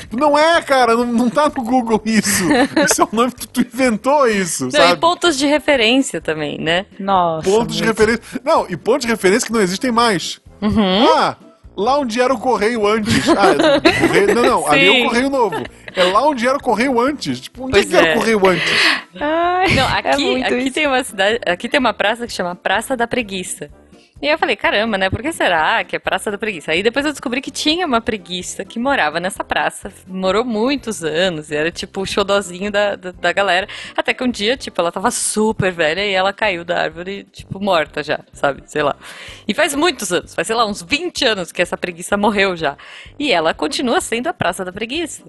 Tipo, 0.00 0.16
não 0.20 0.38
é, 0.38 0.60
cara, 0.60 0.94
não, 0.94 1.06
não 1.06 1.30
tá 1.30 1.44
no 1.44 1.62
Google 1.64 2.02
isso. 2.04 2.44
Isso 2.84 3.00
é 3.00 3.04
o 3.04 3.08
nome 3.12 3.32
que 3.32 3.48
tu 3.48 3.62
inventou 3.62 4.28
isso, 4.28 4.64
Não, 4.64 4.68
e 4.68 4.72
sabe? 4.72 5.00
pontos 5.00 5.38
de 5.38 5.46
referência 5.46 6.20
também, 6.20 6.58
né? 6.58 6.84
Nossa. 7.00 7.48
Pontos 7.48 7.76
de 7.76 7.82
muito. 7.82 7.98
referência. 7.98 8.40
Não, 8.44 8.66
e 8.68 8.76
pontos 8.76 9.06
de 9.06 9.08
referência 9.12 9.46
que 9.46 9.52
não 9.52 9.60
existem 9.60 9.90
mais. 9.90 10.38
Uhum. 10.60 11.08
Ah, 11.16 11.36
lá 11.76 11.98
onde 11.98 12.20
era 12.20 12.32
o 12.32 12.38
correio 12.38 12.86
antes. 12.86 13.28
Ah, 13.28 13.78
o 13.78 14.08
correio, 14.08 14.34
não, 14.34 14.42
não, 14.42 14.68
ali 14.68 14.86
é 14.88 14.90
Sim. 14.92 15.00
o 15.02 15.08
correio 15.08 15.30
novo. 15.30 15.56
É 15.94 16.04
lá 16.04 16.26
onde 16.26 16.46
era 16.46 16.56
o 16.56 16.62
correio 16.62 17.00
antes. 17.00 17.40
Tipo, 17.40 17.64
onde 17.64 17.72
Pois 17.72 17.86
é 17.86 17.88
que 17.88 17.96
era 17.96 18.08
é. 18.08 18.14
o 18.14 18.18
correio 18.18 18.46
antes? 18.46 18.72
Ai, 19.20 19.74
Não, 19.74 19.88
é 19.88 19.98
aqui, 19.98 20.24
muito 20.24 20.46
aqui 20.46 20.56
isso. 20.56 20.74
tem 20.74 20.86
uma 20.86 21.04
cidade, 21.04 21.40
aqui 21.46 21.68
tem 21.68 21.78
uma 21.80 21.92
praça 21.92 22.26
que 22.26 22.32
chama 22.32 22.54
Praça 22.54 22.96
da 22.96 23.06
Preguiça. 23.06 23.70
E 24.22 24.28
eu 24.28 24.38
falei, 24.38 24.54
caramba, 24.54 24.96
né? 24.96 25.10
Por 25.10 25.20
que 25.20 25.32
será 25.32 25.82
que 25.82 25.96
é 25.96 25.98
Praça 25.98 26.30
da 26.30 26.38
Preguiça? 26.38 26.70
Aí 26.70 26.80
depois 26.80 27.04
eu 27.04 27.10
descobri 27.10 27.40
que 27.40 27.50
tinha 27.50 27.84
uma 27.84 28.00
preguiça 28.00 28.64
que 28.64 28.78
morava 28.78 29.18
nessa 29.18 29.42
praça. 29.42 29.92
Morou 30.06 30.44
muitos 30.44 31.02
anos. 31.02 31.50
E 31.50 31.56
era 31.56 31.72
tipo 31.72 32.00
o 32.00 32.06
xodozinho 32.06 32.70
da, 32.70 32.94
da, 32.94 33.10
da 33.10 33.32
galera. 33.32 33.66
Até 33.96 34.14
que 34.14 34.22
um 34.22 34.30
dia, 34.30 34.56
tipo, 34.56 34.80
ela 34.80 34.92
tava 34.92 35.10
super 35.10 35.72
velha 35.72 36.06
e 36.06 36.12
ela 36.12 36.32
caiu 36.32 36.64
da 36.64 36.80
árvore, 36.82 37.24
tipo, 37.32 37.58
morta 37.58 38.00
já, 38.00 38.20
sabe? 38.32 38.62
Sei 38.66 38.84
lá. 38.84 38.94
E 39.48 39.52
faz 39.52 39.74
muitos 39.74 40.12
anos, 40.12 40.36
faz, 40.36 40.46
sei 40.46 40.54
lá, 40.54 40.64
uns 40.66 40.82
20 40.82 41.24
anos 41.24 41.50
que 41.50 41.60
essa 41.60 41.76
preguiça 41.76 42.16
morreu 42.16 42.56
já. 42.56 42.76
E 43.18 43.32
ela 43.32 43.52
continua 43.52 44.00
sendo 44.00 44.28
a 44.28 44.32
Praça 44.32 44.64
da 44.64 44.72
Preguiça. 44.72 45.24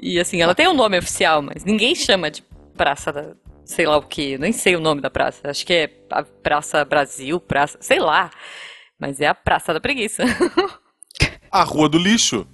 E 0.00 0.18
assim, 0.18 0.40
ela 0.40 0.54
tem 0.54 0.66
um 0.66 0.74
nome 0.74 0.96
oficial, 0.96 1.42
mas 1.42 1.66
ninguém 1.66 1.94
chama 1.94 2.30
de 2.30 2.42
Praça 2.74 3.12
da. 3.12 3.26
Sei 3.68 3.86
lá 3.86 3.98
o 3.98 4.02
que, 4.02 4.38
nem 4.38 4.50
sei 4.50 4.74
o 4.76 4.80
nome 4.80 5.02
da 5.02 5.10
praça. 5.10 5.50
Acho 5.50 5.66
que 5.66 5.74
é 5.74 5.90
a 6.10 6.22
Praça 6.22 6.82
Brasil, 6.86 7.38
Praça. 7.38 7.76
Sei 7.82 8.00
lá. 8.00 8.30
Mas 8.98 9.20
é 9.20 9.26
a 9.26 9.34
Praça 9.34 9.74
da 9.74 9.80
Preguiça. 9.80 10.24
A 11.52 11.62
rua 11.62 11.88
do 11.88 11.98
lixo. 11.98 12.46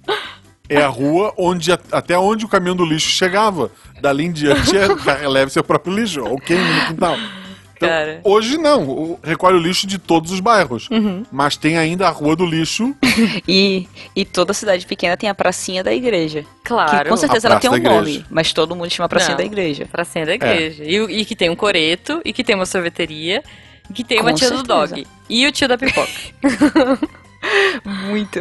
É 0.69 0.81
a 0.81 0.87
rua 0.87 1.33
onde 1.37 1.71
até 1.71 2.17
onde 2.17 2.45
o 2.45 2.47
caminhão 2.47 2.75
do 2.75 2.85
lixo 2.85 3.09
chegava. 3.09 3.69
Dali 3.99 4.23
em 4.23 4.31
diante 4.31 4.75
é, 4.75 4.87
leve 5.27 5.51
seu 5.51 5.63
próprio 5.63 5.93
lixo, 5.93 6.23
ou 6.23 6.37
queime 6.37 6.63
no 6.63 6.87
quintal. 6.87 7.17
Então, 7.77 7.89
Cara. 7.89 8.21
hoje 8.23 8.57
não, 8.57 9.19
recolhe 9.23 9.57
o 9.57 9.59
lixo 9.59 9.85
de 9.85 9.97
todos 9.97 10.31
os 10.31 10.39
bairros. 10.39 10.87
Mas 11.31 11.57
tem 11.57 11.77
ainda 11.77 12.07
a 12.07 12.09
rua 12.09 12.35
do 12.35 12.45
lixo. 12.45 12.95
E, 13.47 13.87
e 14.15 14.25
toda 14.25 14.53
cidade 14.53 14.85
pequena 14.85 15.15
tem 15.17 15.29
a 15.29 15.35
pracinha 15.35 15.83
da 15.83 15.93
igreja. 15.93 16.45
Claro. 16.63 17.03
Que 17.03 17.09
com 17.09 17.17
certeza 17.17 17.47
ela 17.47 17.59
tem 17.59 17.69
um 17.69 17.77
nome, 17.77 18.25
mas 18.29 18.51
todo 18.53 18.75
mundo 18.75 18.89
chama 18.91 19.07
pracinha 19.09 19.31
Não. 19.31 19.37
da 19.37 19.43
igreja. 19.45 19.85
Pracinha 19.91 20.25
da 20.25 20.33
igreja. 20.33 20.83
E, 20.83 20.99
o- 21.01 21.09
e 21.09 21.23
que 21.25 21.35
tem 21.35 21.49
um 21.49 21.55
coreto, 21.55 22.21
e 22.25 22.31
que 22.33 22.43
tem 22.43 22.55
uma 22.55 22.65
sorveteria, 22.65 23.43
e 23.89 23.93
que 23.93 24.03
tem 24.03 24.19
uma 24.19 24.31
Com 24.31 24.37
tia 24.37 24.49
do 24.49 24.57
certeza. 24.57 24.87
dog. 24.95 25.07
E 25.29 25.45
o 25.47 25.51
tio 25.51 25.67
da 25.67 25.77
pipoca. 25.77 26.09
Muito. 27.83 28.39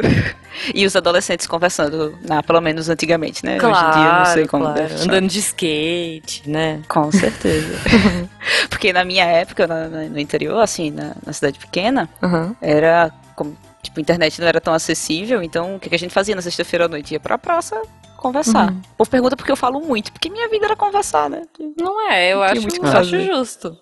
E 0.74 0.86
os 0.86 0.94
adolescentes 0.96 1.46
conversando, 1.46 2.16
na, 2.22 2.42
pelo 2.42 2.60
menos 2.60 2.88
antigamente, 2.88 3.44
né? 3.44 3.56
Hoje 3.56 3.64
em 3.66 3.68
dia 3.68 3.72
não 3.72 3.92
claro, 4.22 4.32
sei 4.32 4.46
como 4.46 4.64
claro. 4.64 4.78
deve. 4.80 5.02
Andando 5.02 5.28
de 5.28 5.38
skate, 5.40 6.48
né? 6.48 6.80
Com 6.88 7.10
certeza. 7.10 7.74
Porque 8.70 8.92
na 8.92 9.04
minha 9.04 9.24
época, 9.24 9.66
na- 9.66 9.88
no 9.88 10.18
interior, 10.18 10.60
assim, 10.60 10.90
na, 10.90 11.12
na 11.26 11.32
cidade 11.32 11.58
pequena, 11.58 12.08
Uhum. 12.22 12.54
era 12.62 13.10
como, 13.34 13.56
tipo, 13.84 13.98
a 13.98 14.02
internet 14.02 14.40
não 14.40 14.48
era 14.48 14.60
tão 14.60 14.74
acessível, 14.74 15.42
então 15.42 15.76
o 15.76 15.80
que, 15.80 15.88
que 15.88 15.94
a 15.94 15.98
gente 15.98 16.12
fazia 16.12 16.34
na 16.34 16.42
sexta-feira 16.42 16.86
à 16.86 16.88
noite? 16.88 17.12
Ia 17.12 17.20
pra 17.20 17.38
praça 17.38 17.80
conversar. 18.24 18.70
Uhum. 18.70 18.80
O 18.94 18.96
povo 18.96 19.10
pergunta 19.10 19.36
porque 19.36 19.52
eu 19.52 19.56
falo 19.56 19.80
muito, 19.80 20.10
porque 20.10 20.30
minha 20.30 20.48
vida 20.48 20.64
era 20.64 20.74
conversar, 20.74 21.28
né? 21.28 21.42
Não 21.76 22.10
é, 22.10 22.32
eu 22.32 22.42
acho, 22.42 22.62
muito 22.62 22.82
eu 22.82 22.98
acho 22.98 23.20
justo. 23.20 23.76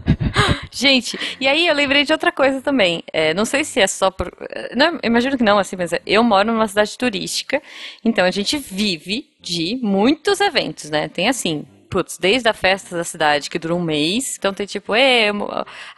Gente, 0.70 1.18
e 1.40 1.48
aí 1.48 1.66
eu 1.66 1.74
lembrei 1.74 2.04
de 2.04 2.12
outra 2.12 2.30
coisa 2.30 2.60
também. 2.60 3.02
É, 3.12 3.32
não 3.32 3.46
sei 3.46 3.64
se 3.64 3.80
é 3.80 3.86
só 3.86 4.10
por. 4.10 4.30
é, 4.50 4.76
Não, 4.76 4.94
eu 4.94 5.00
imagino 5.04 5.38
que 5.38 5.44
não, 5.44 5.58
assim, 5.58 5.76
mas 5.76 5.92
é, 5.92 6.02
eu 6.06 6.22
moro 6.22 6.52
numa 6.52 6.68
cidade 6.68 6.96
turística, 6.98 7.62
então 8.04 8.24
a 8.24 8.30
gente 8.30 8.58
vive 8.58 9.30
de 9.40 9.78
muitos 9.82 10.40
eventos, 10.40 10.90
né? 10.90 11.08
Tem 11.08 11.28
assim. 11.28 11.64
Putz, 11.92 12.16
desde 12.16 12.48
a 12.48 12.54
festa 12.54 12.96
da 12.96 13.04
cidade, 13.04 13.50
que 13.50 13.58
dura 13.58 13.74
um 13.74 13.82
mês. 13.82 14.36
Então 14.38 14.54
tem 14.54 14.64
tipo, 14.64 14.94
é, 14.94 15.30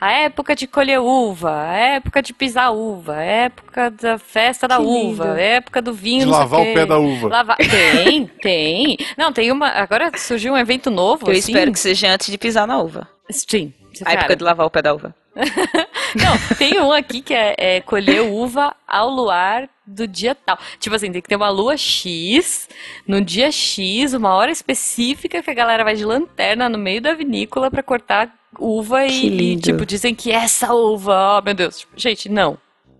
a 0.00 0.10
época 0.10 0.56
de 0.56 0.66
colher 0.66 0.98
uva, 0.98 1.68
a 1.68 1.72
época 1.72 2.20
de 2.20 2.32
pisar 2.32 2.74
uva, 2.74 3.14
a 3.14 3.22
época 3.22 3.92
da 3.92 4.18
festa 4.18 4.66
da 4.66 4.78
Que 4.78 4.82
uva, 4.82 5.24
lindo. 5.24 5.36
a 5.36 5.40
época 5.40 5.80
do 5.80 5.94
vinho, 5.94 6.24
De 6.24 6.32
lavar 6.32 6.62
o 6.62 6.74
pé 6.74 6.84
da 6.84 6.98
uva. 6.98 7.28
Lavar... 7.28 7.56
Tem, 7.58 8.26
tem. 8.42 8.98
Não, 9.16 9.32
tem 9.32 9.52
uma. 9.52 9.68
Agora 9.68 10.10
surgiu 10.18 10.54
um 10.54 10.58
evento 10.58 10.90
novo. 10.90 11.26
Eu 11.28 11.30
assim. 11.30 11.52
espero 11.52 11.70
que 11.70 11.78
seja 11.78 12.12
antes 12.12 12.28
de 12.28 12.38
pisar 12.38 12.66
na 12.66 12.76
uva. 12.80 13.08
Sim. 13.30 13.72
A 14.04 14.14
época 14.14 14.34
de 14.34 14.42
lavar 14.42 14.66
o 14.66 14.70
pé 14.70 14.82
da 14.82 14.92
uva. 14.92 15.14
Não, 16.14 16.56
tem 16.56 16.80
um 16.80 16.92
aqui 16.92 17.20
que 17.20 17.34
é, 17.34 17.54
é 17.58 17.80
colher 17.80 18.22
uva 18.22 18.74
ao 18.86 19.10
luar 19.10 19.68
do 19.86 20.06
dia 20.06 20.34
tal. 20.34 20.58
Tipo 20.78 20.96
assim, 20.96 21.10
tem 21.10 21.20
que 21.20 21.28
ter 21.28 21.36
uma 21.36 21.50
lua 21.50 21.76
X, 21.76 22.68
no 23.06 23.20
dia 23.20 23.50
X, 23.50 24.14
uma 24.14 24.34
hora 24.34 24.50
específica 24.50 25.42
que 25.42 25.50
a 25.50 25.54
galera 25.54 25.84
vai 25.84 25.94
de 25.94 26.04
lanterna 26.04 26.68
no 26.68 26.78
meio 26.78 27.00
da 27.00 27.14
vinícola 27.14 27.70
pra 27.70 27.82
cortar 27.82 28.32
uva 28.58 29.04
e, 29.06 29.54
e, 29.54 29.56
tipo, 29.56 29.84
dizem 29.84 30.14
que 30.14 30.30
essa 30.30 30.72
uva, 30.72 31.38
oh 31.38 31.42
meu 31.42 31.54
Deus. 31.54 31.80
Tipo, 31.80 31.92
gente, 31.96 32.28
não. 32.28 32.56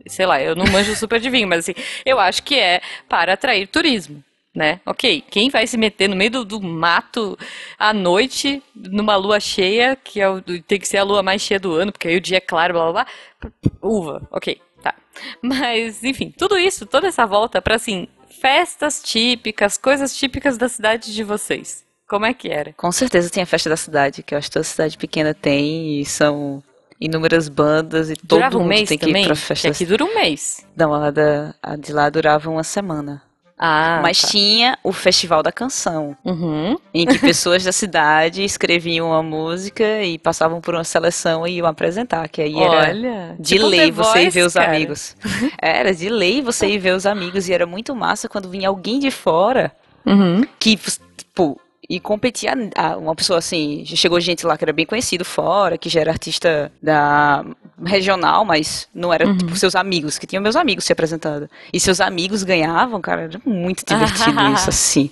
Sei 0.07 0.27
lá, 0.27 0.43
eu 0.43 0.55
não 0.55 0.67
manjo 0.67 0.95
super 0.95 1.19
de 1.19 1.31
vinho, 1.31 1.49
mas 1.49 1.61
assim, 1.61 1.75
eu 2.05 2.19
acho 2.21 2.43
que 2.43 2.57
é 2.57 2.83
para 3.09 3.33
atrair 3.33 3.67
turismo. 3.67 4.23
Né? 4.55 4.81
Ok, 4.87 5.25
quem 5.31 5.51
vai 5.51 5.67
se 5.67 5.77
meter 5.77 6.09
no 6.09 6.15
meio 6.15 6.31
do, 6.31 6.45
do 6.45 6.61
mato 6.63 7.37
à 7.77 7.93
noite, 7.93 8.63
numa 8.73 9.17
lua 9.17 9.41
cheia, 9.41 9.97
que 9.97 10.21
é 10.21 10.31
o- 10.31 10.41
tem 10.41 10.79
que 10.79 10.87
ser 10.87 10.99
a 10.99 11.03
lua 11.03 11.25
mais 11.25 11.43
cheia 11.43 11.59
do 11.59 11.73
ano, 11.75 11.91
porque 11.91 12.07
aí 12.07 12.17
o 12.17 12.21
dia 12.21 12.37
é 12.37 12.41
claro, 12.41 12.73
blá 12.75 12.93
blá 12.93 13.05
blá. 13.05 13.53
Uva, 13.83 14.23
ok, 14.31 14.61
tá. 14.81 14.95
Mas, 15.43 16.05
enfim, 16.05 16.33
tudo 16.39 16.57
isso, 16.57 16.87
toda 16.87 17.09
essa 17.09 17.27
volta 17.27 17.61
pra 17.61 17.75
assim, 17.75 18.07
festas 18.41 19.03
típicas, 19.03 19.77
coisas 19.77 20.17
típicas 20.17 20.57
da 20.57 20.69
cidade 20.69 21.13
de 21.13 21.25
vocês. 21.25 21.85
Como 22.07 22.25
é 22.25 22.33
que 22.33 22.49
era? 22.49 22.73
Com 22.75 22.93
certeza 22.93 23.31
tem 23.31 23.43
a 23.43 23.47
festa 23.47 23.69
da 23.71 23.77
cidade, 23.77 24.23
que 24.23 24.35
eu 24.35 24.39
acho 24.39 24.47
que 24.49 24.53
toda 24.53 24.63
cidade 24.65 24.97
pequena 24.97 25.35
tem, 25.35 26.01
e 26.01 26.07
são 26.07 26.63
inúmeras 27.01 27.49
bandas, 27.49 28.09
e 28.09 28.15
todo 28.15 28.29
Durava 28.39 28.57
um 28.57 28.61
mundo 28.61 28.69
mês 28.69 28.89
tem 28.89 28.99
que 28.99 29.07
também? 29.07 29.25
ir 29.25 29.27
pra 29.27 29.35
Que 29.35 29.41
festa 29.43 29.69
da 29.69 29.75
aqui 29.75 29.85
dura 29.85 30.05
um 30.05 30.15
mês. 30.15 30.65
Não, 30.77 30.95
a, 30.95 31.11
da, 31.11 31.55
a 31.61 31.75
de 31.75 31.93
lá 31.93 32.09
durava 32.09 32.49
uma 32.49 32.63
semana. 32.63 33.21
Ah, 33.57 34.01
Mas 34.03 34.21
tá. 34.21 34.29
tinha 34.29 34.77
o 34.83 34.93
Festival 34.93 35.43
da 35.43 35.53
Canção, 35.53 36.17
Uhum. 36.25 36.77
em 36.93 37.07
que 37.07 37.19
pessoas 37.21 37.63
da 37.63 37.71
cidade 37.71 38.43
escreviam 38.45 39.09
uma 39.11 39.23
música 39.23 40.03
e 40.03 40.19
passavam 40.19 40.61
por 40.61 40.75
uma 40.75 40.83
seleção 40.83 41.47
e 41.47 41.59
iam 41.59 41.67
apresentar, 41.67 42.29
que 42.29 42.43
aí 42.43 42.57
era 42.59 42.89
Olha, 42.91 43.37
de 43.39 43.55
tipo 43.55 43.67
lei 43.69 43.93
você 43.93 44.19
ir 44.19 44.23
Voice, 44.25 44.31
ver 44.31 44.43
os 44.47 44.55
cara. 44.55 44.75
amigos. 44.75 45.17
Era 45.63 45.95
de 45.95 46.09
lei 46.09 46.43
você 46.43 46.67
ir 46.67 46.79
ver 46.79 46.97
os 46.97 47.07
amigos, 47.07 47.49
e 47.49 47.53
era 47.53 47.65
muito 47.67 47.95
massa 47.95 48.29
quando 48.29 48.49
vinha 48.51 48.69
alguém 48.69 48.99
de 48.99 49.11
fora 49.13 49.71
Uhum. 50.05 50.43
que, 50.59 50.77
tipo, 51.17 51.61
e 51.89 52.01
competia, 52.01 52.53
ah, 52.77 52.97
uma 52.97 53.15
pessoa 53.15 53.39
assim, 53.39 53.83
já 53.85 53.97
chegou 53.97 54.19
gente 54.21 54.47
lá 54.47 54.57
que 54.57 54.65
era 54.65 54.73
bem 54.73 54.87
conhecido 54.87 55.25
fora, 55.25 55.77
que 55.79 55.89
já 55.89 56.01
era 56.01 56.11
artista 56.11 56.71
da 56.83 57.45
regional, 57.85 58.45
mas 58.45 58.89
não 58.95 59.13
era, 59.13 59.27
Uhum. 59.27 59.37
tipo, 59.37 59.57
seus 59.57 59.75
amigos, 59.75 60.19
que 60.19 60.27
tinham 60.27 60.43
meus 60.43 60.57
amigos 60.57 60.85
se 60.85 60.93
apresentando. 60.93 61.49
E 61.73 61.81
seus 61.81 62.01
amigos 62.01 62.43
ganhavam, 62.43 63.01
cara, 63.01 63.23
era 63.23 63.41
muito 63.45 63.85
divertido 63.87 64.41
isso, 64.55 64.71
assim. 64.71 65.11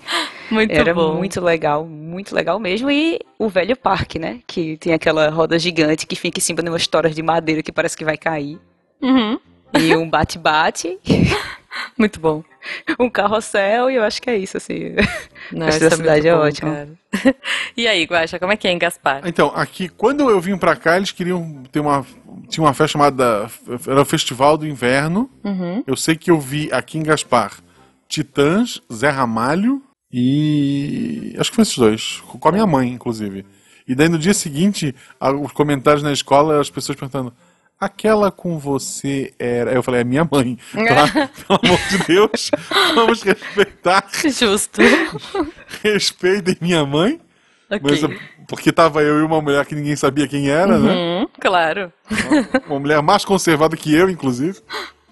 Muito 0.51 0.71
Era 0.71 0.93
bom. 0.95 1.15
muito 1.15 1.41
legal, 1.41 1.87
muito 1.87 2.35
legal 2.35 2.59
mesmo. 2.59 2.91
E 2.91 3.19
o 3.39 3.49
velho 3.49 3.75
parque, 3.77 4.19
né? 4.19 4.41
Que 4.47 4.77
tem 4.77 4.93
aquela 4.93 5.31
roda 5.31 5.59
gigante 5.59 6.07
que 6.07 6.15
fica 6.15 6.39
em 6.39 6.43
cima 6.43 6.63
de 6.63 6.69
umas 6.69 6.87
toras 6.87 7.15
de 7.15 7.23
madeira 7.23 7.63
que 7.63 7.73
parece 7.73 7.97
que 7.97 8.05
vai 8.05 8.19
cair. 8.19 8.59
Uhum. 9.01 9.39
E 9.81 9.97
um 9.97 10.09
bate-bate, 10.09 10.99
Muito 11.97 12.21
bom. 12.21 12.43
Um 12.99 13.09
carrossel, 13.09 13.91
e 13.91 13.97
eu 13.97 14.03
acho 14.03 14.21
que 14.21 14.31
é 14.31 14.37
isso, 14.37 14.57
assim. 14.57 14.95
Não, 15.51 15.69
isso 15.69 15.81
da 15.81 15.87
muito 15.87 15.97
cidade 15.97 16.29
é 16.29 16.35
bom, 16.35 16.53
cara. 16.53 16.89
E 17.77 17.87
aí, 17.87 18.05
Guaxa, 18.05 18.39
como 18.39 18.53
é 18.53 18.57
que 18.57 18.69
é 18.69 18.71
em 18.71 18.79
Gaspar? 18.79 19.23
Então, 19.27 19.53
aqui, 19.55 19.89
quando 19.89 20.29
eu 20.29 20.41
vim 20.41 20.57
pra 20.57 20.77
cá, 20.77 20.97
eles 20.97 21.11
queriam 21.11 21.63
ter 21.71 21.81
uma. 21.81 22.05
Tinha 22.49 22.65
uma 22.65 22.75
festa 22.75 22.93
chamada. 22.93 23.51
Era 23.87 24.03
o 24.03 24.05
Festival 24.05 24.57
do 24.57 24.67
Inverno. 24.67 25.31
Uhum. 25.45 25.83
Eu 25.87 25.97
sei 25.97 26.17
que 26.17 26.31
eu 26.31 26.39
vi 26.39 26.71
aqui 26.73 26.99
em 26.99 27.03
Gaspar 27.03 27.59
Titãs, 28.09 28.81
Zé 28.93 29.09
Ramalho 29.09 29.83
e. 30.13 31.35
Acho 31.39 31.51
que 31.51 31.57
foi 31.57 31.63
esses 31.63 31.79
dois. 31.79 32.23
Com 32.27 32.49
a 32.49 32.53
minha 32.53 32.67
mãe, 32.67 32.91
inclusive. 32.91 33.45
E 33.87 33.95
daí 33.95 34.09
no 34.09 34.19
dia 34.19 34.35
seguinte, 34.35 34.95
os 35.43 35.53
comentários 35.53 36.03
na 36.03 36.13
escola, 36.13 36.61
as 36.61 36.71
pessoas 36.71 36.97
perguntando. 36.99 37.33
Aquela 37.83 38.31
com 38.31 38.61
você 38.61 39.35
era. 39.41 39.73
Eu 39.73 39.83
falei, 39.83 40.03
é 40.03 40.05
minha 40.05 40.25
mãe. 40.31 40.57
Tá? 40.73 41.27
Pelo 41.27 41.59
amor 41.65 41.81
de 41.89 41.99
Deus, 42.07 42.49
vamos 42.95 43.23
respeitar. 43.25 44.07
Justo. 44.25 44.81
Respeitem 45.83 46.57
minha 46.61 46.87
mãe. 46.87 47.21
Ok. 47.69 47.81
Mas, 47.83 48.05
é 48.05 48.19
porque 48.47 48.71
tava 48.71 49.03
eu 49.03 49.19
e 49.19 49.23
uma 49.25 49.41
mulher 49.41 49.67
que 49.67 49.75
ninguém 49.75 49.97
sabia 49.97 50.29
quem 50.29 50.49
era, 50.49 50.79
né? 50.79 50.93
Uhum, 50.95 51.29
claro. 51.41 51.93
Uma 52.69 52.79
mulher 52.79 53.03
mais 53.03 53.25
conservada 53.25 53.77
que 53.77 53.93
eu, 53.93 54.09
inclusive. 54.09 54.61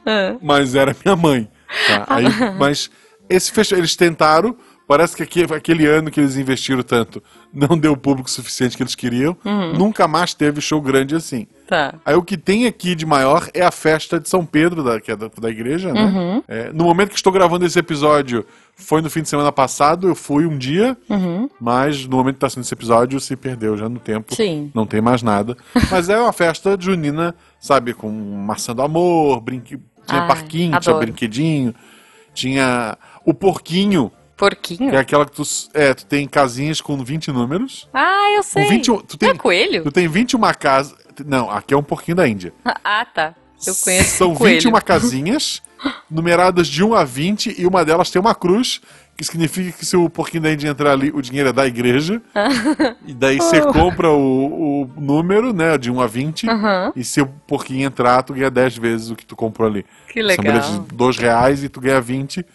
Ah. 0.06 0.36
Mas 0.40 0.76
era 0.76 0.94
minha 1.04 1.16
mãe. 1.16 1.50
tá? 1.88 2.06
Aí, 2.08 2.26
mas 2.56 2.88
esse 3.28 3.50
festival, 3.50 3.80
eles 3.80 3.96
tentaram, 3.96 4.56
parece 4.90 5.14
que 5.16 5.22
aqui- 5.22 5.44
aquele 5.54 5.86
ano 5.86 6.10
que 6.10 6.18
eles 6.18 6.36
investiram 6.36 6.82
tanto 6.82 7.22
não 7.54 7.78
deu 7.78 7.92
o 7.92 7.96
público 7.96 8.28
suficiente 8.28 8.76
que 8.76 8.82
eles 8.82 8.96
queriam. 8.96 9.36
Nunca 9.78 10.08
mais 10.08 10.34
teve 10.34 10.60
show 10.60 10.80
grande 10.82 11.14
assim. 11.14 11.46
Tá. 11.68 11.94
Aí 12.04 12.16
o 12.16 12.22
que 12.24 12.36
tem 12.36 12.66
aqui 12.66 12.96
de 12.96 13.06
maior 13.06 13.48
é 13.54 13.62
a 13.62 13.70
festa 13.70 14.18
de 14.18 14.28
São 14.28 14.44
Pedro, 14.44 14.82
da, 14.82 15.00
que 15.00 15.12
é 15.12 15.14
da, 15.16 15.30
da 15.40 15.48
igreja, 15.48 15.92
né? 15.92 16.02
Uhum. 16.02 16.42
É, 16.48 16.72
no 16.72 16.82
momento 16.82 17.10
que 17.10 17.14
estou 17.14 17.32
gravando 17.32 17.64
esse 17.64 17.78
episódio, 17.78 18.44
foi 18.74 19.00
no 19.00 19.08
fim 19.08 19.22
de 19.22 19.28
semana 19.28 19.52
passado, 19.52 20.08
eu 20.08 20.16
fui 20.16 20.44
um 20.44 20.58
dia, 20.58 20.96
mas 21.60 22.04
no 22.06 22.16
momento 22.16 22.34
que 22.34 22.44
está 22.44 22.50
sendo 22.50 22.64
esse 22.64 22.74
episódio, 22.74 23.20
se 23.20 23.36
perdeu 23.36 23.76
já 23.76 23.88
no 23.88 24.00
tempo. 24.00 24.34
Sim. 24.34 24.72
Não 24.74 24.86
tem 24.86 25.00
mais 25.00 25.22
nada. 25.22 25.56
Mas 25.88 26.08
é 26.08 26.18
uma 26.20 26.32
festa 26.32 26.76
junina, 26.80 27.32
sabe, 27.60 27.94
com 27.94 28.10
maçã 28.10 28.74
do 28.74 28.82
amor, 28.82 29.40
brinque... 29.40 29.78
tinha 30.04 30.22
Ai, 30.22 30.26
parquinho, 30.26 30.70
tinha 30.70 30.76
adoro. 30.78 30.98
brinquedinho, 30.98 31.72
tinha 32.34 32.98
o 33.24 33.32
porquinho, 33.32 34.10
Porquinho? 34.40 34.94
é 34.94 34.96
aquela 34.96 35.26
que 35.26 35.32
tu, 35.32 35.42
é, 35.74 35.92
tu 35.92 36.06
tem 36.06 36.26
casinhas 36.26 36.80
com 36.80 36.96
20 36.96 37.30
números. 37.30 37.86
Ah, 37.92 38.32
eu 38.36 38.42
sei. 38.42 38.64
Com 38.64 38.70
21, 38.70 38.96
tu 39.02 39.18
tem, 39.18 39.28
Não 39.28 39.36
é 39.36 39.38
coelho? 39.38 39.82
tu 39.84 39.92
tem 39.92 40.08
21 40.08 40.40
casas. 40.58 40.94
Não, 41.26 41.50
aqui 41.50 41.74
é 41.74 41.76
um 41.76 41.82
porquinho 41.82 42.16
da 42.16 42.26
Índia. 42.26 42.52
Ah, 42.82 43.04
tá. 43.04 43.34
Eu 43.66 43.74
conheço 43.74 44.16
São 44.16 44.34
coelho. 44.34 44.54
21 44.56 44.72
casinhas, 44.80 45.62
numeradas 46.10 46.66
de 46.66 46.82
1 46.82 46.94
a 46.94 47.04
20, 47.04 47.60
e 47.60 47.66
uma 47.66 47.84
delas 47.84 48.10
tem 48.10 48.18
uma 48.18 48.34
cruz, 48.34 48.80
que 49.14 49.22
significa 49.22 49.70
que 49.76 49.84
se 49.84 49.94
o 49.98 50.08
porquinho 50.08 50.44
da 50.44 50.50
Índia 50.50 50.68
entrar 50.70 50.92
ali, 50.92 51.10
o 51.14 51.20
dinheiro 51.20 51.50
é 51.50 51.52
da 51.52 51.66
igreja. 51.66 52.22
e 53.06 53.12
daí 53.12 53.36
você 53.36 53.60
compra 53.60 54.10
o, 54.10 54.84
o 54.84 54.90
número, 54.98 55.52
né, 55.52 55.76
de 55.76 55.90
1 55.90 56.00
a 56.00 56.06
20, 56.06 56.48
Aham. 56.48 56.92
e 56.96 57.04
se 57.04 57.20
o 57.20 57.26
porquinho 57.26 57.86
entrar, 57.86 58.22
tu 58.22 58.32
ganha 58.32 58.50
10 58.50 58.78
vezes 58.78 59.10
o 59.10 59.14
que 59.16 59.26
tu 59.26 59.36
comprou 59.36 59.68
ali. 59.68 59.84
Que 60.10 60.20
São 60.20 60.28
legal. 60.28 60.44
bilhetes 60.44 60.70
de 60.72 60.96
2 60.96 61.18
reais 61.18 61.62
e 61.62 61.68
tu 61.68 61.82
ganha 61.82 62.00
20, 62.00 62.46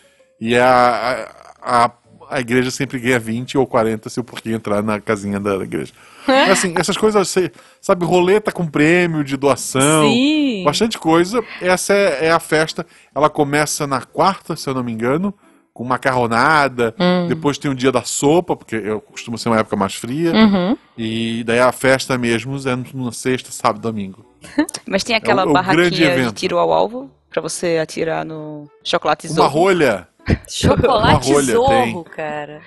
e 0.41 0.57
a, 0.57 0.65
a, 0.67 1.44
a, 1.65 1.91
a 2.29 2.39
igreja 2.39 2.69
sempre 2.71 2.99
ganha 2.99 3.19
20 3.19 3.57
ou 3.57 3.65
40 3.67 4.09
se 4.09 4.19
o 4.19 4.23
porquinho 4.23 4.55
entrar 4.55 4.81
na 4.83 4.99
casinha 5.01 5.39
da 5.39 5.55
igreja. 5.55 5.91
Mas, 6.27 6.51
assim, 6.51 6.73
essas 6.77 6.97
coisas, 6.97 7.27
você- 7.27 7.51
sabe, 7.81 8.05
roleta 8.05 8.51
com 8.51 8.65
prêmio 8.65 9.23
de 9.23 9.35
doação. 9.37 10.09
Sim. 10.09 10.63
Bastante 10.63 10.97
coisa. 10.97 11.43
Essa 11.61 11.93
é, 11.93 12.25
é 12.27 12.31
a 12.31 12.39
festa. 12.39 12.85
Ela 13.13 13.29
começa 13.29 13.85
na 13.85 14.01
quarta, 14.01 14.55
se 14.55 14.67
eu 14.69 14.73
não 14.73 14.83
me 14.83 14.91
engano, 14.91 15.33
com 15.73 15.83
macarronada. 15.83 16.95
Hum. 16.99 17.27
Depois 17.27 17.57
tem 17.57 17.69
o 17.69 17.75
dia 17.75 17.91
da 17.91 18.01
sopa, 18.03 18.55
porque 18.55 18.75
eu 18.75 19.01
costumo 19.01 19.37
ser 19.37 19.49
uma 19.49 19.59
época 19.59 19.75
mais 19.75 19.93
fria. 19.95 20.31
Uhum. 20.33 20.77
E 20.97 21.43
daí 21.43 21.59
a 21.59 21.71
festa 21.71 22.17
mesmo 22.17 22.55
é 22.67 22.75
na 22.97 23.11
sexta, 23.11 23.51
sábado, 23.51 23.81
domingo. 23.81 24.25
Mas 24.87 25.03
tem 25.03 25.15
aquela 25.15 25.41
É 25.43 25.45
o- 25.45 25.47
é 25.47 25.51
o 25.51 25.53
barraquinha 25.53 26.25
de 26.27 26.33
tiro 26.33 26.57
ao 26.57 26.71
alvo 26.73 27.11
pra 27.29 27.41
você 27.41 27.77
atirar 27.81 28.23
no 28.25 28.67
chocolate 28.83 29.27
Uma 29.27 29.47
rolha. 29.47 30.07
Chocolate 30.49 31.33
zorro, 31.43 32.03
tem. 32.03 32.03
cara. 32.15 32.61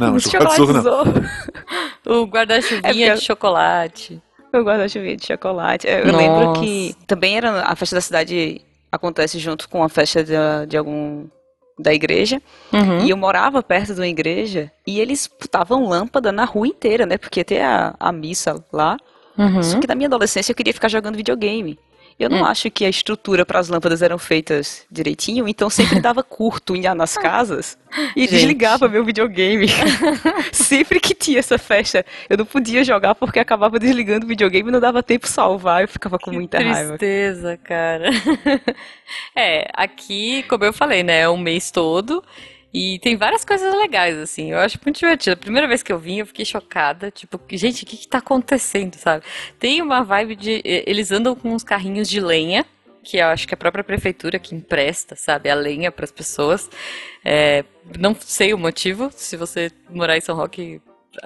Não, 0.00 0.18
chocolate 0.20 0.56
zorro 0.56 0.72
não. 2.04 2.20
O 2.20 2.24
É 2.24 2.26
guarda-chuvinha 2.26 2.82
porque- 2.82 3.14
de 3.14 3.20
chocolate. 3.20 4.22
Eu 4.52 4.64
gosto 4.64 4.78
da 4.78 4.88
chuvinha 4.88 5.16
de 5.16 5.26
chocolate. 5.26 5.86
Eu, 5.86 6.06
Nossa. 6.06 6.16
lembro 6.18 6.52
que 6.60 6.94
também 7.06 7.36
era 7.36 7.62
a 7.62 7.76
festa 7.76 7.96
da 7.96 8.00
cidade 8.00 8.60
acontece 8.90 9.38
junto 9.38 9.68
com 9.68 9.82
a 9.82 9.88
festa 9.88 10.24
de, 10.24 10.32
de 10.68 10.76
algum 10.76 11.26
da 11.78 11.92
igreja. 11.92 12.40
Uhum. 12.72 13.04
E 13.04 13.10
eu 13.10 13.16
morava 13.16 13.62
perto 13.62 13.92
de 13.94 14.00
uma 14.00 14.06
igreja 14.08 14.72
e 14.86 14.98
eles 14.98 15.28
botavam 15.40 15.86
lâmpada 15.86 16.32
na 16.32 16.44
rua 16.44 16.66
inteira, 16.66 17.04
né? 17.04 17.18
Porque 17.18 17.44
tem 17.44 17.60
a, 17.60 17.94
a 18.00 18.10
missa 18.12 18.64
lá. 18.72 18.96
Uhum. 19.36 19.62
Só 19.62 19.78
que 19.78 19.86
na 19.86 19.94
minha 19.94 20.06
adolescência 20.08 20.52
eu 20.52 20.56
queria 20.56 20.72
ficar 20.72 20.88
jogando 20.88 21.16
videogame. 21.16 21.78
Eu 22.18 22.30
Hum. 22.30 22.38
não 22.38 22.46
acho 22.46 22.70
que 22.70 22.84
a 22.84 22.88
estrutura 22.88 23.44
para 23.44 23.58
as 23.58 23.68
lâmpadas 23.68 24.00
eram 24.00 24.16
feitas 24.18 24.86
direitinho, 24.90 25.46
então 25.46 25.68
sempre 25.68 26.00
dava 26.00 26.22
curto 26.22 26.74
em- 26.74 26.82
nas 26.94 27.14
casas 27.14 27.76
e 28.16 28.22
Gente. 28.22 28.30
desligava 28.30 28.88
meu 28.88 29.04
videogame. 29.04 29.66
sempre 30.50 30.98
que 30.98 31.14
tinha 31.14 31.38
essa 31.40 31.58
festa, 31.58 32.06
eu 32.30 32.38
não 32.38 32.46
podia 32.46 32.82
jogar 32.82 33.14
porque 33.14 33.38
acabava 33.38 33.78
desligando 33.78 34.24
o 34.24 34.28
videogame 34.28 34.68
e 34.70 34.72
não 34.72 34.80
dava 34.80 35.02
tempo 35.02 35.28
salvar, 35.28 35.82
eu 35.82 35.88
ficava 35.88 36.18
com 36.18 36.32
muita 36.32 36.58
raiva. 36.58 36.96
Tristeza, 36.96 37.58
cara. 37.62 38.08
é, 39.36 39.68
aqui, 39.74 40.42
como 40.48 40.64
eu 40.64 40.72
falei, 40.72 41.02
né, 41.02 41.20
é 41.20 41.28
um 41.28 41.36
mês 41.38 41.70
todo 41.70 42.24
e 42.72 42.98
tem 42.98 43.16
várias 43.16 43.44
coisas 43.44 43.74
legais, 43.74 44.16
assim. 44.18 44.52
Eu 44.52 44.58
acho 44.58 44.78
muito 44.84 44.98
divertido. 44.98 45.34
A 45.34 45.36
primeira 45.36 45.66
vez 45.66 45.82
que 45.82 45.92
eu 45.92 45.98
vim, 45.98 46.18
eu 46.18 46.26
fiquei 46.26 46.44
chocada. 46.44 47.10
Tipo, 47.10 47.40
gente, 47.50 47.84
o 47.84 47.86
que 47.86 47.96
que 47.96 48.08
tá 48.08 48.18
acontecendo, 48.18 48.94
sabe? 48.96 49.24
Tem 49.58 49.80
uma 49.80 50.02
vibe 50.02 50.36
de. 50.36 50.60
Eles 50.64 51.10
andam 51.10 51.34
com 51.34 51.50
uns 51.52 51.64
carrinhos 51.64 52.08
de 52.08 52.20
lenha. 52.20 52.64
Que 53.02 53.18
eu 53.18 53.26
acho 53.26 53.46
que 53.46 53.54
a 53.54 53.56
própria 53.56 53.84
prefeitura 53.84 54.38
que 54.38 54.54
empresta, 54.54 55.14
sabe, 55.14 55.48
a 55.48 55.54
lenha 55.54 55.92
para 55.92 56.04
as 56.04 56.10
pessoas. 56.10 56.68
É, 57.24 57.64
não 57.98 58.14
sei 58.18 58.52
o 58.52 58.58
motivo. 58.58 59.10
Se 59.14 59.36
você 59.36 59.70
morar 59.88 60.16
em 60.16 60.20
São 60.20 60.36
Roque, 60.36 60.80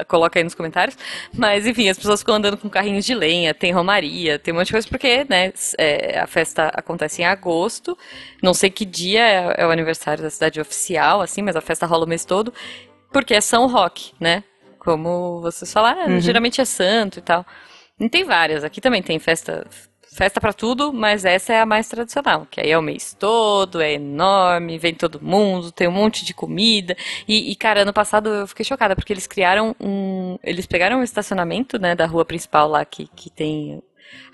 coloca 0.09 0.38
aí 0.38 0.44
nos 0.44 0.55
comentários. 0.55 0.96
Mas, 1.33 1.66
enfim, 1.66 1.88
as 1.88 1.96
pessoas 1.96 2.20
ficam 2.20 2.35
andando 2.37 2.57
com 2.57 2.68
carrinhos 2.68 3.05
de 3.05 3.14
lenha, 3.14 3.53
tem 3.55 3.72
romaria, 3.72 4.38
tem 4.38 4.53
um 4.53 4.57
monte 4.59 4.66
de 4.68 4.72
coisa, 4.72 4.88
porque, 4.88 5.24
né, 5.29 5.53
é, 5.79 6.18
a 6.18 6.26
festa 6.26 6.68
acontece 6.74 7.22
em 7.22 7.24
agosto. 7.24 7.96
Não 8.42 8.55
sei 8.55 8.70
que 8.70 8.85
dia 8.85 9.20
é, 9.26 9.55
é 9.62 9.66
o 9.66 9.70
aniversário 9.70 10.22
da 10.22 10.31
cidade 10.31 10.61
oficial, 10.61 11.20
assim, 11.20 11.42
mas 11.42 11.57
a 11.57 11.61
festa 11.61 11.87
rola 11.87 12.05
o 12.05 12.09
mês 12.09 12.24
todo. 12.24 12.53
Porque 13.12 13.35
é 13.35 13.40
São 13.40 13.66
Roque, 13.66 14.12
né? 14.20 14.44
Como 14.79 15.40
vocês 15.40 15.72
falaram, 15.72 16.07
Uhum. 16.07 16.20
geralmente 16.20 16.61
é 16.61 16.64
santo 16.64 17.18
e 17.18 17.22
tal. 17.22 17.44
E 17.98 18.09
tem 18.09 18.24
várias. 18.24 18.64
Aqui 18.64 18.81
também 18.81 19.03
tem 19.03 19.18
festa. 19.18 19.66
Festa 20.12 20.40
pra 20.40 20.53
tudo, 20.53 20.92
mas 20.92 21.25
essa 21.25 21.53
é 21.53 21.61
a 21.61 21.66
mais 21.66 21.88
tradicional, 21.88 22.44
que 22.51 22.61
aí 22.61 22.70
é 22.70 22.77
o 22.77 22.83
mês 22.83 23.14
todo, 23.16 23.81
é 23.81 23.92
enorme, 23.92 24.77
vem 24.77 24.92
todo 24.92 25.20
mundo, 25.23 25.70
tem 25.70 25.87
um 25.87 25.92
monte 25.92 26.25
de 26.25 26.35
comida. 26.35 26.96
E, 27.29 27.53
e, 27.53 27.55
cara, 27.55 27.83
ano 27.83 27.92
passado 27.92 28.29
eu 28.29 28.46
fiquei 28.49 28.64
chocada, 28.64 28.96
porque 28.96 29.12
eles 29.12 29.29
criaram 29.29 29.75
um. 29.81 30.37
Eles 30.42 30.66
pegaram 30.66 30.99
um 30.99 31.05
estacionamento, 31.05 31.79
né, 31.79 31.94
da 31.94 32.07
rua 32.07 32.25
principal 32.25 32.68
lá 32.68 32.85
que, 32.85 33.09
que 33.14 33.31
tem 33.31 33.81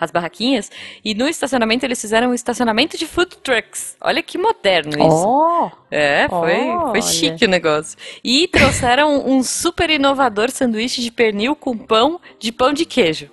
as 0.01 0.11
barraquinhas, 0.11 0.71
e 1.05 1.15
no 1.15 1.29
estacionamento 1.29 1.85
eles 1.85 2.01
fizeram 2.01 2.31
um 2.31 2.35
estacionamento 2.35 2.97
de 2.97 3.07
food 3.07 3.37
trucks. 3.43 3.97
Olha 4.01 4.23
que 4.23 4.39
moderno 4.39 4.93
isso. 4.93 5.29
Oh, 5.29 5.71
É, 5.91 6.27
foi, 6.27 6.57
foi 6.57 7.01
Olha. 7.01 7.03
chique 7.03 7.45
o 7.45 7.49
negócio. 7.49 7.99
E 8.25 8.49
trouxeram 8.49 9.29
um 9.29 9.43
super 9.43 9.91
inovador 9.91 10.51
sanduíche 10.51 11.03
de 11.03 11.11
pernil 11.11 11.55
com 11.55 11.77
pão 11.77 12.19
de 12.39 12.51
pão 12.51 12.73
de 12.73 12.87
queijo. 12.87 13.31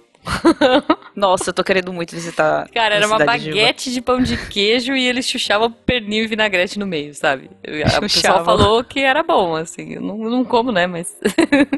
Nossa, 1.15 1.49
eu 1.49 1.53
tô 1.53 1.63
querendo 1.63 1.91
muito 1.91 2.15
visitar. 2.15 2.69
Cara, 2.69 2.95
a 2.95 2.97
era 2.97 3.07
uma 3.07 3.17
cidade 3.17 3.43
de 3.43 3.49
baguete 3.49 3.91
de 3.91 4.01
pão 4.01 4.21
de 4.21 4.37
queijo 4.47 4.95
e 4.95 5.05
eles 5.05 5.27
chuchavam 5.27 5.71
pernil 5.71 6.23
e 6.23 6.27
vinagrete 6.27 6.79
no 6.79 6.85
meio, 6.87 7.13
sabe? 7.13 7.49
A 7.63 7.99
pessoa 7.99 8.09
Chuchavam. 8.09 8.45
falou 8.45 8.83
que 8.83 8.99
era 8.99 9.23
bom, 9.23 9.55
assim. 9.55 9.93
Eu 9.93 10.01
não, 10.01 10.17
não 10.17 10.45
como, 10.45 10.71
né? 10.71 10.87
Mas. 10.87 11.15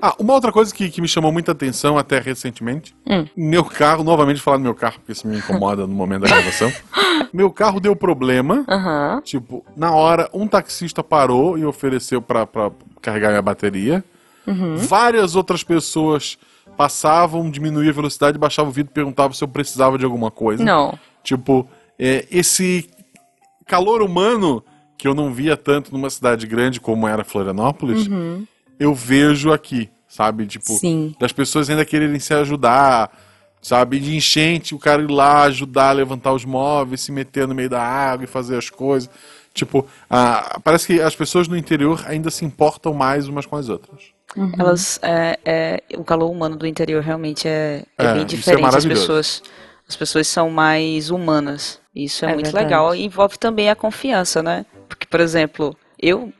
Ah, 0.02 0.14
uma 0.20 0.34
outra 0.34 0.52
coisa 0.52 0.74
que, 0.74 0.90
que 0.90 1.02
me 1.02 1.08
chamou 1.08 1.32
muita 1.32 1.52
atenção 1.52 1.98
até 1.98 2.20
recentemente. 2.20 2.94
Hum. 3.08 3.26
Meu 3.36 3.64
carro, 3.64 4.04
novamente 4.04 4.42
falar 4.42 4.58
do 4.58 4.64
meu 4.64 4.76
carro, 4.76 4.96
porque 5.00 5.14
isso 5.14 5.28
me 5.28 5.38
incomoda 5.38 5.88
no 5.88 5.94
momento 5.94 6.24
da 6.24 6.28
gravação. 6.28 6.72
meu 7.34 7.50
carro 7.52 7.80
deu 7.80 7.96
problema. 7.96 8.64
Aham. 8.68 9.22
Tipo, 9.24 9.66
na 9.76 9.92
hora, 9.92 10.30
um 10.34 10.48
taxista 10.48 11.04
parou 11.04 11.58
e 11.58 11.66
ofereceu 11.66 12.22
pra, 12.22 12.46
pra 12.46 12.72
carregar 13.02 13.30
minha 13.30 13.42
bateria. 13.42 14.04
Uhum. 14.46 14.76
Várias 14.76 15.36
outras 15.36 15.64
pessoas 15.64 16.38
passavam, 16.76 17.50
diminuíam 17.50 17.90
a 17.90 17.94
velocidade, 17.94 18.38
baixavam 18.38 18.70
o 18.70 18.74
vidro 18.74 18.92
e 18.92 18.94
perguntavam 18.94 19.34
se 19.34 19.44
eu 19.44 19.48
precisava 19.48 19.98
de 19.98 20.06
alguma 20.06 20.30
coisa. 20.32 20.64
Não. 20.64 20.98
Tipo, 21.24 21.68
é, 21.98 22.26
esse 22.32 22.90
calor 23.66 24.02
humano 24.02 24.64
que 24.98 25.08
eu 25.08 25.14
não 25.14 25.34
via 25.34 25.58
tanto 25.58 25.92
numa 25.92 26.10
cidade 26.10 26.48
grande 26.48 26.80
como 26.80 27.08
era 27.08 27.24
Florianópolis, 27.24 28.08
eu 28.80 28.94
vejo 28.94 29.52
aqui, 29.52 29.90
sabe? 30.08 30.46
Tipo, 30.46 30.72
Uhum. 30.74 30.80
Sim. 30.80 31.16
das 31.20 31.32
pessoas 31.32 31.70
ainda 31.70 31.84
quererem 31.86 32.20
se 32.20 32.34
ajudar, 32.34 33.12
sabe? 33.62 34.00
De 34.00 34.16
enchente, 34.16 34.74
o 34.76 34.80
cara 34.80 35.02
ir 35.02 35.10
lá 35.12 35.44
ajudar 35.44 35.90
a 35.90 35.94
levantar 35.94 36.32
os 36.34 36.46
móveis, 36.46 37.02
se 37.02 37.12
meter 37.12 37.48
no 37.48 37.56
meio 37.56 37.70
da 37.70 37.82
água 37.82 38.24
e 38.24 38.28
fazer 38.28 38.58
as 38.58 38.70
coisas. 38.70 39.10
Tipo, 39.56 39.88
ah, 40.10 40.60
parece 40.64 40.86
que 40.86 41.02
as 41.02 41.16
pessoas 41.16 41.48
no 41.48 41.56
interior 41.58 42.04
ainda 42.06 42.30
se 42.30 42.44
importam 42.44 42.94
mais 42.94 43.28
umas 43.30 43.46
com 43.46 43.56
as 43.56 43.70
outras. 43.70 44.14
Elas, 44.60 45.00
é, 45.02 45.40
é, 45.46 45.84
o 45.98 46.04
calor 46.04 46.30
humano 46.30 46.58
do 46.58 46.68
interior 46.68 47.02
realmente 47.02 47.48
é, 47.48 47.84
é 47.98 48.06
É, 48.06 48.14
bem 48.14 48.22
é 48.24 48.26
diferente. 48.26 48.66
as 48.76 48.86
pessoas, 48.86 49.42
as 49.88 49.96
pessoas 49.96 50.28
são 50.28 50.50
mais 50.50 51.10
humanas. 51.10 51.80
Isso 51.96 52.26
é, 52.26 52.32
É 52.32 52.34
muito 52.34 52.48
verdade. 52.48 52.66
legal. 52.66 52.94
E 52.94 53.06
envolve 53.06 53.40
também 53.40 53.70
a 53.70 53.76
confiança, 53.76 54.44
né? 54.44 54.66
Porque, 54.90 55.08
por 55.08 55.22
exemplo, 55.22 55.74
eu, 55.98 56.34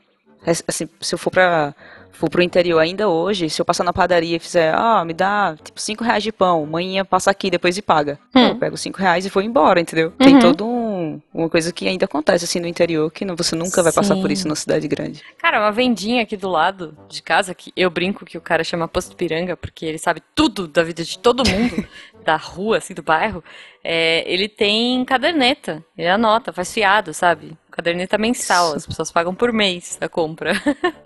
assim, 0.68 0.86
se 1.00 1.14
eu 1.14 1.18
for 1.18 1.30
para 1.30 1.74
for 2.12 2.30
pro 2.30 2.42
interior 2.42 2.78
ainda 2.78 3.08
hoje, 3.10 3.50
se 3.50 3.60
eu 3.60 3.64
passar 3.64 3.84
na 3.84 3.92
padaria 3.92 4.36
e 4.36 4.38
fizer, 4.38 4.74
ah, 4.74 5.04
me 5.04 5.12
dá 5.12 5.54
tipo 5.62 5.78
5 5.78 6.02
reais 6.02 6.22
de 6.22 6.32
pão, 6.32 6.64
manhã 6.64 7.04
passa 7.04 7.30
aqui 7.30 7.50
depois 7.50 7.76
e 7.76 7.82
paga. 7.82 8.18
Hum. 8.34 8.48
Eu 8.48 8.54
pego 8.56 8.74
5 8.76 8.98
reais 8.98 9.26
e 9.26 9.28
vou 9.28 9.42
embora, 9.42 9.78
entendeu? 9.80 10.10
Tem 10.18 10.34
Uhum. 10.34 10.40
todo 10.40 10.66
um, 10.66 10.85
uma 11.32 11.48
coisa 11.48 11.72
que 11.72 11.86
ainda 11.88 12.04
acontece 12.04 12.44
assim 12.44 12.60
no 12.60 12.66
interior, 12.66 13.10
que 13.10 13.24
não- 13.24 13.36
você 13.36 13.54
nunca 13.56 13.82
vai 13.82 13.92
passar 13.92 14.14
por 14.16 14.26
Sim. 14.28 14.32
isso 14.32 14.48
na 14.48 14.54
cidade 14.54 14.86
grande. 14.88 15.22
Cara, 15.38 15.60
uma 15.60 15.72
vendinha 15.72 16.22
aqui 16.22 16.36
do 16.36 16.48
lado 16.48 16.96
de 17.08 17.22
casa, 17.22 17.54
que 17.54 17.72
eu 17.76 17.88
brinco 17.90 18.24
que 18.24 18.36
o 18.38 18.40
cara 18.40 18.62
chama 18.64 18.88
Posto 18.88 19.16
Piranga, 19.16 19.56
porque 19.56 19.84
ele 19.86 19.98
sabe 19.98 20.22
tudo 20.34 20.66
da 20.68 20.82
vida 20.82 21.04
de 21.04 21.18
todo 21.18 21.42
mundo, 21.48 21.86
da 22.24 22.36
rua, 22.36 22.78
assim, 22.78 22.94
do 22.94 23.02
bairro. 23.02 23.42
É, 23.84 24.24
ele 24.30 24.48
tem 24.48 25.04
caderneta, 25.04 25.84
ele 25.96 26.08
anota, 26.08 26.52
faz 26.52 26.72
fiado, 26.72 27.14
sabe? 27.14 27.56
Caderneta 27.76 28.16
mensal, 28.18 28.72
as 28.74 28.86
pessoas 28.86 29.12
pagam 29.12 29.34
por 29.34 29.52
mês 29.52 29.98
a 30.00 30.08
compra. 30.08 30.52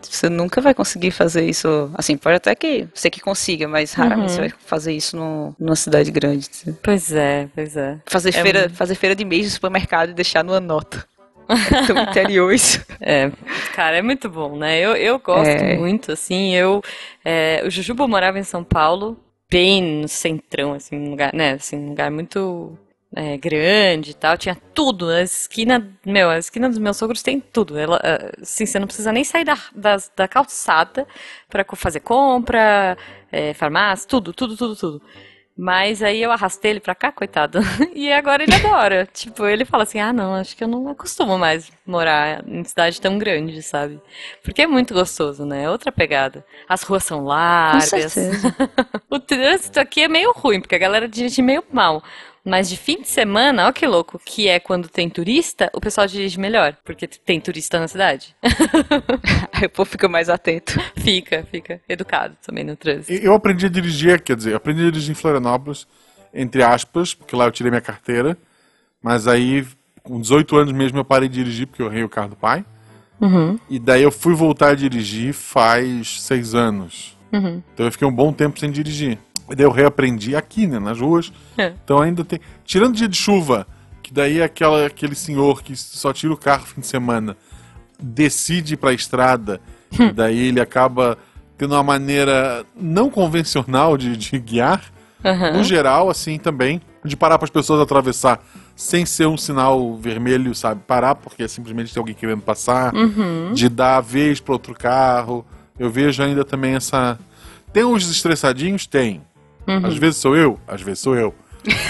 Você 0.00 0.28
nunca 0.28 0.60
vai 0.60 0.72
conseguir 0.74 1.10
fazer 1.10 1.44
isso. 1.44 1.90
Assim, 1.94 2.16
pode 2.16 2.36
até 2.36 2.54
que 2.54 2.86
você 2.94 3.10
que 3.10 3.20
consiga, 3.20 3.66
mas 3.66 3.92
raramente 3.92 4.28
Uhum. 4.30 4.34
você 4.36 4.40
vai 4.42 4.50
fazer 4.64 4.92
isso 4.92 5.16
no, 5.16 5.54
numa 5.58 5.74
cidade 5.76 6.10
grande. 6.12 6.48
Pois 6.82 7.12
é, 7.12 7.48
pois 7.54 7.76
é. 7.76 7.98
Fazer, 8.06 8.28
É 8.30 8.32
feira, 8.42 8.60
muito- 8.60 8.76
fazer 8.76 8.94
feira 8.94 9.14
de 9.16 9.24
mês 9.24 9.44
no 9.46 9.50
supermercado 9.50 10.10
e 10.10 10.14
deixar 10.14 10.44
numa 10.44 10.60
nota. 10.60 11.04
É 11.48 11.86
tão 11.86 11.98
interior 12.02 12.52
isso. 12.52 12.80
É, 13.00 13.30
cara, 13.74 13.96
é 13.98 14.02
muito 14.02 14.28
bom, 14.28 14.56
né? 14.56 14.78
Eu, 14.78 14.94
eu 14.96 15.18
gosto 15.18 15.48
É. 15.48 15.76
muito, 15.76 16.12
assim, 16.12 16.54
eu... 16.54 16.82
é, 17.24 17.62
o 17.66 17.70
Jujuba 17.70 18.06
morava 18.08 18.38
em 18.38 18.44
São 18.44 18.62
Paulo, 18.62 19.16
bem 19.50 19.82
no 20.02 20.08
centrão, 20.08 20.74
assim, 20.74 20.96
um 20.96 21.10
lugar, 21.10 21.32
né? 21.34 21.52
Assim, 21.52 21.76
um 21.76 21.88
lugar 21.90 22.10
muito 22.10 22.76
é, 23.14 23.36
grande 23.38 24.10
e 24.10 24.14
tal, 24.14 24.36
tinha 24.36 24.54
tudo, 24.74 25.08
a 25.10 25.22
esquina, 25.22 25.88
meu, 26.04 26.28
a 26.30 26.38
esquina 26.38 26.68
dos 26.68 26.78
meus 26.78 26.96
sogros 26.96 27.22
tem 27.22 27.40
tudo, 27.40 27.78
ela, 27.78 27.98
é, 28.04 28.32
assim, 28.42 28.66
você 28.66 28.78
não 28.78 28.86
precisa 28.86 29.12
nem 29.12 29.24
sair 29.24 29.44
da, 29.44 29.56
das- 29.74 30.12
da 30.14 30.28
calçada 30.28 31.06
co- 31.66 31.76
fazer 31.76 32.00
compra, 32.00 32.96
é, 33.32 33.54
farmácia, 33.54 34.06
tudo, 34.08 34.32
tudo, 34.32 34.56
tudo, 34.56 34.76
tudo. 34.76 35.02
Mas 35.60 36.04
aí 36.04 36.22
eu 36.22 36.30
arrastei 36.30 36.70
ele 36.70 36.80
pra 36.80 36.94
cá, 36.94 37.10
coitado. 37.10 37.58
E 37.92 38.12
agora 38.12 38.44
ele 38.44 38.54
adora. 38.54 39.08
tipo, 39.12 39.44
ele 39.44 39.64
fala 39.64 39.82
assim: 39.82 39.98
ah, 39.98 40.12
não, 40.12 40.34
acho 40.34 40.56
que 40.56 40.62
eu 40.62 40.68
não 40.68 40.88
acostumo 40.88 41.36
mais 41.36 41.68
morar 41.84 42.44
em 42.46 42.62
cidade 42.62 43.00
tão 43.00 43.18
grande, 43.18 43.60
sabe? 43.60 44.00
Porque 44.44 44.62
é 44.62 44.66
muito 44.68 44.94
gostoso, 44.94 45.44
né? 45.44 45.64
É 45.64 45.70
outra 45.70 45.90
pegada. 45.90 46.44
As 46.68 46.82
ruas 46.84 47.02
são 47.02 47.18
Com 47.20 47.24
largas. 47.26 48.12
certeza. 48.12 48.54
O 49.10 49.18
trânsito 49.18 49.80
aqui 49.80 50.02
é 50.02 50.08
meio 50.08 50.32
ruim, 50.32 50.60
porque 50.60 50.74
a 50.74 50.78
galera 50.78 51.08
dirige 51.08 51.40
meio 51.42 51.64
mal. 51.72 52.02
Mas 52.48 52.68
de 52.68 52.76
fim 52.78 53.02
de 53.02 53.08
semana, 53.08 53.68
ó 53.68 53.72
que 53.72 53.86
louco, 53.86 54.18
que 54.24 54.48
é 54.48 54.58
quando 54.58 54.88
tem 54.88 55.10
turista, 55.10 55.70
o 55.74 55.80
pessoal 55.80 56.06
dirige 56.06 56.40
melhor, 56.40 56.74
porque 56.82 57.06
tem 57.06 57.38
turista 57.38 57.78
na 57.78 57.86
cidade. 57.86 58.34
Aí 59.52 59.66
o 59.66 59.70
povo 59.70 59.90
fica 59.90 60.08
mais 60.08 60.30
atento. 60.30 60.72
fica, 60.96 61.46
fica 61.50 61.78
educado 61.86 62.36
também 62.44 62.64
no 62.64 62.74
trânsito. 62.74 63.12
Eu 63.12 63.34
aprendi 63.34 63.66
a 63.66 63.68
dirigir, 63.68 64.22
quer 64.22 64.34
dizer, 64.34 64.54
aprendi 64.54 64.80
a 64.80 64.90
dirigir 64.90 65.10
em 65.10 65.14
Florianópolis, 65.14 65.86
entre 66.32 66.62
aspas, 66.62 67.12
porque 67.12 67.36
lá 67.36 67.44
eu 67.44 67.52
tirei 67.52 67.70
minha 67.70 67.82
carteira. 67.82 68.36
Mas 69.02 69.28
aí, 69.28 69.66
com 70.02 70.18
18 70.18 70.56
anos 70.56 70.72
mesmo, 70.72 70.98
eu 70.98 71.04
parei 71.04 71.28
de 71.28 71.34
dirigir, 71.34 71.66
porque 71.66 71.82
eu 71.82 71.86
errei 71.86 72.02
o 72.02 72.08
carro 72.08 72.30
do 72.30 72.36
pai. 72.36 72.64
Uhum, 73.20 73.58
E 73.68 73.78
daí 73.78 74.02
eu 74.02 74.12
fui 74.12 74.32
voltar 74.32 74.68
a 74.70 74.74
dirigir 74.74 75.34
faz 75.34 76.22
seis 76.22 76.54
anos. 76.54 77.16
uhum. 77.32 77.62
Então 77.74 77.84
eu 77.84 77.92
fiquei 77.92 78.06
um 78.06 78.12
bom 78.12 78.32
tempo 78.32 78.58
sem 78.58 78.70
dirigir. 78.70 79.18
Daí 79.48 79.64
eu 79.64 79.70
reaprendi 79.70 80.36
aqui, 80.36 80.66
né, 80.66 80.78
nas 80.78 81.00
ruas. 81.00 81.32
É. 81.56 81.72
Então 81.84 82.00
ainda 82.00 82.24
tem. 82.24 82.38
Tirando 82.64 82.94
dia 82.96 83.08
de 83.08 83.16
chuva, 83.16 83.66
que 84.02 84.12
daí 84.12 84.40
é 84.40 84.44
aquela, 84.44 84.86
aquele 84.86 85.14
senhor 85.14 85.62
que 85.62 85.74
só 85.76 86.12
tira 86.12 86.32
o 86.32 86.36
carro 86.36 86.64
fim 86.66 86.80
de 86.80 86.86
semana, 86.86 87.36
decide 88.00 88.74
ir 88.74 88.76
pra 88.76 88.92
estrada, 88.92 89.60
e 89.98 90.12
daí 90.12 90.38
ele 90.48 90.60
acaba 90.60 91.18
tendo 91.56 91.74
uma 91.74 91.82
maneira 91.82 92.64
não 92.78 93.10
convencional 93.10 93.96
de, 93.96 94.16
de 94.16 94.38
guiar. 94.38 94.82
Aham. 95.24 95.52
No 95.56 95.64
geral, 95.64 96.08
assim 96.08 96.38
também, 96.38 96.80
de 97.04 97.16
parar 97.16 97.38
para 97.38 97.46
as 97.46 97.50
pessoas 97.50 97.80
atravessar 97.80 98.40
sem 98.76 99.04
ser 99.04 99.26
um 99.26 99.36
sinal 99.36 99.96
vermelho, 99.96 100.54
sabe? 100.54 100.80
Parar 100.86 101.16
porque 101.16 101.48
simplesmente 101.48 101.92
tem 101.92 102.00
alguém 102.00 102.14
querendo 102.14 102.42
passar, 102.42 102.94
Uhum. 102.94 103.52
de 103.52 103.68
dar 103.68 103.96
a 103.96 104.00
vez 104.00 104.38
para 104.38 104.52
outro 104.52 104.72
carro. 104.74 105.44
Eu 105.76 105.90
vejo 105.90 106.22
ainda 106.22 106.44
também 106.44 106.76
essa. 106.76 107.18
Tem 107.72 107.82
uns 107.84 108.08
estressadinhos? 108.08 108.86
Tem. 108.86 109.20
Uhum. 109.68 109.86
Às 109.86 109.96
vezes 109.96 110.16
sou 110.16 110.34
eu, 110.34 110.58
às 110.66 110.80
vezes 110.80 111.00
sou 111.00 111.14
eu. 111.14 111.34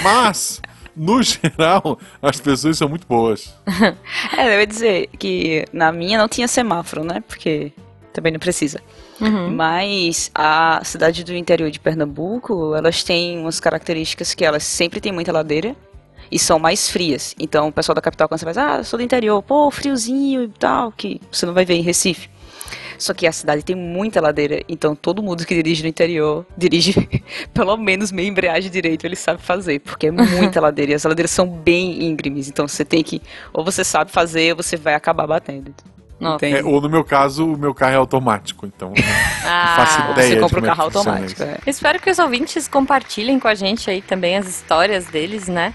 Mas, 0.02 0.60
no 0.96 1.22
geral, 1.22 1.98
as 2.20 2.40
pessoas 2.40 2.76
são 2.76 2.88
muito 2.88 3.06
boas. 3.06 3.54
É, 4.36 4.54
eu 4.54 4.60
ia 4.60 4.66
dizer 4.66 5.08
que 5.18 5.64
na 5.72 5.90
minha 5.90 6.18
não 6.18 6.28
tinha 6.28 6.46
semáforo, 6.46 7.04
né? 7.04 7.22
Porque 7.26 7.72
também 8.12 8.32
não 8.32 8.38
precisa. 8.38 8.80
Uhum. 9.20 9.50
Mas 9.50 10.30
a 10.34 10.80
cidade 10.84 11.24
do 11.24 11.34
interior 11.34 11.70
de 11.70 11.80
Pernambuco, 11.80 12.74
elas 12.74 13.02
têm 13.02 13.38
umas 13.38 13.60
características 13.60 14.34
que 14.34 14.44
elas 14.44 14.62
sempre 14.64 15.00
têm 15.00 15.12
muita 15.12 15.32
ladeira 15.32 15.74
e 16.30 16.38
são 16.38 16.58
mais 16.58 16.90
frias. 16.90 17.34
Então 17.38 17.68
o 17.68 17.72
pessoal 17.72 17.94
da 17.94 18.00
capital, 18.00 18.28
quando 18.28 18.40
você 18.40 18.44
vai, 18.44 18.54
ah, 18.56 18.84
sou 18.84 18.98
do 18.98 19.02
interior, 19.02 19.42
pô, 19.42 19.70
friozinho 19.70 20.44
e 20.44 20.48
tal, 20.48 20.92
que 20.92 21.20
você 21.30 21.46
não 21.46 21.54
vai 21.54 21.64
ver 21.64 21.74
em 21.74 21.82
Recife. 21.82 22.28
Só 22.98 23.14
que 23.14 23.26
a 23.26 23.32
cidade 23.32 23.62
tem 23.64 23.76
muita 23.76 24.20
ladeira, 24.20 24.60
então 24.68 24.94
todo 24.94 25.22
mundo 25.22 25.46
que 25.46 25.54
dirige 25.54 25.82
no 25.82 25.88
interior 25.88 26.44
dirige 26.56 26.94
pelo 27.54 27.76
menos 27.76 28.10
meia 28.10 28.26
embreagem 28.28 28.70
direito, 28.70 29.04
ele 29.06 29.14
sabe 29.16 29.40
fazer, 29.40 29.78
porque 29.78 30.08
é 30.08 30.10
muita 30.10 30.60
ladeira 30.60 30.92
e 30.92 30.94
as 30.94 31.04
ladeiras 31.04 31.30
são 31.30 31.46
bem 31.48 32.02
íngremes, 32.02 32.48
então 32.48 32.66
você 32.66 32.84
tem 32.84 33.02
que, 33.04 33.22
ou 33.52 33.64
você 33.64 33.84
sabe 33.84 34.10
fazer, 34.10 34.50
ou 34.50 34.62
você 34.62 34.76
vai 34.76 34.94
acabar 34.94 35.26
batendo. 35.26 35.72
É, 36.42 36.64
ou 36.64 36.80
no 36.80 36.88
meu 36.90 37.04
caso, 37.04 37.46
o 37.46 37.56
meu 37.56 37.72
carro 37.72 37.92
é 37.92 37.96
automático, 37.96 38.66
então 38.66 38.92
eu 38.96 39.04
Ah, 39.46 39.76
não 39.78 39.86
faço 39.86 40.02
Ou 40.02 40.10
ideia. 40.10 40.28
você 40.30 40.40
compra 40.40 40.60
o 40.60 40.64
é 40.64 40.66
carro 40.66 40.90
funciona 40.90 41.10
automático. 41.12 41.42
é. 41.44 41.58
Espero 41.64 42.00
que 42.00 42.10
os 42.10 42.18
ouvintes 42.18 42.66
compartilhem 42.66 43.38
com 43.38 43.46
a 43.46 43.54
gente 43.54 43.88
aí 43.88 44.02
também 44.02 44.36
as 44.36 44.48
histórias 44.48 45.06
deles, 45.06 45.46
né? 45.46 45.72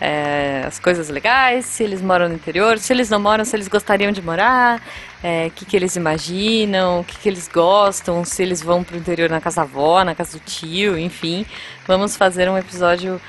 É, 0.00 0.64
as 0.66 0.78
coisas 0.78 1.10
legais, 1.10 1.66
se 1.66 1.84
eles 1.84 2.00
moram 2.00 2.26
no 2.30 2.34
interior, 2.34 2.78
se 2.78 2.90
eles 2.90 3.10
não 3.10 3.20
moram, 3.20 3.44
se 3.44 3.54
eles 3.54 3.68
gostariam 3.68 4.10
de 4.10 4.22
morar, 4.22 4.80
é, 5.22 5.46
o 5.46 5.50
que, 5.50 5.64
que 5.64 5.76
eles 5.76 5.94
imaginam, 5.96 7.00
o 7.00 7.04
que, 7.04 7.16
que 7.16 7.28
eles 7.28 7.48
gostam, 7.48 8.24
se 8.24 8.42
eles 8.42 8.60
vão 8.60 8.82
pro 8.82 8.96
interior 8.96 9.30
na 9.30 9.40
casa 9.40 9.56
da 9.56 9.62
avó, 9.62 10.02
na 10.02 10.14
casa 10.14 10.38
do 10.38 10.44
tio, 10.44 10.98
enfim. 10.98 11.46
Vamos 11.86 12.16
fazer 12.16 12.48
um 12.48 12.58
episódio 12.58 13.20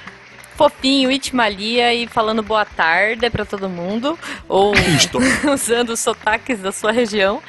fofinho, 0.55 1.11
Itmalia 1.11 1.93
e 1.93 2.07
falando 2.07 2.41
boa 2.41 2.65
tarde 2.65 3.29
pra 3.29 3.45
todo 3.45 3.69
mundo, 3.69 4.17
ou 4.47 4.73
usando 5.53 5.91
os 5.91 5.99
sotaques 5.99 6.59
da 6.59 6.71
sua 6.71 6.91
região. 6.91 7.41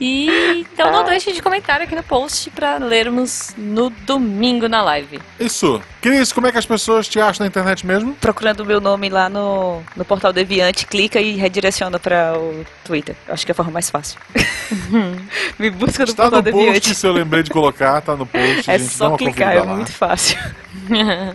E 0.00 0.64
então 0.72 0.90
não 0.90 1.04
deixe 1.04 1.32
de 1.32 1.40
comentar 1.40 1.80
aqui 1.80 1.94
no 1.94 2.02
post 2.02 2.50
pra 2.50 2.76
lermos 2.78 3.54
no 3.56 3.90
domingo 3.90 4.68
na 4.68 4.82
live. 4.82 5.20
Isso. 5.38 5.80
Cris, 6.00 6.32
como 6.32 6.46
é 6.46 6.52
que 6.52 6.58
as 6.58 6.66
pessoas 6.66 7.08
te 7.08 7.18
acham 7.20 7.44
na 7.44 7.48
internet 7.48 7.86
mesmo? 7.86 8.14
Procurando 8.14 8.60
o 8.60 8.66
meu 8.66 8.80
nome 8.80 9.08
lá 9.08 9.28
no, 9.28 9.80
no 9.96 10.04
portal 10.04 10.32
Deviante, 10.32 10.86
clica 10.86 11.20
e 11.20 11.36
redireciona 11.36 11.98
para 11.98 12.38
o 12.38 12.64
Twitter. 12.84 13.16
Acho 13.28 13.44
que 13.44 13.50
é 13.50 13.54
a 13.54 13.56
forma 13.56 13.72
mais 13.72 13.88
fácil. 13.88 14.18
Me 15.58 15.70
busca 15.70 16.04
no 16.04 16.10
Está 16.10 16.24
portal 16.24 16.42
no 16.42 16.50
post, 16.50 16.64
Deviante. 16.64 16.94
se 16.94 17.06
eu 17.06 17.12
lembrei 17.12 17.42
de 17.42 17.50
colocar, 17.50 18.00
tá 18.02 18.16
no 18.16 18.26
post. 18.26 18.70
É 18.70 18.78
gente, 18.78 18.90
só 18.90 19.16
clicar, 19.16 19.54
é 19.56 19.60
lá. 19.60 19.74
muito 19.74 19.92
fácil. 19.92 20.38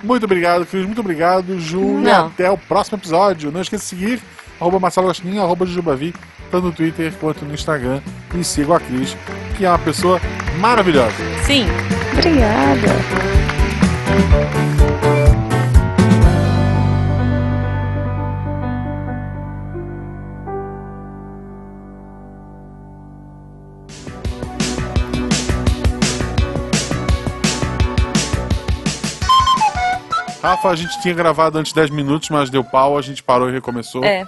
Muito 0.03 0.25
obrigado, 0.25 0.65
Cris. 0.65 0.85
Muito 0.85 1.01
obrigado, 1.01 1.59
Ju. 1.59 2.03
E 2.03 2.09
até 2.09 2.51
o 2.51 2.57
próximo 2.57 2.97
episódio. 2.97 3.51
Não 3.51 3.61
esqueça 3.61 3.83
de 3.83 3.89
seguir 3.89 4.21
arroba 4.59 4.79
Marcelo 4.79 5.07
Gostinho, 5.07 5.41
arroba 5.41 5.65
Jujubavi, 5.65 6.13
tanto 6.51 6.65
no 6.67 6.71
Twitter 6.71 7.13
quanto 7.19 7.45
no 7.45 7.53
Instagram. 7.53 8.01
E 8.35 8.43
sigam 8.43 8.75
a 8.75 8.79
Cris, 8.79 9.15
que 9.57 9.65
é 9.65 9.69
uma 9.69 9.79
pessoa 9.79 10.19
maravilhosa. 10.59 11.15
Sim, 11.45 11.65
Obrigada. 12.13 12.89
Rafa, 30.41 30.69
a 30.69 30.75
gente 30.75 30.99
tinha 31.01 31.13
gravado 31.13 31.57
antes 31.57 31.73
10 31.73 31.89
minutos, 31.89 32.29
mas 32.29 32.49
deu 32.49 32.63
pau, 32.63 32.97
a 32.97 33.01
gente 33.01 33.21
parou 33.21 33.49
e 33.49 33.51
recomeçou. 33.51 34.03
é. 34.03 34.25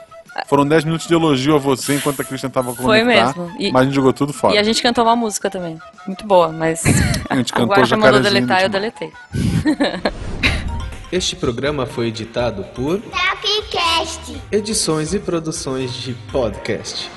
Foram 0.48 0.66
10 0.68 0.86
minutos 0.86 1.08
de 1.08 1.14
elogio 1.14 1.56
a 1.56 1.60
você 1.60 1.96
enquanto 1.96 2.22
a 2.22 2.24
Cris 2.26 2.42
tentava 2.42 2.74
conectar. 2.74 2.84
Foi 2.84 3.04
mesmo. 3.04 3.52
E- 3.60 3.72
Mas 3.72 3.82
a 3.82 3.86
gente 3.86 3.94
jogou 3.96 4.14
tudo 4.14 4.32
fora. 4.34 4.56
E 4.56 4.58
a 4.58 4.64
gente 4.64 4.82
cantou 4.82 5.04
uma 5.04 5.16
música 5.16 5.50
também. 5.50 5.78
Muito 6.08 6.26
boa, 6.26 6.50
mas 6.50 6.84
A 7.30 7.36
gente 7.36 7.52
cantou 7.52 7.76
Guaxa 7.76 7.98
mandou 7.98 8.22
Jacarezinho 8.22 8.48
deletar 8.48 8.62
e 8.62 8.64
eu 8.64 8.70
deletei. 8.70 9.12
Este 11.12 11.36
programa 11.36 11.86
foi 11.86 12.08
editado 12.08 12.64
por 12.74 13.02
Tapcast. 13.02 14.42
Edições 14.50 15.14
e 15.14 15.20
Produções 15.20 15.94
de 15.94 16.14
Podcast. 16.32 17.10